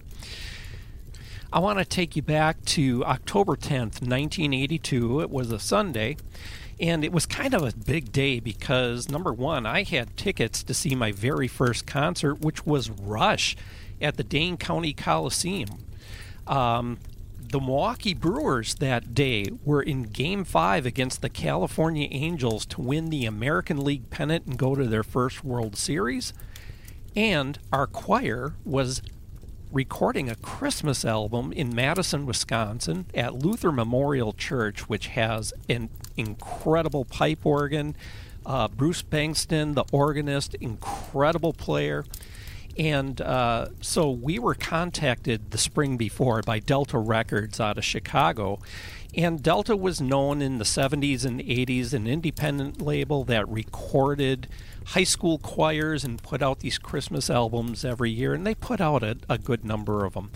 I 1.51 1.59
want 1.59 1.79
to 1.79 1.87
take 1.87 2.17
you 2.17 2.21
back 2.21 2.63
to 2.67 3.03
October 3.07 3.57
10th, 3.57 4.03
1982. 4.03 5.23
It 5.23 5.31
was 5.31 5.51
a 5.51 5.59
Sunday, 5.59 6.19
and 6.79 7.03
it 7.03 7.13
was 7.13 7.25
kind 7.25 7.55
of 7.55 7.63
a 7.63 7.75
big 7.75 8.13
day 8.13 8.41
because, 8.41 9.09
number 9.09 9.33
one, 9.33 9.65
I 9.65 9.85
had 9.85 10.19
tickets 10.19 10.63
to 10.65 10.75
see 10.75 10.95
my 10.95 11.13
very 11.13 11.49
first 11.49 11.87
concert, 11.87 12.43
which 12.43 12.67
was 12.67 12.91
Rush 12.91 13.57
at 14.03 14.19
the 14.19 14.25
Dane 14.25 14.59
County 14.59 14.93
Coliseum. 14.93 15.79
Um, 16.47 16.99
the 17.51 17.61
Milwaukee 17.61 18.15
Brewers 18.15 18.75
that 18.77 19.15
day 19.15 19.47
were 19.65 19.83
in 19.83 20.05
Game 20.05 20.45
5 20.45 20.87
against 20.87 21.23
the 21.23 21.29
California 21.29 22.09
Angels 22.11 22.67
to 22.67 22.81
win 22.81 23.11
the 23.11 23.25
American 23.25 23.83
League 23.83 24.11
pennant 24.11 24.47
and 24.47 24.59
go 24.59 24.75
to 24.75 24.85
their 24.85 25.03
first 25.03 25.45
World 25.45 25.77
Series. 25.77 26.33
And 27.15 27.59
our 27.73 27.87
choir 27.87 28.55
was 28.65 29.01
recording 29.73 30.29
a 30.29 30.37
Christmas 30.37 31.05
album 31.05 31.53
in 31.53 31.75
Madison, 31.75 32.27
Wisconsin 32.27 33.07
at 33.15 33.35
Luther 33.35 33.73
Memorial 33.73 34.33
Church, 34.33 34.89
which 34.89 35.09
has 35.09 35.53
an 35.69 35.89
incredible 36.17 37.05
pipe 37.05 37.45
organ. 37.45 37.97
Uh, 38.45 38.69
Bruce 38.69 39.03
Bengtson, 39.03 39.75
the 39.75 39.85
organist, 39.93 40.55
incredible 40.57 41.53
player. 41.53 42.05
And 42.79 43.21
uh, 43.21 43.69
so 43.81 44.11
we 44.11 44.39
were 44.39 44.55
contacted 44.55 45.51
the 45.51 45.59
spring 45.59 45.97
before 45.97 46.43
by 46.43 46.59
Delta 46.59 46.99
Records 46.99 47.59
out 47.59 47.79
of 47.79 47.85
Chicago. 47.85 48.59
And 49.15 49.43
Delta 49.43 49.75
was 49.75 50.01
known 50.01 50.43
in 50.43 50.59
the 50.59 50.65
70s 50.65 51.25
and 51.25 51.41
80s, 51.41 51.95
an 51.95 52.07
independent 52.07 52.83
label 52.83 53.25
that 53.25 53.49
recorded 53.49 54.47
high 54.89 55.05
school 55.05 55.39
choirs 55.39 56.05
and 56.05 56.23
put 56.23 56.43
out 56.43 56.61
these 56.61 56.77
Christmas 56.77 57.31
albums 57.31 57.83
every 57.83 58.11
year. 58.11 58.35
And 58.35 58.47
they 58.47 58.55
put 58.55 58.81
out 58.81 59.03
a, 59.03 59.17
a 59.29 59.39
good 59.39 59.65
number 59.65 60.05
of 60.05 60.13
them. 60.13 60.31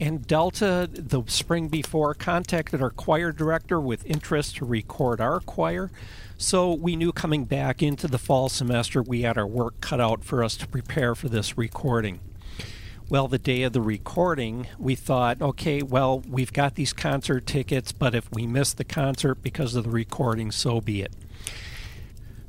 And 0.00 0.26
Delta, 0.26 0.88
the 0.92 1.24
spring 1.26 1.68
before, 1.68 2.14
contacted 2.14 2.80
our 2.80 2.90
choir 2.90 3.32
director 3.32 3.80
with 3.80 4.06
interest 4.06 4.56
to 4.56 4.64
record 4.64 5.20
our 5.20 5.40
choir. 5.40 5.90
So 6.36 6.72
we 6.72 6.94
knew 6.94 7.10
coming 7.12 7.46
back 7.46 7.82
into 7.82 8.06
the 8.06 8.18
fall 8.18 8.48
semester 8.48 9.02
we 9.02 9.22
had 9.22 9.36
our 9.36 9.46
work 9.46 9.80
cut 9.80 10.00
out 10.00 10.22
for 10.22 10.44
us 10.44 10.56
to 10.58 10.68
prepare 10.68 11.16
for 11.16 11.28
this 11.28 11.58
recording. 11.58 12.20
Well, 13.10 13.26
the 13.26 13.38
day 13.38 13.62
of 13.62 13.72
the 13.72 13.80
recording, 13.80 14.68
we 14.78 14.94
thought, 14.94 15.42
okay, 15.42 15.82
well, 15.82 16.22
we've 16.28 16.52
got 16.52 16.76
these 16.76 16.92
concert 16.92 17.46
tickets, 17.46 17.90
but 17.90 18.14
if 18.14 18.30
we 18.30 18.46
miss 18.46 18.74
the 18.74 18.84
concert 18.84 19.42
because 19.42 19.74
of 19.74 19.84
the 19.84 19.90
recording, 19.90 20.52
so 20.52 20.80
be 20.80 21.02
it. 21.02 21.12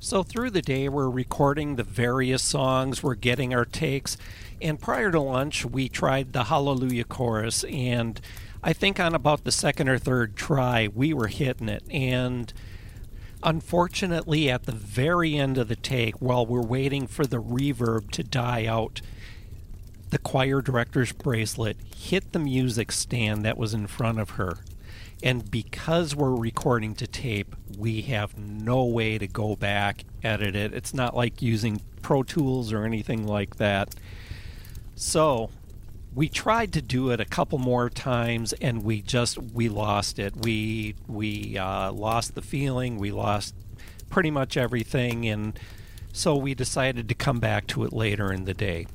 So 0.01 0.21
through 0.21 0.51
the 0.51 0.61
day, 0.61 0.87
we're 0.87 1.09
recording 1.09 1.75
the 1.75 1.83
various 1.83 2.43
songs, 2.43 3.01
we're 3.01 3.15
getting 3.15 3.53
our 3.53 3.65
takes, 3.65 4.17
and 4.61 4.79
prior 4.79 5.11
to 5.11 5.19
lunch, 5.19 5.65
we 5.65 5.89
tried 5.89 6.33
the 6.33 6.45
Hallelujah 6.45 7.05
chorus, 7.05 7.63
and 7.65 8.19
I 8.63 8.73
think 8.73 8.99
on 8.99 9.15
about 9.15 9.43
the 9.43 9.51
second 9.51 9.89
or 9.89 9.97
third 9.97 10.35
try, 10.35 10.89
we 10.93 11.13
were 11.13 11.27
hitting 11.27 11.69
it. 11.69 11.83
And 11.89 12.51
unfortunately, 13.41 14.49
at 14.49 14.63
the 14.63 14.73
very 14.73 15.35
end 15.35 15.57
of 15.57 15.69
the 15.69 15.75
take, 15.75 16.21
while 16.21 16.45
we're 16.45 16.61
waiting 16.61 17.07
for 17.07 17.25
the 17.25 17.41
reverb 17.41 18.11
to 18.11 18.23
die 18.23 18.65
out, 18.65 19.01
the 20.09 20.17
choir 20.17 20.61
director's 20.61 21.11
bracelet 21.11 21.77
hit 21.95 22.31
the 22.33 22.39
music 22.39 22.91
stand 22.91 23.45
that 23.45 23.57
was 23.57 23.73
in 23.73 23.87
front 23.87 24.19
of 24.19 24.31
her. 24.31 24.57
And 25.21 25.49
because 25.49 26.15
we're 26.15 26.35
recording 26.35 26.95
to 26.95 27.07
tape, 27.07 27.55
we 27.77 28.01
have 28.03 28.37
no 28.37 28.85
way 28.85 29.17
to 29.17 29.27
go 29.27 29.55
back, 29.55 30.05
edit 30.23 30.55
it. 30.55 30.73
It's 30.73 30.93
not 30.93 31.15
like 31.15 31.41
using 31.41 31.81
Pro 32.01 32.23
Tools 32.23 32.71
or 32.71 32.85
anything 32.85 33.27
like 33.27 33.57
that. 33.57 33.95
So 34.99 35.49
we 36.13 36.27
tried 36.27 36.73
to 36.73 36.81
do 36.81 37.11
it 37.11 37.21
a 37.21 37.25
couple 37.25 37.57
more 37.57 37.89
times 37.89 38.51
and 38.51 38.83
we 38.83 39.01
just 39.01 39.37
we 39.37 39.69
lost 39.69 40.19
it. 40.19 40.35
We 40.35 40.95
we 41.07 41.57
uh, 41.57 41.93
lost 41.93 42.35
the 42.35 42.41
feeling. 42.41 42.97
We 42.97 43.13
lost 43.13 43.55
pretty 44.09 44.29
much 44.29 44.57
everything 44.57 45.25
and 45.25 45.57
so 46.11 46.35
we 46.35 46.53
decided 46.53 47.07
to 47.07 47.15
come 47.15 47.39
back 47.39 47.65
to 47.67 47.85
it 47.85 47.93
later 47.93 48.33
in 48.33 48.43
the 48.43 48.53
day. 48.53 48.87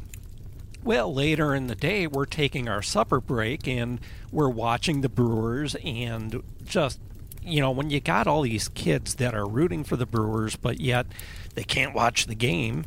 Well 0.82 1.12
later 1.12 1.54
in 1.54 1.68
the 1.68 1.74
day 1.74 2.06
we're 2.06 2.26
taking 2.26 2.68
our 2.68 2.82
supper 2.82 3.18
break 3.18 3.66
and 3.66 3.98
we're 4.30 4.50
watching 4.50 5.00
the 5.00 5.08
brewers 5.08 5.74
and 5.76 6.42
just 6.66 7.00
you 7.42 7.62
know 7.62 7.70
when 7.70 7.88
you 7.88 8.00
got 8.00 8.26
all 8.26 8.42
these 8.42 8.68
kids 8.68 9.14
that 9.14 9.34
are 9.34 9.48
rooting 9.48 9.82
for 9.84 9.96
the 9.96 10.04
brewers 10.04 10.54
but 10.54 10.80
yet 10.80 11.06
they 11.54 11.64
can't 11.64 11.94
watch 11.94 12.26
the 12.26 12.34
game 12.34 12.84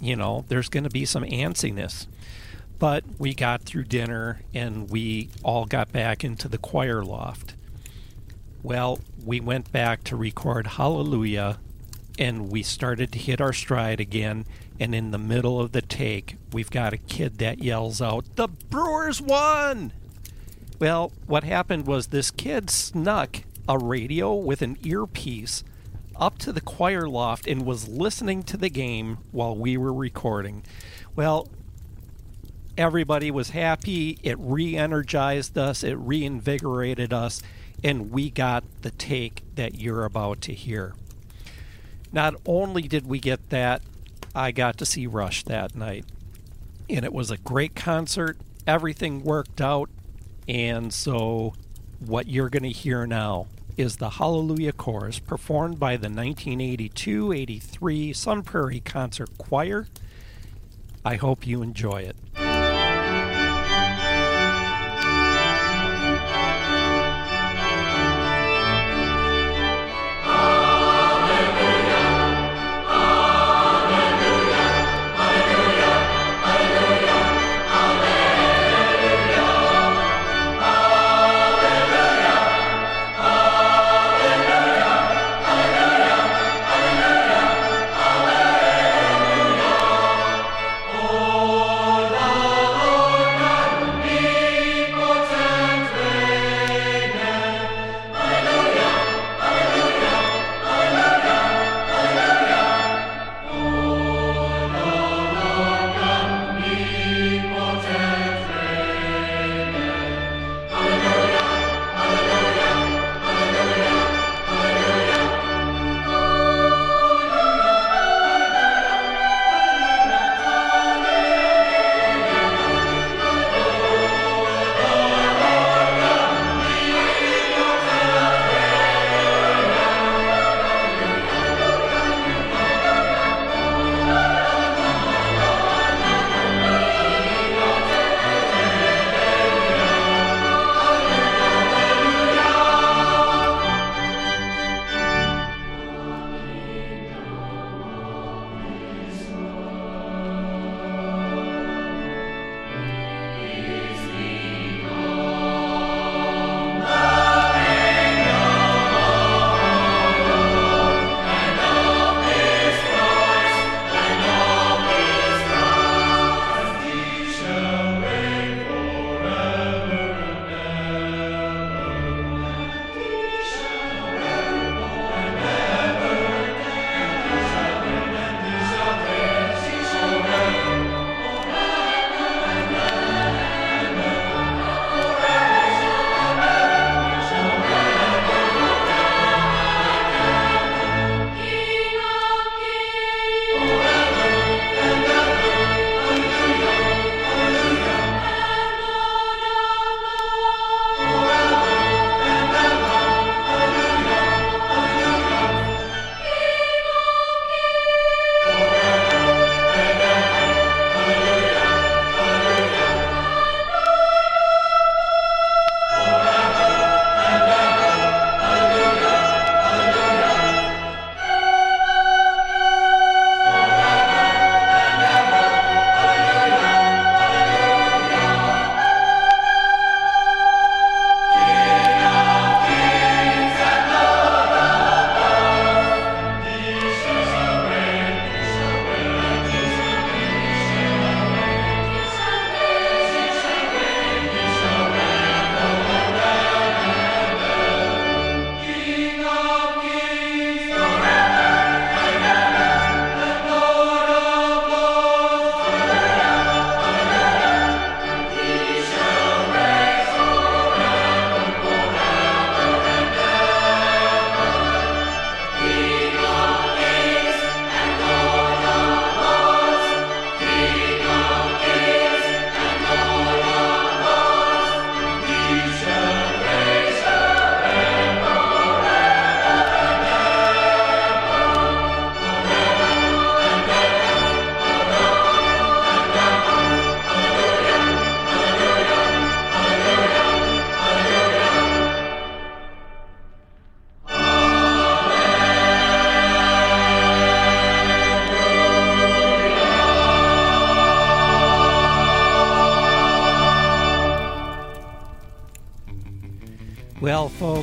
you 0.00 0.14
know 0.14 0.44
there's 0.46 0.68
going 0.68 0.84
to 0.84 0.90
be 0.90 1.04
some 1.04 1.24
antsiness 1.24 2.06
but 2.78 3.04
we 3.18 3.34
got 3.34 3.62
through 3.62 3.84
dinner 3.84 4.42
and 4.54 4.90
we 4.90 5.30
all 5.42 5.66
got 5.66 5.92
back 5.92 6.24
into 6.24 6.48
the 6.48 6.58
choir 6.58 7.04
loft. 7.04 7.54
Well, 8.62 9.00
we 9.24 9.40
went 9.40 9.72
back 9.72 10.04
to 10.04 10.16
record 10.16 10.66
Hallelujah 10.66 11.58
and 12.18 12.50
we 12.50 12.62
started 12.62 13.12
to 13.12 13.18
hit 13.18 13.40
our 13.40 13.52
stride 13.52 14.00
again. 14.00 14.44
And 14.80 14.94
in 14.94 15.10
the 15.10 15.18
middle 15.18 15.60
of 15.60 15.72
the 15.72 15.82
take, 15.82 16.36
we've 16.52 16.70
got 16.70 16.92
a 16.92 16.98
kid 16.98 17.38
that 17.38 17.58
yells 17.58 18.00
out, 18.00 18.24
The 18.36 18.48
Brewers 18.48 19.20
won! 19.20 19.92
Well, 20.78 21.12
what 21.26 21.42
happened 21.42 21.86
was 21.86 22.08
this 22.08 22.30
kid 22.30 22.70
snuck 22.70 23.42
a 23.68 23.76
radio 23.76 24.34
with 24.34 24.62
an 24.62 24.78
earpiece 24.82 25.64
up 26.16 26.38
to 26.38 26.52
the 26.52 26.60
choir 26.60 27.08
loft 27.08 27.46
and 27.46 27.66
was 27.66 27.88
listening 27.88 28.42
to 28.44 28.56
the 28.56 28.70
game 28.70 29.18
while 29.30 29.54
we 29.54 29.76
were 29.76 29.92
recording. 29.92 30.62
Well, 31.14 31.48
everybody 32.78 33.30
was 33.30 33.50
happy. 33.50 34.18
It 34.22 34.38
re 34.38 34.76
energized 34.76 35.58
us, 35.58 35.82
it 35.82 35.98
reinvigorated 35.98 37.12
us, 37.12 37.42
and 37.84 38.10
we 38.10 38.30
got 38.30 38.64
the 38.82 38.92
take 38.92 39.42
that 39.56 39.74
you're 39.74 40.04
about 40.04 40.40
to 40.42 40.54
hear. 40.54 40.94
not 42.10 42.34
only 42.46 42.82
did 42.82 43.06
we 43.06 43.18
get 43.18 43.50
that, 43.50 43.82
I 44.34 44.50
got 44.52 44.78
to 44.78 44.86
see 44.86 45.06
Rush 45.06 45.42
that 45.44 45.74
night. 45.74 46.06
And 46.88 47.04
it 47.04 47.12
was 47.12 47.30
a 47.30 47.36
great 47.36 47.74
concert. 47.74 48.38
Everything 48.66 49.22
worked 49.22 49.60
out. 49.60 49.90
And 50.48 50.94
so, 50.94 51.52
what 51.98 52.28
you're 52.28 52.48
going 52.48 52.62
to 52.62 52.70
hear 52.70 53.06
now 53.06 53.48
is 53.76 53.96
the 53.96 54.10
Hallelujah 54.10 54.72
Chorus 54.72 55.18
performed 55.18 55.78
by 55.78 55.96
the 55.96 56.08
1982 56.08 57.32
83 57.32 58.12
Sun 58.14 58.42
Prairie 58.42 58.80
Concert 58.80 59.36
Choir. 59.36 59.86
I 61.04 61.16
hope 61.16 61.46
you 61.46 61.62
enjoy 61.62 62.02
it. 62.02 62.16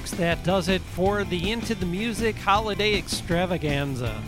Folks, 0.06 0.20
that 0.20 0.44
does 0.44 0.70
it 0.70 0.82
for 0.82 1.24
the 1.24 1.52
Into 1.52 1.74
the 1.74 1.86
Music 1.86 2.36
Holiday 2.36 2.96
Extravaganza. 2.96 4.22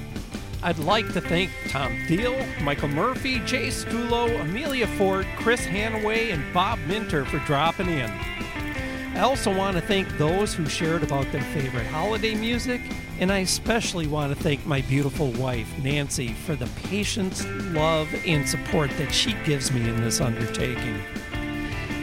I'd 0.64 0.80
like 0.80 1.12
to 1.14 1.22
thank 1.22 1.52
Tom 1.68 1.95
Thiel, 2.08 2.36
Michael 2.64 2.88
Murphy, 2.88 3.40
Jay 3.40 3.68
Stulo, 3.68 4.41
Amelia 4.41 4.88
Ford, 4.88 5.28
Chris 5.36 5.62
Hanaway, 5.68 6.34
and 6.34 6.52
Bob 6.52 6.80
Minter 6.88 7.26
for 7.26 7.38
dropping 7.40 7.90
in. 7.90 8.10
I 8.10 9.20
also 9.20 9.56
want 9.56 9.78
to 9.78 9.82
thank 9.82 10.08
those 10.18 10.54
who 10.54 10.66
shared 10.68 11.04
about 11.04 11.32
their 11.32 11.44
favorite 11.44 11.86
holiday 11.88 12.34
music, 12.34 12.82
and 13.20 13.32
I 13.32 13.40
especially 13.40 14.08
want 14.08 14.36
to 14.36 14.44
thank 14.44 14.66
my 14.66 14.82
beautiful 14.82 15.32
wife, 15.34 15.72
Nancy, 15.84 16.30
for 16.30 16.56
the 16.56 16.68
patience, 16.88 17.45
love, 17.74 18.08
and 18.26 18.49
support 18.49 18.90
that 18.98 19.14
she 19.14 19.34
gives 19.45 19.72
me 19.72 19.88
in 19.88 20.02
this 20.02 20.22
undertaking. 20.22 20.99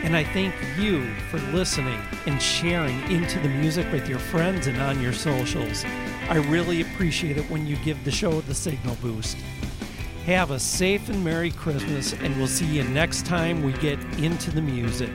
And 0.05 0.14
I 0.14 0.22
thank 0.22 0.55
you 0.78 1.14
for 1.31 1.39
listening 1.56 1.98
and 2.26 2.40
sharing 2.40 3.01
into 3.10 3.40
the 3.40 3.48
music 3.48 3.90
with 3.90 4.06
your 4.06 4.18
friends 4.18 4.66
and 4.66 4.76
on 4.82 5.01
your 5.01 5.14
socials. 5.14 5.82
I 6.28 6.36
really 6.36 6.82
appreciate 6.82 7.39
it 7.39 7.51
when 7.51 7.66
you 7.66 7.76
give 7.76 8.05
the 8.05 8.10
show 8.10 8.43
the 8.43 8.55
signal 8.55 8.97
boost. 9.01 9.39
Have 10.26 10.51
a 10.51 10.60
safe 10.60 11.09
and 11.09 11.24
Merry 11.24 11.51
Christmas, 11.51 12.12
and 12.12 12.36
we'll 12.36 12.47
see 12.47 12.66
you 12.66 12.85
next 12.85 13.24
time 13.24 13.62
we 13.62 13.72
get 13.72 13.98
into 14.18 14.51
the 14.51 14.60
music. 14.60 15.10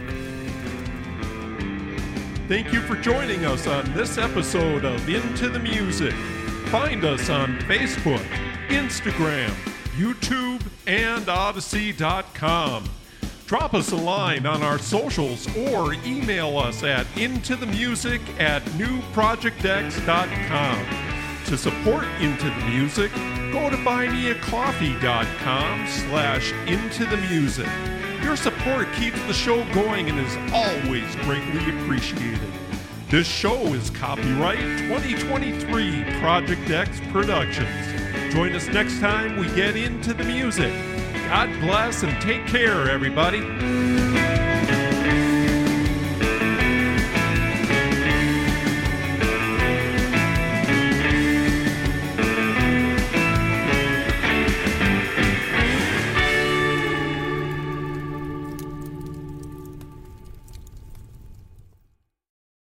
Thank 2.48 2.74
you 2.74 2.82
for 2.82 2.96
joining 2.96 3.46
us 3.46 3.68
on 3.68 3.94
this 3.94 4.18
episode 4.18 4.86
of 4.86 5.08
Into 5.08 5.50
the 5.50 5.60
Music. 5.60 6.16
Find 6.72 7.06
us 7.06 7.30
on 7.30 7.60
Facebook, 7.60 8.26
Instagram, 8.70 9.52
YouTube, 10.00 10.64
and 10.88 11.28
Odysee.com. 11.28 12.86
Drop 13.50 13.74
us 13.74 13.92
a 13.92 13.96
line 13.96 14.46
on 14.46 14.62
our 14.62 14.78
socials 14.78 15.48
or 15.58 15.96
email 16.06 16.60
us 16.60 16.84
at 16.84 17.08
intothemusic 17.16 18.22
at 18.40 18.62
newprojectx.com. 18.78 20.86
To 21.46 21.58
support 21.58 22.04
Into 22.22 22.46
the 22.46 22.66
Music, 22.70 23.12
go 23.52 23.72
to 23.72 23.78
buymeacoffee.com 23.78 25.88
slash 25.88 26.52
into 26.68 27.08
the 27.08 27.18
music. 27.18 27.66
Your 28.22 28.36
support 28.36 28.88
keeps 28.94 29.20
the 29.24 29.34
show 29.34 29.66
going 29.74 30.12
and 30.12 30.20
is 30.20 30.38
always 30.54 31.16
greatly 31.26 31.76
appreciated. 31.76 32.52
This 33.10 33.28
show 33.28 33.74
is 33.74 33.90
copyright 33.90 34.60
2023 34.60 36.04
Project 36.20 36.70
X 36.70 37.02
Productions. 37.12 38.32
Join 38.32 38.54
us 38.54 38.68
next 38.68 39.00
time 39.00 39.40
we 39.40 39.48
get 39.56 39.76
into 39.76 40.14
the 40.14 40.24
music. 40.24 40.99
God 41.30 41.60
bless 41.60 42.02
and 42.02 42.20
take 42.24 42.48
care, 42.48 42.90
everybody. 42.90 43.42